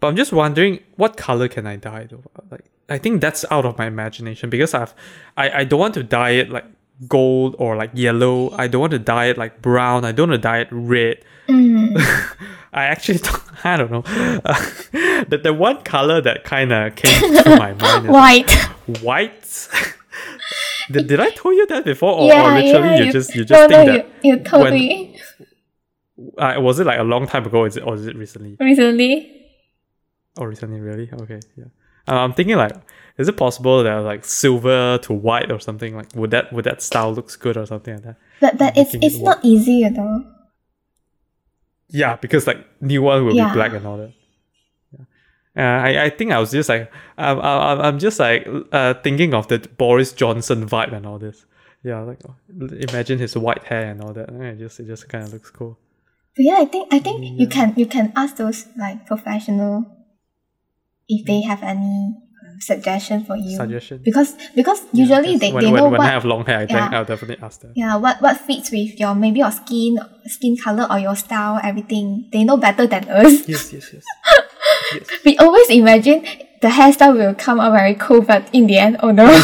But 0.00 0.08
I'm 0.08 0.16
just 0.16 0.32
wondering 0.32 0.80
what 0.96 1.16
color 1.16 1.48
can 1.48 1.66
I 1.66 1.76
dye 1.76 2.08
though? 2.10 2.24
Like 2.50 2.64
I 2.88 2.98
think 2.98 3.20
that's 3.20 3.44
out 3.50 3.64
of 3.64 3.78
my 3.78 3.86
imagination 3.86 4.50
because 4.50 4.74
I've 4.74 4.94
I, 5.36 5.50
I 5.60 5.64
don't 5.64 5.80
want 5.80 5.94
to 5.94 6.02
dye 6.02 6.30
it 6.42 6.50
like 6.50 6.66
gold 7.08 7.54
or 7.58 7.76
like 7.76 7.90
yellow. 7.94 8.50
I 8.62 8.66
don't 8.66 8.80
want 8.80 8.90
to 8.92 8.98
dye 8.98 9.26
it 9.26 9.38
like 9.38 9.62
brown. 9.62 10.04
I 10.04 10.12
don't 10.12 10.28
want 10.30 10.42
to 10.42 10.48
dye 10.48 10.58
it 10.60 10.68
red. 10.72 11.24
Mm. 11.48 11.96
I 12.72 12.84
actually 12.84 13.20
I 13.64 13.76
don't 13.76 13.90
know. 13.90 14.02
Uh, 14.06 14.54
the 15.28 15.40
the 15.42 15.52
one 15.52 15.82
color 15.82 16.20
that 16.20 16.44
kind 16.44 16.72
of 16.72 16.96
came 16.96 17.20
to 17.42 17.56
my 17.58 17.72
mind 17.74 18.08
White. 18.18 18.50
white. 19.02 19.68
did, 20.90 21.06
did 21.06 21.20
I 21.20 21.30
told 21.30 21.54
you 21.54 21.66
that 21.66 21.84
before, 21.84 22.12
or, 22.14 22.26
yeah, 22.28 22.42
or 22.50 22.60
literally 22.62 22.88
yeah, 22.98 23.04
you, 23.04 23.12
just 23.12 23.34
you 23.34 23.42
no, 23.42 23.46
just 23.46 23.70
no, 23.70 23.84
think 23.84 24.06
you, 24.22 24.30
you 24.30 24.38
told 24.40 24.62
when- 24.64 24.74
me 24.74 25.18
that 26.36 26.56
uh, 26.56 26.60
was 26.60 26.78
it 26.78 26.86
like 26.86 26.98
a 26.98 27.02
long 27.04 27.26
time 27.26 27.44
ago? 27.46 27.60
Or 27.60 27.66
is 27.66 27.76
it 27.76 27.82
or 27.84 27.94
is 27.94 28.06
it 28.06 28.16
recently? 28.16 28.56
recently. 28.60 29.38
Oh, 30.38 30.44
recently, 30.44 30.80
really? 30.80 31.10
Okay, 31.12 31.40
yeah. 31.56 31.64
Uh, 32.08 32.14
I'm 32.16 32.32
thinking 32.32 32.56
like, 32.56 32.72
is 33.18 33.28
it 33.28 33.36
possible 33.36 33.82
that 33.84 33.96
like 33.98 34.24
silver 34.24 34.98
to 34.98 35.12
white 35.12 35.52
or 35.52 35.60
something 35.60 35.94
like 35.96 36.14
would 36.14 36.30
that 36.30 36.52
would 36.52 36.64
that 36.64 36.80
style 36.82 37.12
looks 37.12 37.36
good 37.36 37.56
or 37.56 37.66
something 37.66 37.94
like 37.94 38.04
that? 38.04 38.16
But 38.40 38.58
but 38.58 38.76
it's 38.76 38.94
it's 38.94 39.18
not 39.18 39.40
easy, 39.44 39.74
you 39.84 39.90
know. 39.90 40.24
Yeah, 41.92 42.16
because 42.16 42.46
like 42.46 42.58
new 42.80 43.02
one 43.02 43.24
will 43.24 43.34
Yeah. 43.36 43.48
be 43.48 43.54
black 43.54 43.72
and 43.72 43.86
all 43.86 43.98
that. 43.98 44.12
Yeah. 44.92 45.04
Uh, 45.64 45.82
I, 45.86 46.04
I 46.06 46.10
think 46.10 46.32
I 46.32 46.38
was 46.38 46.50
just 46.50 46.68
like 46.68 46.90
I'm 47.18 47.38
I'm, 47.40 47.80
I'm 47.80 47.98
just 47.98 48.18
like 48.18 48.46
uh 48.72 48.94
thinking 49.04 49.34
of 49.34 49.48
the 49.48 49.58
Boris 49.78 50.12
Johnson 50.12 50.66
vibe 50.68 50.92
and 50.94 51.06
all 51.06 51.18
this. 51.18 51.44
Yeah, 51.84 52.00
like 52.00 52.20
imagine 52.88 53.18
his 53.18 53.36
white 53.36 53.64
hair 53.64 53.90
and 53.90 54.00
all 54.02 54.12
that. 54.14 54.28
And 54.30 54.42
it 54.42 54.58
just 54.58 54.80
it 54.80 54.86
just 54.86 55.08
kind 55.08 55.24
of 55.24 55.32
looks 55.32 55.50
cool. 55.50 55.78
But 56.36 56.44
yeah, 56.44 56.56
I 56.58 56.64
think 56.64 56.88
I 56.94 56.98
think 56.98 57.40
you 57.40 57.46
can 57.46 57.74
you 57.76 57.86
can 57.86 58.12
ask 58.16 58.36
those 58.36 58.66
like 58.78 59.06
professional 59.06 59.84
if 61.08 61.26
they 61.26 61.42
have 61.42 61.62
any 61.62 62.14
suggestion 62.60 63.24
for 63.24 63.36
you. 63.36 63.56
Suggestion. 63.56 64.00
Because 64.04 64.34
because 64.54 64.80
usually 64.92 65.32
Yes, 65.32 65.40
they, 65.40 65.52
when, 65.52 65.64
they 65.64 65.70
when, 65.70 65.76
know 65.82 65.88
when 65.90 66.00
what 66.00 66.08
I 66.08 66.12
have 66.12 66.24
long 66.24 66.44
hair, 66.46 66.58
I 66.58 66.66
think 66.66 66.78
yeah. 66.78 66.90
I'll 66.98 67.04
definitely 67.04 67.42
ask 67.44 67.60
them. 67.60 67.72
yeah 67.74 67.96
what 67.96 68.20
what 68.22 68.36
fits 68.38 68.70
with 68.70 68.98
your 68.98 69.14
maybe 69.14 69.38
your 69.40 69.50
skin 69.50 69.98
skin 70.26 70.56
color 70.56 70.86
or 70.90 70.98
your 70.98 71.16
style 71.16 71.60
everything. 71.62 72.28
They 72.32 72.44
know 72.44 72.56
better 72.56 72.86
than 72.86 73.08
us. 73.08 73.48
Yes, 73.48 73.72
yes, 73.72 73.92
yes. 73.92 74.04
yes. 74.94 75.08
We 75.24 75.36
always 75.38 75.68
imagine 75.70 76.24
the 76.60 76.68
hairstyle 76.68 77.16
will 77.16 77.34
come 77.34 77.58
out 77.60 77.72
very 77.72 77.94
cool, 77.94 78.22
but 78.22 78.48
in 78.52 78.66
the 78.66 78.78
end, 78.78 78.96
oh 79.02 79.10
no. 79.10 79.26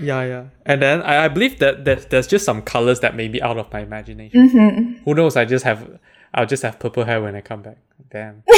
Yeah, 0.00 0.24
yeah. 0.24 0.44
And 0.64 0.80
then 0.82 1.02
I, 1.02 1.24
I 1.24 1.28
believe 1.28 1.58
that 1.58 1.84
there's, 1.84 2.06
there's 2.06 2.26
just 2.26 2.44
some 2.44 2.62
colors 2.62 3.00
that 3.00 3.14
may 3.14 3.28
be 3.28 3.40
out 3.42 3.58
of 3.58 3.72
my 3.72 3.80
imagination. 3.80 4.48
hmm 4.48 4.92
Who 5.04 5.14
knows? 5.14 5.36
I 5.36 5.44
just 5.44 5.64
have 5.64 5.98
I'll 6.34 6.46
just 6.46 6.62
have 6.62 6.78
purple 6.78 7.04
hair 7.04 7.22
when 7.22 7.34
I 7.34 7.40
come 7.40 7.62
back. 7.62 7.78
Damn. 8.10 8.42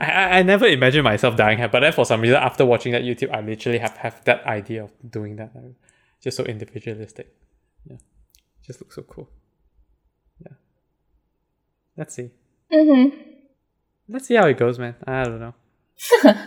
I, 0.00 0.38
I, 0.38 0.42
never 0.42 0.66
imagined 0.66 1.04
myself 1.04 1.36
dying 1.36 1.58
hair, 1.58 1.68
but 1.68 1.80
then 1.80 1.92
for 1.92 2.06
some 2.06 2.22
reason 2.22 2.36
after 2.36 2.64
watching 2.64 2.92
that 2.92 3.02
YouTube, 3.02 3.34
I 3.34 3.40
literally 3.42 3.78
have, 3.78 3.96
have 3.98 4.24
that 4.24 4.44
idea 4.46 4.84
of 4.84 4.90
doing 5.08 5.36
that. 5.36 5.52
Just 6.22 6.36
so 6.38 6.44
individualistic. 6.44 7.34
Yeah. 7.84 7.96
Just 8.66 8.80
looks 8.80 8.94
so 8.96 9.02
cool. 9.02 9.28
Yeah. 10.44 10.52
Let's 11.96 12.14
see. 12.14 12.30
hmm 12.72 13.08
Let's 14.08 14.26
see 14.26 14.34
how 14.34 14.46
it 14.46 14.56
goes, 14.56 14.78
man. 14.78 14.96
I 15.06 15.24
don't 15.24 15.38
know. 15.40 15.54
yeah. 16.24 16.46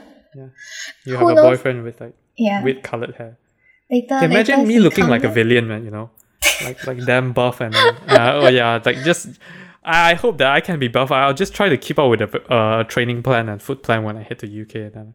You 1.06 1.18
Who 1.18 1.28
have 1.28 1.30
a 1.30 1.34
knows? 1.36 1.44
boyfriend 1.44 1.84
with 1.84 2.02
like 2.02 2.16
Yeah. 2.36 2.64
weird 2.64 2.84
colored 2.84 3.16
hair. 3.16 3.38
Later, 3.90 4.18
you 4.20 4.26
imagine 4.26 4.56
later 4.60 4.68
me 4.68 4.80
looking 4.80 5.08
like 5.08 5.24
a 5.24 5.30
villain, 5.30 5.68
man, 5.68 5.86
you 5.86 5.92
know? 5.92 6.10
Like 6.64 6.86
like 6.88 7.06
damn 7.06 7.34
buff 7.34 7.62
and 7.62 7.76
uh, 7.76 7.94
oh 8.36 8.48
yeah, 8.48 8.80
like 8.84 8.98
just 9.04 9.40
I 9.86 10.14
hope 10.14 10.38
that 10.38 10.52
I 10.52 10.62
can 10.62 10.80
be 10.80 10.88
buff. 10.88 11.12
I'll 11.12 11.34
just 11.34 11.54
try 11.54 11.68
to 11.70 11.78
keep 11.78 12.00
up 12.00 12.10
with 12.10 12.20
the 12.20 12.42
uh, 12.52 12.84
training 12.86 13.22
plan 13.24 13.50
and 13.50 13.62
food 13.62 13.84
plan 13.84 14.04
when 14.04 14.18
I 14.18 14.24
hit 14.24 14.40
the 14.40 14.62
UK 14.62 14.76
and 14.76 14.94
then 14.94 15.14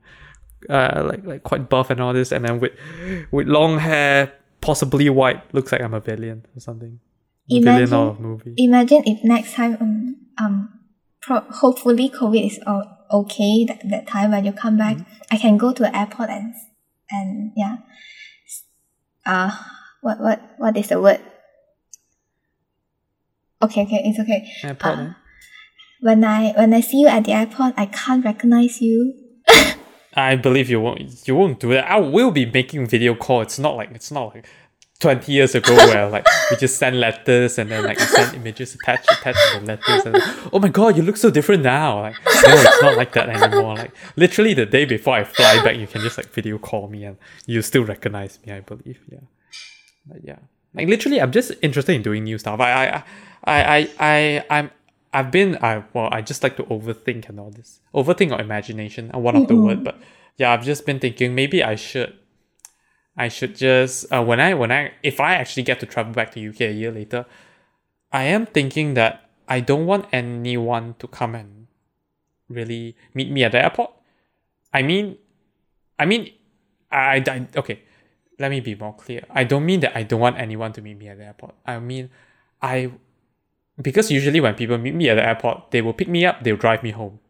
uh 0.69 1.05
like 1.07 1.25
like 1.25 1.43
quite 1.45 1.69
buff 1.69 1.89
and 1.89 2.01
all 2.01 2.13
this 2.13 2.33
and 2.33 2.45
then 2.45 2.59
with 2.61 2.73
with 3.31 3.47
long 3.47 3.79
hair, 3.79 4.33
possibly 4.61 5.09
white, 5.09 5.43
looks 5.55 5.71
like 5.73 5.81
I'm 5.81 5.95
a 5.95 6.01
villain 6.01 6.45
or 6.57 6.61
something. 6.61 6.99
Imagine- 7.49 7.95
of 7.95 8.21
movie. 8.21 8.55
Imagine 8.59 9.03
if 9.07 9.25
next 9.25 9.55
time, 9.55 9.77
um, 9.81 10.17
um, 10.39 10.69
pro- 11.23 11.47
hopefully 11.51 12.11
COVID 12.11 12.45
is 12.47 12.61
o- 12.67 12.85
okay 13.11 13.65
that, 13.65 13.81
that 13.89 14.07
time 14.07 14.33
when 14.33 14.45
you 14.45 14.53
come 14.53 14.77
back, 14.77 14.97
Mm-hmm. 14.97 15.23
I 15.35 15.37
can 15.39 15.57
go 15.57 15.73
to 15.73 15.83
the 15.83 15.97
airport 15.97 16.29
and 16.29 16.53
and 17.11 17.53
yeah, 17.57 17.77
uh, 19.27 19.51
what 20.03 20.21
what 20.21 20.43
what 20.59 20.77
is 20.77 20.89
the 20.89 21.01
word? 21.01 21.21
Okay, 23.61 23.83
okay, 23.83 24.03
it's 24.05 24.19
okay. 24.21 24.49
Airport, 24.63 24.99
uh? 24.99 25.13
When 26.01 26.23
I 26.23 26.53
when 26.53 26.73
I 26.73 26.81
see 26.81 27.01
you 27.01 27.09
at 27.09 27.25
the 27.25 27.33
airport, 27.33 27.75
I 27.77 27.87
can't 27.87 28.25
recognize 28.25 28.81
you. 28.81 29.15
I 30.15 30.37
believe 30.37 30.71
you 30.71 30.81
won't 30.81 31.27
you 31.27 31.35
won't 31.35 31.59
do 31.59 31.71
that. 31.71 31.91
I 31.91 31.99
will 31.99 32.31
be 32.31 32.47
making 32.47 32.87
video 32.87 33.15
call. 33.17 33.41
It's 33.43 33.59
not 33.59 33.75
like 33.75 33.91
it's 33.93 34.13
not 34.13 34.35
like 34.35 34.47
twenty 35.01 35.33
years 35.33 35.57
ago 35.57 35.75
where 35.91 36.09
like 36.09 36.27
we 36.51 36.57
just 36.57 36.79
send 36.79 37.01
letters 37.01 37.59
and 37.59 37.71
then 37.71 37.85
like 37.85 37.99
send 37.99 38.37
images 38.37 38.77
attached 38.77 39.11
attached 39.11 39.39
to 39.53 39.61
the 39.61 39.67
letters 39.67 40.07
and 40.07 40.17
oh 40.53 40.59
my 40.61 40.69
god 40.69 40.97
you 40.97 41.03
look 41.03 41.17
so 41.17 41.31
different 41.31 41.65
now. 41.65 42.01
Like 42.01 42.17
no 42.25 42.55
it's 42.55 42.83
not 42.83 42.97
like 42.97 43.13
that 43.15 43.29
anymore. 43.29 43.75
Like 43.75 43.95
literally 44.15 44.55
the 44.55 44.67
day 44.67 44.85
before 44.85 45.15
I 45.15 45.25
fly 45.25 45.63
back 45.65 45.77
you 45.77 45.89
can 45.89 46.01
just 46.01 46.17
like 46.17 46.29
video 46.33 46.59
call 46.59 46.89
me 46.89 47.05
and 47.05 47.17
you 47.47 47.61
still 47.63 47.85
recognize 47.85 48.39
me, 48.47 48.53
I 48.53 48.61
believe. 48.61 49.01
Yeah. 49.11 49.27
But 50.07 50.25
yeah. 50.25 50.39
Like 50.75 50.89
literally 50.89 51.21
I'm 51.21 51.33
just 51.33 51.53
interested 51.63 51.95
in 51.95 52.03
doing 52.03 52.25
new 52.25 52.39
stuff. 52.39 52.61
I 52.61 52.73
I 52.73 53.05
I 53.45 53.63
I, 53.79 53.91
I 53.99 54.45
I'm 54.51 54.71
I've 55.13 55.31
been 55.31 55.59
I 55.63 55.85
well 55.93 56.09
I 56.13 56.21
just 56.23 56.43
like 56.43 56.57
to 56.57 56.65
overthink 56.65 57.29
and 57.29 57.41
all 57.41 57.51
this. 57.51 57.81
Overthink 57.95 58.33
or 58.33 58.41
imagination 58.41 59.11
are 59.13 59.21
one 59.21 59.37
of 59.37 59.49
the 59.49 59.57
word, 59.57 59.85
but 59.85 59.99
yeah, 60.37 60.53
I've 60.53 60.65
just 60.65 60.87
been 60.87 61.01
thinking 61.01 61.35
maybe 61.35 61.63
I 61.63 61.75
should 61.75 62.15
I 63.17 63.29
should 63.29 63.57
just 63.57 64.13
uh, 64.13 64.23
when 64.23 64.41
I 64.41 64.55
when 64.55 64.71
I 64.71 64.93
if 65.03 65.19
I 65.21 65.35
actually 65.35 65.65
get 65.65 65.81
to 65.81 65.87
travel 65.87 66.13
back 66.13 66.33
to 66.33 66.49
UK 66.49 66.61
a 66.61 66.73
year 66.73 66.93
later, 66.93 67.27
I 68.13 68.25
am 68.25 68.47
thinking 68.47 68.95
that 68.95 69.29
I 69.49 69.61
don't 69.61 69.87
want 69.87 70.07
anyone 70.13 70.95
to 70.99 71.09
come 71.09 71.35
and 71.35 71.67
really 72.49 72.97
meet 73.15 73.31
me 73.31 73.45
at 73.45 73.53
the 73.53 73.63
airport. 73.63 73.91
I 74.73 74.83
mean, 74.83 75.17
I 75.99 76.05
mean, 76.05 76.31
I, 76.91 77.23
I 77.27 77.49
okay. 77.57 77.81
Let 78.39 78.51
me 78.51 78.61
be 78.61 78.75
more 78.75 78.95
clear. 78.95 79.25
I 79.31 79.45
don't 79.45 79.67
mean 79.67 79.81
that 79.81 79.97
I 79.97 80.05
don't 80.05 80.21
want 80.21 80.39
anyone 80.39 80.73
to 80.75 80.83
meet 80.83 80.97
me 80.99 81.09
at 81.09 81.19
the 81.19 81.25
airport. 81.25 81.55
I 81.67 81.79
mean, 81.81 82.11
I 82.63 82.93
because 83.81 84.11
usually 84.11 84.41
when 84.41 84.55
people 84.55 84.79
meet 84.79 84.95
me 84.95 85.09
at 85.09 85.15
the 85.15 85.27
airport, 85.27 85.71
they 85.71 85.83
will 85.83 85.93
pick 85.93 86.09
me 86.09 86.25
up, 86.27 86.43
they'll 86.43 86.57
drive 86.57 86.83
me 86.83 86.91
home. 86.91 87.21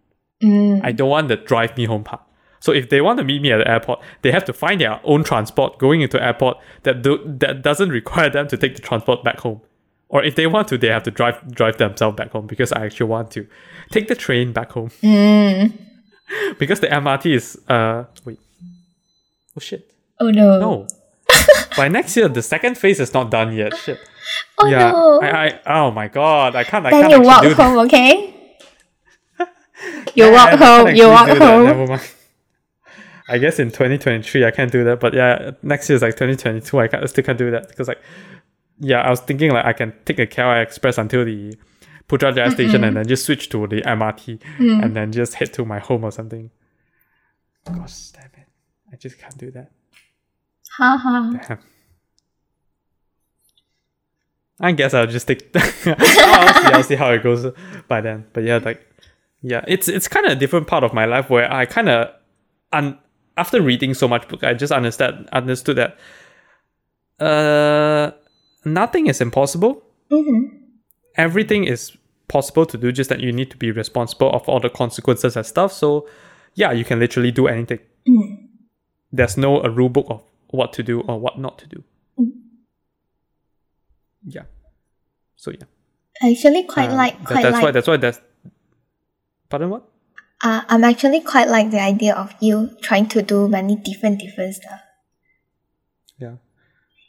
Mm. 0.43 0.81
I 0.85 0.93
don't 0.93 1.11
want 1.11 1.29
the 1.29 1.37
drive 1.37 1.77
me 1.77 1.85
home 1.87 2.05
part. 2.05 2.23
So 2.61 2.73
if 2.73 2.89
they 2.89 3.01
want 3.01 3.19
to 3.19 3.25
meet 3.25 3.41
me 3.41 3.53
at 3.53 3.59
the 3.59 3.71
airport, 3.71 4.01
they 4.23 4.33
have 4.33 4.45
to 4.47 4.53
find 4.53 4.81
their 4.81 5.01
own 5.05 5.25
transport 5.25 5.79
going 5.79 6.01
into 6.01 6.23
airport 6.23 6.59
that 6.83 7.03
do, 7.03 7.21
that 7.39 7.63
doesn't 7.63 7.91
require 7.91 8.31
them 8.31 8.49
to 8.49 8.57
take 8.57 8.75
the 8.77 8.83
transport 8.83 9.23
back 9.23 9.41
home. 9.41 9.61
Or 10.09 10.25
if 10.25 10.35
they 10.37 10.47
want 10.47 10.69
to, 10.69 10.79
they 10.79 10.89
have 10.89 11.03
to 11.05 11.11
drive 11.11 11.53
drive 11.53 11.77
themselves 11.77 12.17
back 12.17 12.31
home 12.33 12.47
because 12.47 12.73
I 12.73 12.87
actually 12.87 13.07
want 13.11 13.31
to 13.33 13.47
take 13.91 14.09
the 14.09 14.15
train 14.15 14.53
back 14.53 14.73
home 14.73 14.91
Mm. 15.03 15.73
because 16.59 16.81
the 16.81 16.89
MRT 16.89 17.35
is 17.35 17.59
uh 17.69 18.05
wait 18.25 18.39
oh 19.57 19.61
shit 19.61 19.93
Oh 20.21 20.31
no. 20.31 20.59
no 20.59 20.87
by 21.77 21.89
next 21.89 22.17
year 22.17 22.29
the 22.29 22.43
second 22.43 22.77
phase 22.77 23.01
is 23.01 23.13
not 23.15 23.31
done 23.31 23.53
yet 23.55 23.77
shit 23.77 23.99
Oh 24.59 24.67
yeah 24.67 24.91
no. 24.91 25.21
I, 25.23 25.61
I 25.67 25.81
oh 25.81 25.91
my 25.91 26.09
god 26.09 26.55
I 26.57 26.65
can't 26.65 26.85
I 26.87 26.91
then 26.91 27.11
can't 27.11 27.13
you 27.23 27.29
walk 27.29 27.43
do 27.43 27.49
that. 27.55 27.57
home, 27.57 27.79
okay? 27.87 28.35
You 30.15 30.33
walk 30.33 30.51
home. 30.59 30.89
You 30.95 31.09
walk 31.09 31.29
do 31.29 31.39
that, 31.39 31.43
home. 31.43 31.65
Never 31.67 31.87
mind. 31.87 32.03
I 33.29 33.39
guess 33.39 33.59
in 33.59 33.69
2023 33.69 34.45
I 34.45 34.51
can't 34.51 34.73
do 34.73 34.85
that, 34.85 35.01
but 35.01 35.15
yeah, 35.15 35.53
next 35.63 35.89
year 35.89 35.97
is 35.97 36.03
like 36.03 36.15
2022. 36.15 36.79
I, 36.79 36.89
can't, 36.89 37.03
I 37.03 37.07
still 37.07 37.23
can't 37.25 37.39
do 37.39 37.51
that 37.53 37.69
because 37.69 37.87
like, 37.89 38.01
yeah, 38.81 39.01
I 39.03 39.11
was 39.11 39.21
thinking 39.21 39.53
like 39.53 39.65
I 39.67 39.73
can 39.75 39.93
take 40.05 40.19
a 40.19 40.27
KL 40.27 40.63
Express 40.63 40.99
until 40.99 41.25
the 41.25 41.55
Putrajaya 42.09 42.51
station 42.53 42.83
and 42.85 42.97
then 42.97 43.07
just 43.07 43.25
switch 43.27 43.51
to 43.51 43.67
the 43.67 43.83
MRT 43.83 44.41
Mm. 44.59 44.83
and 44.83 44.97
then 44.97 45.13
just 45.13 45.35
head 45.35 45.53
to 45.55 45.65
my 45.65 45.79
home 45.79 46.05
or 46.05 46.11
something. 46.11 46.51
Gosh, 47.67 48.09
damn 48.09 48.25
it! 48.25 48.49
I 48.93 48.97
just 48.97 49.19
can't 49.19 49.37
do 49.39 49.51
that. 49.53 49.71
Haha. 50.79 51.33
Damn. 51.33 51.59
I 54.61 54.73
guess 54.73 54.95
I'll 54.95 55.07
just 55.09 55.27
take. 55.27 55.51
I'll 55.57 55.65
see. 55.71 55.91
I'll 55.91 56.83
see 56.91 56.95
how 56.95 57.11
it 57.11 57.23
goes 57.23 57.47
by 57.89 58.01
then. 58.01 58.27
But 58.33 58.45
yeah, 58.45 58.59
like, 58.59 58.87
yeah, 59.43 59.65
it's 59.67 59.89
it's 59.89 60.07
kind 60.07 60.27
of 60.27 60.33
a 60.33 60.37
different 60.37 60.69
part 60.69 60.85
of 60.85 60.93
my 60.95 61.05
life 61.05 61.31
where 61.31 61.53
I 61.53 61.67
kind 61.67 61.89
of, 61.89 62.15
un- 62.73 62.99
after 63.37 63.61
reading 63.61 63.93
so 63.95 64.07
much 64.07 64.29
book, 64.29 64.45
I 64.45 64.55
just 64.55 64.73
understand 64.73 65.29
understood 65.33 65.77
that, 65.77 65.99
uh, 67.25 68.13
nothing 68.65 69.09
is 69.09 69.21
impossible. 69.21 69.83
Mm-hmm. 70.11 70.57
Everything 71.17 71.65
is 71.65 71.97
possible 72.29 72.67
to 72.67 72.79
do. 72.79 72.93
Just 72.93 73.11
that 73.11 73.21
you 73.21 73.33
need 73.33 73.51
to 73.51 73.57
be 73.57 73.73
responsible 73.73 74.31
of 74.31 74.49
all 74.49 74.61
the 74.61 74.71
consequences 74.71 75.37
and 75.37 75.45
stuff. 75.45 75.73
So, 75.73 76.09
yeah, 76.55 76.71
you 76.71 76.85
can 76.85 77.01
literally 77.01 77.33
do 77.33 77.49
anything. 77.49 77.81
Mm. 78.09 78.49
There's 79.13 79.37
no 79.37 79.61
a 79.63 79.71
rule 79.71 79.89
book 79.89 80.07
of 80.09 80.23
what 80.51 80.73
to 80.75 80.83
do 80.83 81.01
or 81.03 81.19
what 81.21 81.39
not 81.39 81.59
to 81.59 81.67
do. 81.67 81.85
Mm. 82.19 82.31
Yeah. 84.27 84.43
So 85.37 85.51
yeah. 85.51 85.65
I 86.23 86.33
actually 86.33 86.65
quite 86.65 86.91
Uh, 86.91 86.97
like 86.97 87.19
that- 87.29 87.43
that's 87.43 87.55
like 87.55 87.63
why 87.63 87.71
that's 87.71 87.87
why 87.87 87.97
that's 87.97 88.21
pardon 89.49 89.71
what? 89.71 89.83
uh, 90.45 90.63
I'm 90.69 90.85
actually 90.85 91.21
quite 91.21 91.49
like 91.49 91.71
the 91.71 91.81
idea 91.81 92.15
of 92.15 92.35
you 92.41 92.71
trying 92.83 93.07
to 93.09 93.23
do 93.23 93.49
many 93.49 93.77
different 93.77 94.21
different 94.21 94.55
stuff. 94.55 94.81
Yeah. 96.19 96.35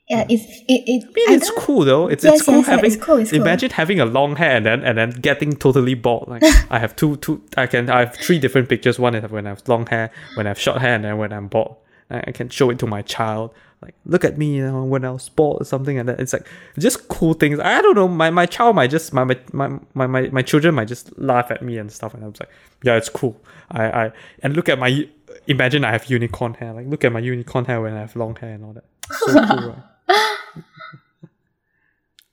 Yeah, 0.09 0.25
it's 0.27 0.43
it. 0.67 0.83
it 0.87 1.03
I 1.03 1.07
mean, 1.13 1.37
it's 1.37 1.51
cool 1.51 1.85
though. 1.85 2.07
It's 2.07 2.23
Yes, 2.23 2.35
it's 2.37 2.45
cool 2.45 2.55
yes, 2.57 2.65
having. 2.67 2.85
it's 2.91 2.95
cool, 3.03 3.17
it's 3.17 3.29
cool. 3.31 3.41
imagine 3.41 3.69
having 3.69 3.99
a 3.99 4.05
long 4.05 4.35
hair 4.37 4.55
and 4.57 4.65
then 4.65 4.83
and 4.83 4.97
then 4.97 5.11
getting 5.11 5.55
totally 5.55 5.93
bald. 5.93 6.27
Like 6.27 6.41
I 6.71 6.79
have 6.79 6.95
two 6.95 7.17
two. 7.17 7.43
I 7.57 7.67
can 7.67 7.89
I 7.91 7.99
have 7.99 8.15
three 8.15 8.39
different 8.39 8.69
pictures. 8.69 8.97
One 8.99 9.13
is 9.15 9.29
when 9.31 9.45
I 9.45 9.49
have 9.49 9.67
long 9.67 9.85
hair, 9.85 10.09
when 10.35 10.47
I 10.47 10.49
have 10.49 10.59
short 10.59 10.79
hair, 10.81 10.95
and 10.95 11.03
then 11.03 11.17
when 11.17 11.31
I'm 11.31 11.47
bald. 11.47 11.75
I, 12.09 12.23
I 12.27 12.31
can 12.31 12.49
show 12.49 12.69
it 12.69 12.79
to 12.79 12.87
my 12.87 13.01
child. 13.01 13.53
Like 13.81 13.95
look 14.05 14.25
at 14.25 14.37
me, 14.37 14.57
you 14.57 14.65
know, 14.65 14.83
when 14.83 15.05
I 15.05 15.11
was 15.11 15.29
bald 15.29 15.61
or 15.61 15.65
something 15.65 15.97
like 15.97 16.05
that. 16.07 16.19
It's 16.19 16.33
like 16.33 16.47
just 16.77 17.07
cool 17.07 17.33
things. 17.33 17.59
I 17.59 17.81
don't 17.81 17.95
know. 17.95 18.07
My 18.07 18.29
my 18.29 18.45
child 18.45 18.75
might 18.75 18.89
just 18.89 19.13
my 19.13 19.23
my 19.23 19.37
my 19.53 20.07
my, 20.07 20.29
my, 20.29 20.41
children 20.41 20.75
might 20.75 20.89
just 20.89 21.17
laugh 21.17 21.49
at 21.49 21.61
me 21.61 21.77
and 21.77 21.89
stuff, 21.89 22.13
and 22.13 22.23
I 22.23 22.27
was 22.27 22.39
like, 22.39 22.49
yeah, 22.83 22.97
it's 22.97 23.07
cool. 23.07 23.41
I 23.71 24.05
I 24.05 24.11
and 24.43 24.55
look 24.55 24.67
at 24.67 24.79
my. 24.79 25.07
Imagine 25.47 25.85
I 25.85 25.91
have 25.91 26.05
unicorn 26.05 26.55
hair. 26.55 26.73
Like 26.73 26.87
look 26.87 27.05
at 27.05 27.13
my 27.13 27.19
unicorn 27.19 27.65
hair 27.65 27.81
when 27.81 27.93
I 27.93 27.99
have 28.01 28.15
long 28.15 28.35
hair 28.35 28.53
and 28.53 28.65
all 28.65 28.73
that. 28.73 28.83
So 29.11 29.33
cool, 29.47 29.69
right? 29.69 29.83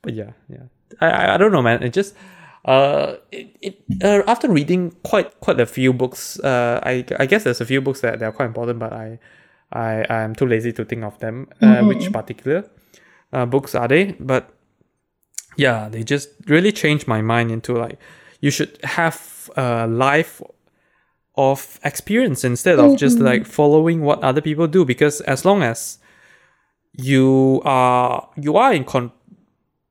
but 0.03 0.15
yeah, 0.15 0.33
yeah. 0.49 0.65
I, 1.01 1.07
I 1.11 1.35
I 1.35 1.37
don't 1.37 1.53
know, 1.53 1.63
man. 1.63 1.83
It 1.85 1.93
just 1.93 2.15
uh 2.65 3.15
it, 3.31 3.57
it 3.63 3.85
uh, 4.03 4.23
after 4.27 4.51
reading 4.51 4.91
quite 5.05 5.39
quite 5.39 5.61
a 5.61 5.67
few 5.67 5.93
books, 5.93 6.41
uh 6.41 6.81
I 6.83 7.05
I 7.21 7.27
guess 7.27 7.45
there's 7.45 7.61
a 7.61 7.67
few 7.67 7.81
books 7.81 8.01
that, 8.01 8.19
that 8.19 8.27
are 8.27 8.33
quite 8.33 8.47
important, 8.47 8.81
but 8.81 8.93
I 8.93 9.21
I 9.77 10.07
I'm 10.09 10.35
too 10.35 10.47
lazy 10.47 10.73
to 10.73 10.85
think 10.85 11.05
of 11.05 11.19
them. 11.19 11.49
Uh, 11.61 11.83
which 11.85 12.13
particular 12.13 12.65
uh, 13.33 13.47
books 13.47 13.75
are 13.75 13.89
they? 13.89 14.17
But 14.19 14.51
yeah, 15.57 15.89
they 15.89 16.03
just 16.03 16.31
really 16.47 16.73
changed 16.73 17.07
my 17.07 17.21
mind 17.23 17.51
into 17.51 17.75
like 17.75 17.99
you 18.41 18.51
should 18.51 18.79
have 18.85 19.51
a 19.57 19.87
life 19.87 20.43
of 21.37 21.79
experience 21.85 22.45
instead 22.45 22.79
of 22.79 22.97
just 22.97 23.19
like 23.19 23.45
following 23.47 24.01
what 24.01 24.23
other 24.23 24.41
people 24.41 24.67
do 24.67 24.85
because 24.85 25.21
as 25.23 25.45
long 25.45 25.63
as 25.63 25.99
you 26.93 27.61
are 27.65 28.29
you 28.37 28.57
are 28.57 28.73
in 28.73 28.85
con 28.85 29.13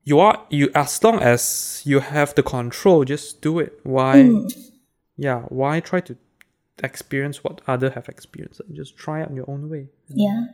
you 0.02 0.18
are 0.18 0.44
you 0.50 0.68
as 0.74 1.02
long 1.04 1.20
as 1.20 1.82
you 1.84 2.00
have 2.00 2.34
the 2.34 2.42
control 2.42 3.04
just 3.04 3.40
do 3.42 3.60
it 3.60 3.78
why 3.84 4.28
yeah 5.16 5.42
why 5.48 5.78
try 5.78 6.00
to 6.00 6.16
experience 6.82 7.42
what 7.42 7.60
other 7.66 7.90
have 7.90 8.08
experienced 8.08 8.60
just 8.72 8.96
try 8.96 9.22
it 9.22 9.28
on 9.28 9.36
your 9.36 9.48
own 9.48 9.68
way 9.70 9.88
Yeah. 10.08 10.46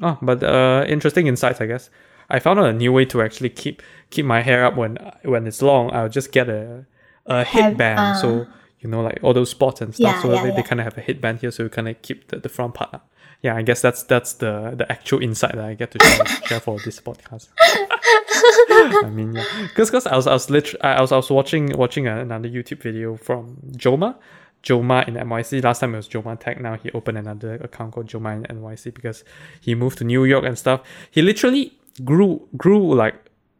Oh, 0.00 0.18
but 0.22 0.42
uh, 0.42 0.84
interesting 0.88 1.26
insights, 1.26 1.60
I 1.60 1.66
guess. 1.66 1.90
I 2.30 2.38
found 2.38 2.60
out 2.60 2.66
a 2.66 2.72
new 2.72 2.92
way 2.92 3.04
to 3.06 3.22
actually 3.22 3.50
keep 3.50 3.82
keep 4.10 4.24
my 4.24 4.42
hair 4.42 4.64
up 4.64 4.76
when 4.76 4.98
when 5.24 5.46
it's 5.46 5.62
long. 5.62 5.90
I'll 5.92 6.08
just 6.08 6.30
get 6.30 6.48
a 6.48 6.86
a 7.26 7.44
headband, 7.44 7.98
uh, 7.98 8.14
so 8.14 8.46
you 8.80 8.88
know, 8.88 9.02
like 9.02 9.18
all 9.22 9.32
those 9.34 9.50
spots 9.50 9.80
and 9.80 9.94
stuff. 9.94 10.16
Yeah, 10.16 10.22
so 10.22 10.34
yeah, 10.34 10.42
they, 10.44 10.50
they 10.56 10.62
kind 10.62 10.80
of 10.80 10.84
have 10.84 10.96
a 10.98 11.00
headband 11.00 11.40
here, 11.40 11.50
so 11.50 11.64
you 11.64 11.68
kind 11.68 11.88
of 11.88 12.00
keep 12.02 12.28
the, 12.28 12.38
the 12.38 12.48
front 12.48 12.74
part 12.74 12.94
up. 12.94 13.10
Yeah, 13.42 13.56
I 13.56 13.62
guess 13.62 13.80
that's 13.80 14.02
that's 14.02 14.34
the 14.34 14.74
the 14.76 14.90
actual 14.90 15.22
insight 15.22 15.54
that 15.54 15.64
I 15.64 15.74
get 15.74 15.90
to 15.92 16.04
share, 16.04 16.26
share 16.46 16.60
for 16.60 16.78
this 16.84 17.00
podcast. 17.00 17.48
I 17.58 19.10
mean, 19.10 19.34
yeah, 19.34 19.44
because 19.62 19.90
because 19.90 20.06
I 20.06 20.16
was 20.16 20.26
I 20.26 20.32
was 20.32 20.50
literally 20.50 20.82
I 20.82 21.00
was 21.00 21.12
I 21.12 21.16
was 21.16 21.30
watching 21.30 21.76
watching 21.76 22.06
another 22.06 22.48
YouTube 22.48 22.82
video 22.82 23.16
from 23.16 23.56
Joma. 23.72 24.16
Joma 24.62 25.06
in 25.06 25.14
NYC. 25.14 25.62
Last 25.62 25.80
time 25.80 25.94
it 25.94 25.98
was 25.98 26.08
Joma 26.08 26.38
Tech. 26.38 26.60
Now 26.60 26.76
he 26.76 26.90
opened 26.92 27.18
another 27.18 27.54
account 27.54 27.92
called 27.92 28.06
Joma 28.06 28.36
in 28.36 28.56
NYC 28.58 28.92
because 28.94 29.24
he 29.60 29.74
moved 29.74 29.98
to 29.98 30.04
New 30.04 30.24
York 30.24 30.44
and 30.44 30.58
stuff. 30.58 30.80
He 31.10 31.22
literally 31.22 31.72
grew 32.04 32.48
grew 32.56 32.94
like 32.94 33.14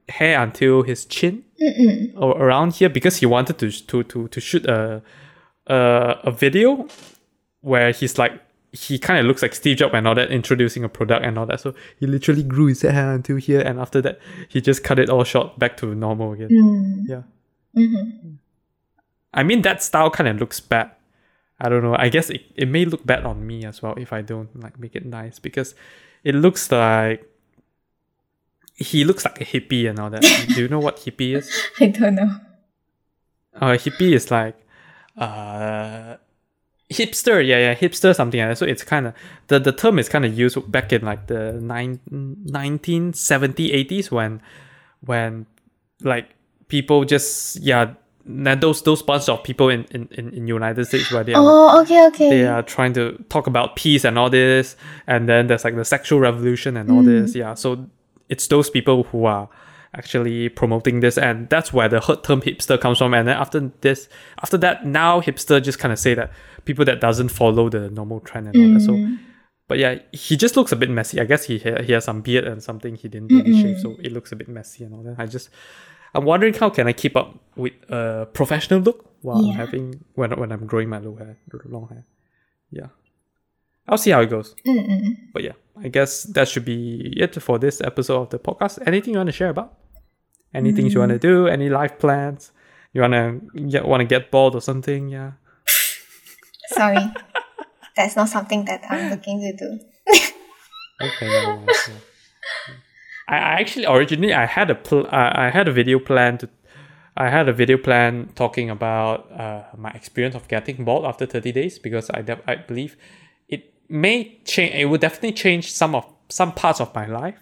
hair 0.08 0.40
until 0.40 0.82
his 0.82 1.04
chin 1.04 1.44
or 2.16 2.32
around 2.42 2.74
here 2.74 2.88
because 2.88 3.18
he 3.18 3.26
wanted 3.26 3.58
to 3.58 3.70
to 3.70 4.02
to 4.04 4.28
to 4.28 4.40
shoot 4.40 4.64
a 4.66 5.02
a, 5.66 5.76
a 6.24 6.30
video 6.30 6.88
where 7.60 7.92
he's 7.92 8.18
like 8.18 8.40
he 8.72 8.98
kind 8.98 9.18
of 9.18 9.26
looks 9.26 9.40
like 9.42 9.54
Steve 9.54 9.78
Jobs 9.78 9.94
and 9.94 10.06
all 10.06 10.14
that, 10.14 10.30
introducing 10.30 10.84
a 10.84 10.88
product 10.88 11.24
and 11.24 11.38
all 11.38 11.46
that. 11.46 11.60
So 11.60 11.74
he 11.98 12.06
literally 12.06 12.42
grew 12.42 12.66
his 12.66 12.82
hair 12.82 13.14
until 13.14 13.36
here, 13.36 13.60
and 13.60 13.80
after 13.80 14.02
that, 14.02 14.20
he 14.48 14.60
just 14.60 14.84
cut 14.84 14.98
it 14.98 15.08
all 15.08 15.24
short 15.24 15.58
back 15.58 15.76
to 15.78 15.94
normal 15.94 16.32
again. 16.32 16.48
Mm. 16.50 17.08
Yeah. 17.08 17.22
Mm-hmm. 17.76 18.34
I 19.32 19.42
mean, 19.42 19.62
that 19.62 19.82
style 19.82 20.10
kind 20.10 20.28
of 20.28 20.38
looks 20.38 20.60
bad. 20.60 20.90
I 21.60 21.68
don't 21.68 21.82
know. 21.82 21.96
I 21.98 22.08
guess 22.08 22.30
it, 22.30 22.42
it 22.54 22.68
may 22.68 22.84
look 22.84 23.04
bad 23.04 23.24
on 23.24 23.46
me 23.46 23.64
as 23.64 23.82
well 23.82 23.94
if 23.96 24.12
I 24.12 24.22
don't 24.22 24.60
like 24.60 24.78
make 24.78 24.94
it 24.94 25.04
nice 25.04 25.38
because 25.38 25.74
it 26.22 26.34
looks 26.34 26.70
like 26.70 27.28
he 28.74 29.04
looks 29.04 29.24
like 29.24 29.40
a 29.40 29.44
hippie 29.44 29.88
and 29.88 29.98
all 29.98 30.10
that. 30.10 30.22
Do 30.54 30.62
you 30.62 30.68
know 30.68 30.78
what 30.78 30.98
hippie 30.98 31.36
is? 31.36 31.50
I 31.80 31.86
don't 31.86 32.14
know. 32.14 32.30
Uh, 33.54 33.72
hippie 33.72 34.12
is 34.14 34.30
like 34.30 34.54
uh 35.16 36.16
hipster. 36.90 37.44
Yeah, 37.44 37.58
yeah, 37.58 37.74
hipster 37.74 38.14
something 38.14 38.38
like 38.38 38.50
that. 38.50 38.58
So 38.58 38.66
it's 38.66 38.84
kind 38.84 39.08
of 39.08 39.14
the 39.48 39.58
the 39.58 39.72
term 39.72 39.98
is 39.98 40.08
kind 40.08 40.24
of 40.24 40.38
used 40.38 40.70
back 40.70 40.92
in 40.92 41.02
like 41.02 41.26
the 41.26 41.54
nine, 41.54 42.00
1970 42.06 43.70
80s 43.84 44.10
when 44.12 44.40
when 45.00 45.46
like 46.02 46.30
people 46.68 47.04
just 47.04 47.56
yeah 47.56 47.94
now 48.28 48.54
those 48.54 48.82
those 48.82 49.02
bunch 49.02 49.28
of 49.28 49.42
people 49.42 49.68
in 49.70 49.84
in 49.90 50.08
in, 50.12 50.46
United 50.46 50.84
States 50.84 51.10
where 51.10 51.24
they 51.24 51.32
are 51.32 51.42
Oh, 51.42 51.80
okay, 51.82 52.06
okay. 52.08 52.30
they 52.30 52.46
are 52.46 52.62
trying 52.62 52.92
to 52.92 53.24
talk 53.28 53.46
about 53.46 53.76
peace 53.76 54.04
and 54.04 54.18
all 54.18 54.30
this 54.30 54.76
and 55.06 55.28
then 55.28 55.46
there's 55.46 55.64
like 55.64 55.74
the 55.74 55.84
sexual 55.84 56.20
revolution 56.20 56.76
and 56.76 56.90
all 56.90 57.02
mm. 57.02 57.06
this 57.06 57.34
yeah. 57.34 57.54
So 57.54 57.86
it's 58.28 58.46
those 58.46 58.68
people 58.68 59.04
who 59.04 59.24
are 59.24 59.48
actually 59.94 60.50
promoting 60.50 61.00
this 61.00 61.16
and 61.16 61.48
that's 61.48 61.72
where 61.72 61.88
the 61.88 62.00
hot 62.00 62.22
term 62.22 62.42
hipster 62.42 62.78
comes 62.78 62.98
from. 62.98 63.14
And 63.14 63.26
then 63.26 63.36
after 63.36 63.72
this 63.80 64.08
after 64.42 64.58
that 64.58 64.84
now 64.84 65.20
hipster 65.20 65.62
just 65.62 65.78
kind 65.78 65.92
of 65.92 65.98
say 65.98 66.14
that 66.14 66.30
people 66.66 66.84
that 66.84 67.00
doesn't 67.00 67.30
follow 67.30 67.70
the 67.70 67.90
normal 67.90 68.20
trend 68.20 68.48
and 68.48 68.56
all 68.56 68.74
that. 68.74 68.84
So 68.84 68.92
mm. 68.92 69.18
but 69.68 69.78
yeah 69.78 69.98
he 70.12 70.36
just 70.36 70.56
looks 70.56 70.72
a 70.72 70.76
bit 70.76 70.90
messy. 70.90 71.18
I 71.18 71.24
guess 71.24 71.44
he 71.44 71.58
he 71.58 71.92
has 71.92 72.04
some 72.04 72.20
beard 72.20 72.44
and 72.44 72.62
something 72.62 72.94
he 72.94 73.08
didn't 73.08 73.28
really 73.28 73.60
shave 73.60 73.80
so 73.80 73.96
it 74.00 74.12
looks 74.12 74.32
a 74.32 74.36
bit 74.36 74.48
messy 74.48 74.84
and 74.84 74.94
all 74.94 75.02
that. 75.02 75.16
I 75.18 75.24
just 75.24 75.48
i'm 76.14 76.24
wondering 76.24 76.54
how 76.54 76.70
can 76.70 76.86
i 76.86 76.92
keep 76.92 77.16
up 77.16 77.38
with 77.56 77.72
a 77.90 78.28
professional 78.32 78.80
look 78.80 79.04
while 79.22 79.38
i'm 79.38 79.54
having 79.54 80.04
when, 80.14 80.30
when 80.38 80.52
i'm 80.52 80.66
growing 80.66 80.88
my 80.88 80.98
long 80.98 81.16
hair 81.18 81.36
long 81.66 81.88
hair 81.88 82.04
yeah 82.70 82.86
i'll 83.88 83.98
see 83.98 84.10
how 84.10 84.20
it 84.20 84.30
goes 84.30 84.54
Mm-mm. 84.66 85.16
but 85.32 85.42
yeah, 85.42 85.52
I 85.82 85.88
guess 85.88 86.24
that 86.24 86.48
should 86.48 86.64
be 86.64 87.12
it 87.16 87.40
for 87.40 87.58
this 87.58 87.80
episode 87.80 88.22
of 88.22 88.30
the 88.30 88.38
podcast. 88.38 88.78
Anything 88.86 89.14
you 89.14 89.18
want 89.18 89.28
to 89.28 89.32
share 89.32 89.50
about? 89.50 89.74
Any 90.52 90.72
things 90.72 90.94
you 90.94 91.00
want 91.00 91.10
to 91.10 91.18
mm. 91.18 91.20
do? 91.20 91.46
Any 91.46 91.68
life 91.68 91.98
plans? 91.98 92.52
You 92.92 93.02
wanna 93.02 93.40
get 93.68 93.86
want 93.86 94.00
to 94.00 94.06
get 94.06 94.30
bored 94.30 94.54
or 94.54 94.60
something? 94.60 95.08
Yeah. 95.08 95.32
Sorry. 96.68 96.96
That's 97.96 98.16
not 98.16 98.28
something 98.28 98.64
that 98.64 98.82
I'm 98.88 99.10
looking 99.10 99.40
to 99.40 99.52
do. 99.56 99.80
Okay. 101.00 101.28
never 101.28 101.56
mind, 101.56 101.68
yeah. 101.88 102.74
I, 103.28 103.36
I 103.36 103.60
actually 103.60 103.86
originally 103.86 104.34
I 104.34 104.46
had 104.46 104.70
a 104.70 104.74
pl- 104.74 105.06
I 105.10 105.50
had 105.50 105.68
a 105.68 105.72
video 105.72 105.98
plan 105.98 106.38
to. 106.38 106.48
I 107.16 107.28
had 107.30 107.48
a 107.48 107.52
video 107.52 107.78
plan 107.78 108.30
talking 108.36 108.70
about 108.70 109.30
uh, 109.32 109.64
my 109.76 109.90
experience 109.90 110.36
of 110.36 110.46
getting 110.46 110.84
bald 110.84 111.04
after 111.04 111.26
30 111.26 111.50
days 111.50 111.76
because 111.76 112.08
I, 112.10 112.22
de- 112.22 112.40
I 112.46 112.54
believe 112.54 112.96
it 113.48 113.74
may 113.88 114.38
change. 114.44 114.72
It 114.76 114.84
would 114.84 115.00
definitely 115.00 115.32
change 115.32 115.72
some 115.72 115.96
of 115.96 116.04
some 116.28 116.52
parts 116.52 116.80
of 116.80 116.94
my 116.94 117.06
life. 117.06 117.38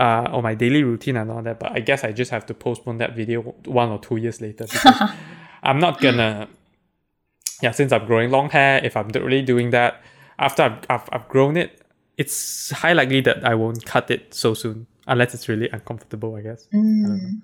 uh, 0.00 0.30
or 0.32 0.40
my 0.40 0.54
daily 0.54 0.84
routine 0.84 1.16
and 1.16 1.32
all 1.32 1.42
that. 1.42 1.58
But 1.58 1.72
I 1.72 1.80
guess 1.80 2.04
I 2.04 2.12
just 2.12 2.30
have 2.30 2.46
to 2.46 2.54
postpone 2.54 2.98
that 2.98 3.16
video 3.16 3.42
one 3.64 3.88
or 3.88 3.98
two 3.98 4.16
years 4.16 4.40
later 4.40 4.66
because 4.70 5.10
I'm 5.64 5.80
not 5.80 6.00
gonna. 6.00 6.48
Yeah, 7.60 7.72
since 7.72 7.90
I'm 7.90 8.06
growing 8.06 8.30
long 8.30 8.50
hair, 8.50 8.80
if 8.84 8.96
I'm 8.96 9.08
really 9.08 9.42
doing 9.42 9.70
that 9.70 10.00
after 10.38 10.62
I've, 10.62 10.78
I've, 10.88 11.08
I've 11.10 11.28
grown 11.28 11.56
it, 11.56 11.82
it's 12.16 12.70
high 12.70 12.92
likely 12.92 13.20
that 13.22 13.44
I 13.44 13.56
won't 13.56 13.84
cut 13.84 14.12
it 14.12 14.32
so 14.32 14.54
soon 14.54 14.86
unless 15.08 15.34
it's 15.34 15.48
really 15.48 15.68
uncomfortable. 15.70 16.34
I 16.36 16.42
guess. 16.42 16.68
I 16.72 16.76
don't 16.76 17.02
know. 17.02 17.14
Mm. 17.14 17.40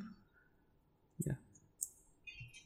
Yeah. 1.26 1.32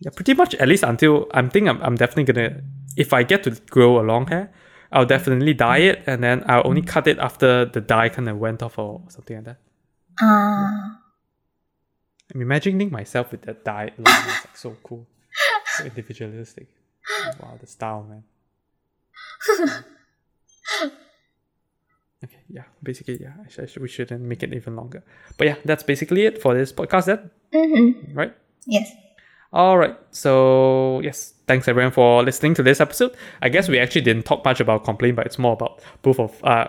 Yeah, 0.00 0.10
pretty 0.14 0.34
much 0.34 0.54
at 0.54 0.68
least 0.68 0.82
until 0.82 1.26
I'm 1.32 1.50
thinking 1.50 1.68
I'm, 1.68 1.82
I'm 1.82 1.94
definitely 1.96 2.32
gonna 2.32 2.62
if 2.96 3.12
I 3.12 3.22
get 3.22 3.44
to 3.44 3.50
grow 3.70 4.00
a 4.00 4.04
long 4.04 4.26
hair, 4.26 4.52
I'll 4.92 5.06
definitely 5.06 5.54
dye 5.54 5.78
it 5.78 6.02
and 6.06 6.22
then 6.22 6.44
I'll 6.46 6.66
only 6.66 6.82
cut 6.82 7.06
it 7.06 7.18
after 7.18 7.64
the 7.64 7.80
dye 7.80 8.08
kind 8.08 8.28
of 8.28 8.38
went 8.38 8.62
off 8.62 8.78
or 8.78 9.02
something 9.08 9.36
like 9.36 9.44
that. 9.46 9.58
Ah. 10.20 11.00
I'm 12.34 12.42
imagining 12.42 12.90
myself 12.90 13.30
with 13.32 13.42
that 13.42 13.64
dye. 13.64 13.92
Long 13.96 14.12
hair. 14.14 14.34
It's 14.36 14.46
like 14.46 14.56
so 14.56 14.76
cool. 14.82 15.06
So 15.76 15.84
individualistic. 15.84 16.68
Wow, 17.40 17.56
the 17.58 17.66
style, 17.66 18.04
man. 18.04 18.22
Okay, 22.24 22.38
yeah, 22.50 22.64
basically, 22.82 23.18
yeah, 23.20 23.32
I 23.44 23.48
sh- 23.48 23.58
I 23.60 23.66
sh- 23.66 23.78
we 23.78 23.88
shouldn't 23.88 24.20
make 24.22 24.42
it 24.42 24.52
even 24.52 24.74
longer. 24.74 25.04
But 25.36 25.46
yeah, 25.46 25.54
that's 25.64 25.84
basically 25.84 26.26
it 26.26 26.42
for 26.42 26.52
this 26.54 26.72
podcast, 26.72 27.04
then, 27.06 27.30
Mm-hmm. 27.52 28.12
right? 28.18 28.34
Yes. 28.66 28.90
All 29.52 29.78
right. 29.78 29.96
So 30.10 31.00
yes, 31.02 31.32
thanks 31.46 31.68
everyone 31.68 31.92
for 31.92 32.22
listening 32.22 32.54
to 32.54 32.62
this 32.62 32.80
episode. 32.80 33.14
I 33.40 33.48
guess 33.48 33.68
we 33.68 33.78
actually 33.78 34.02
didn't 34.02 34.24
talk 34.24 34.44
much 34.44 34.60
about 34.60 34.84
complaint, 34.84 35.16
but 35.16 35.26
it's 35.26 35.38
more 35.38 35.52
about 35.54 35.80
both 36.02 36.18
of 36.20 36.44
uh 36.44 36.68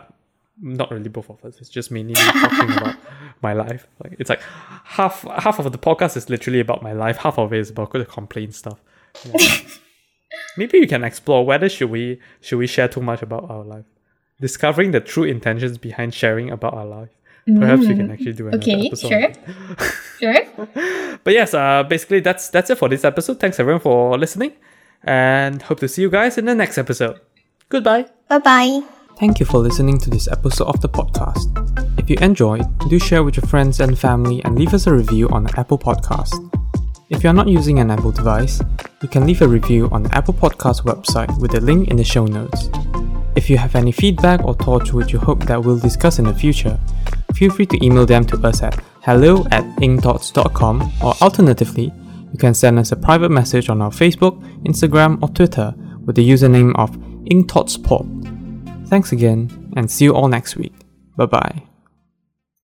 not 0.62 0.90
really 0.92 1.10
both 1.10 1.30
of 1.30 1.44
us. 1.44 1.58
It's 1.60 1.70
just 1.70 1.90
mainly 1.92 2.14
me 2.14 2.20
talking 2.42 2.72
about 2.78 2.96
my 3.42 3.52
life. 3.54 3.86
Like 4.04 4.16
it's 4.20 4.30
like 4.30 4.42
half 4.86 5.24
half 5.24 5.60
of 5.60 5.70
the 5.72 5.78
podcast 5.78 6.16
is 6.16 6.30
literally 6.30 6.60
about 6.62 6.82
my 6.84 6.94
life. 6.94 7.18
Half 7.18 7.38
of 7.40 7.52
it 7.54 7.60
is 7.60 7.70
about 7.72 7.92
the 7.92 8.06
complaint 8.06 8.54
stuff. 8.56 8.80
Yeah. 9.26 9.58
Maybe 10.58 10.78
you 10.78 10.88
can 10.88 11.04
explore 11.04 11.46
whether 11.46 11.68
should 11.70 11.90
we 11.90 12.20
should 12.40 12.60
we 12.60 12.68
share 12.68 12.88
too 12.88 13.02
much 13.02 13.22
about 13.22 13.50
our 13.50 13.64
life. 13.64 13.86
Discovering 14.42 14.92
the 14.92 15.00
true 15.02 15.24
intentions 15.24 15.78
behind 15.78 16.14
sharing 16.14 16.50
about 16.50 16.74
our 16.74 16.86
life. 16.86 17.10
Perhaps 17.46 17.82
we 17.88 17.96
can 17.96 18.12
actually 18.12 18.34
do 18.34 18.48
another 18.48 18.62
Okay, 18.62 18.88
episode. 18.88 19.10
sure. 19.10 19.34
sure. 20.20 21.18
But 21.24 21.34
yes, 21.34 21.54
uh, 21.54 21.84
basically 21.84 22.20
that's 22.22 22.50
that's 22.50 22.70
it 22.70 22.78
for 22.78 22.88
this 22.88 23.04
episode. 23.04 23.40
Thanks 23.40 23.60
everyone 23.60 23.82
for 23.82 24.18
listening, 24.18 24.54
and 25.04 25.62
hope 25.64 25.80
to 25.82 25.88
see 25.88 26.02
you 26.04 26.10
guys 26.10 26.38
in 26.38 26.46
the 26.46 26.56
next 26.56 26.78
episode. 26.78 27.20
Goodbye. 27.68 28.06
Bye 28.30 28.40
bye. 28.40 28.82
Thank 29.20 29.40
you 29.42 29.46
for 29.46 29.58
listening 29.58 29.98
to 30.00 30.10
this 30.10 30.28
episode 30.30 30.68
of 30.68 30.80
the 30.80 30.88
podcast. 30.88 31.50
If 32.00 32.10
you 32.10 32.16
enjoyed, 32.22 32.64
do 32.88 33.00
share 33.00 33.24
with 33.24 33.36
your 33.36 33.46
friends 33.48 33.82
and 33.82 33.98
family 34.00 34.42
and 34.46 34.56
leave 34.58 34.74
us 34.74 34.88
a 34.88 34.94
review 34.94 35.28
on 35.30 35.44
the 35.44 35.54
Apple 35.60 35.78
Podcast. 35.78 36.34
If 37.10 37.24
you 37.24 37.30
are 37.32 37.34
not 37.34 37.48
using 37.50 37.80
an 37.80 37.92
Apple 37.92 38.12
device, 38.12 38.62
you 39.02 39.10
can 39.10 39.26
leave 39.26 39.42
a 39.42 39.48
review 39.48 39.90
on 39.92 40.04
the 40.04 40.16
Apple 40.16 40.34
Podcast 40.36 40.84
website 40.84 41.36
with 41.42 41.52
the 41.52 41.60
link 41.60 41.90
in 41.90 41.98
the 41.98 42.04
show 42.06 42.26
notes. 42.26 42.70
If 43.40 43.50
you 43.50 43.58
have 43.58 43.76
any 43.76 43.94
feedback 43.94 44.44
or 44.44 44.54
thoughts 44.54 44.92
which 44.92 45.14
you 45.14 45.20
hope 45.20 45.46
that 45.46 45.64
we'll 45.64 45.80
discuss 45.80 46.20
in 46.20 46.26
the 46.26 46.34
future, 46.34 46.78
feel 47.34 47.50
free 47.50 47.66
to 47.68 47.86
email 47.86 48.06
them 48.06 48.26
to 48.26 48.38
us 48.46 48.62
at 48.62 48.84
hello 49.02 49.46
at 49.50 49.64
ingthoughts.com 49.78 50.92
or 51.02 51.14
alternatively, 51.22 51.94
you 52.34 52.38
can 52.38 52.54
send 52.54 52.78
us 52.78 52.92
a 52.92 52.98
private 52.98 53.32
message 53.32 53.70
on 53.70 53.82
our 53.82 53.92
Facebook, 53.92 54.36
Instagram, 54.66 55.24
or 55.24 55.30
Twitter 55.30 55.74
with 56.06 56.18
the 56.18 56.30
username 56.30 56.76
of 56.76 56.92
ingthoughtspod. 57.32 58.90
Thanks 58.90 59.14
again, 59.14 59.72
and 59.78 59.90
see 59.90 60.04
you 60.04 60.14
all 60.14 60.28
next 60.28 60.58
week. 60.58 60.74
Bye 61.16 61.28
bye. 61.28 61.69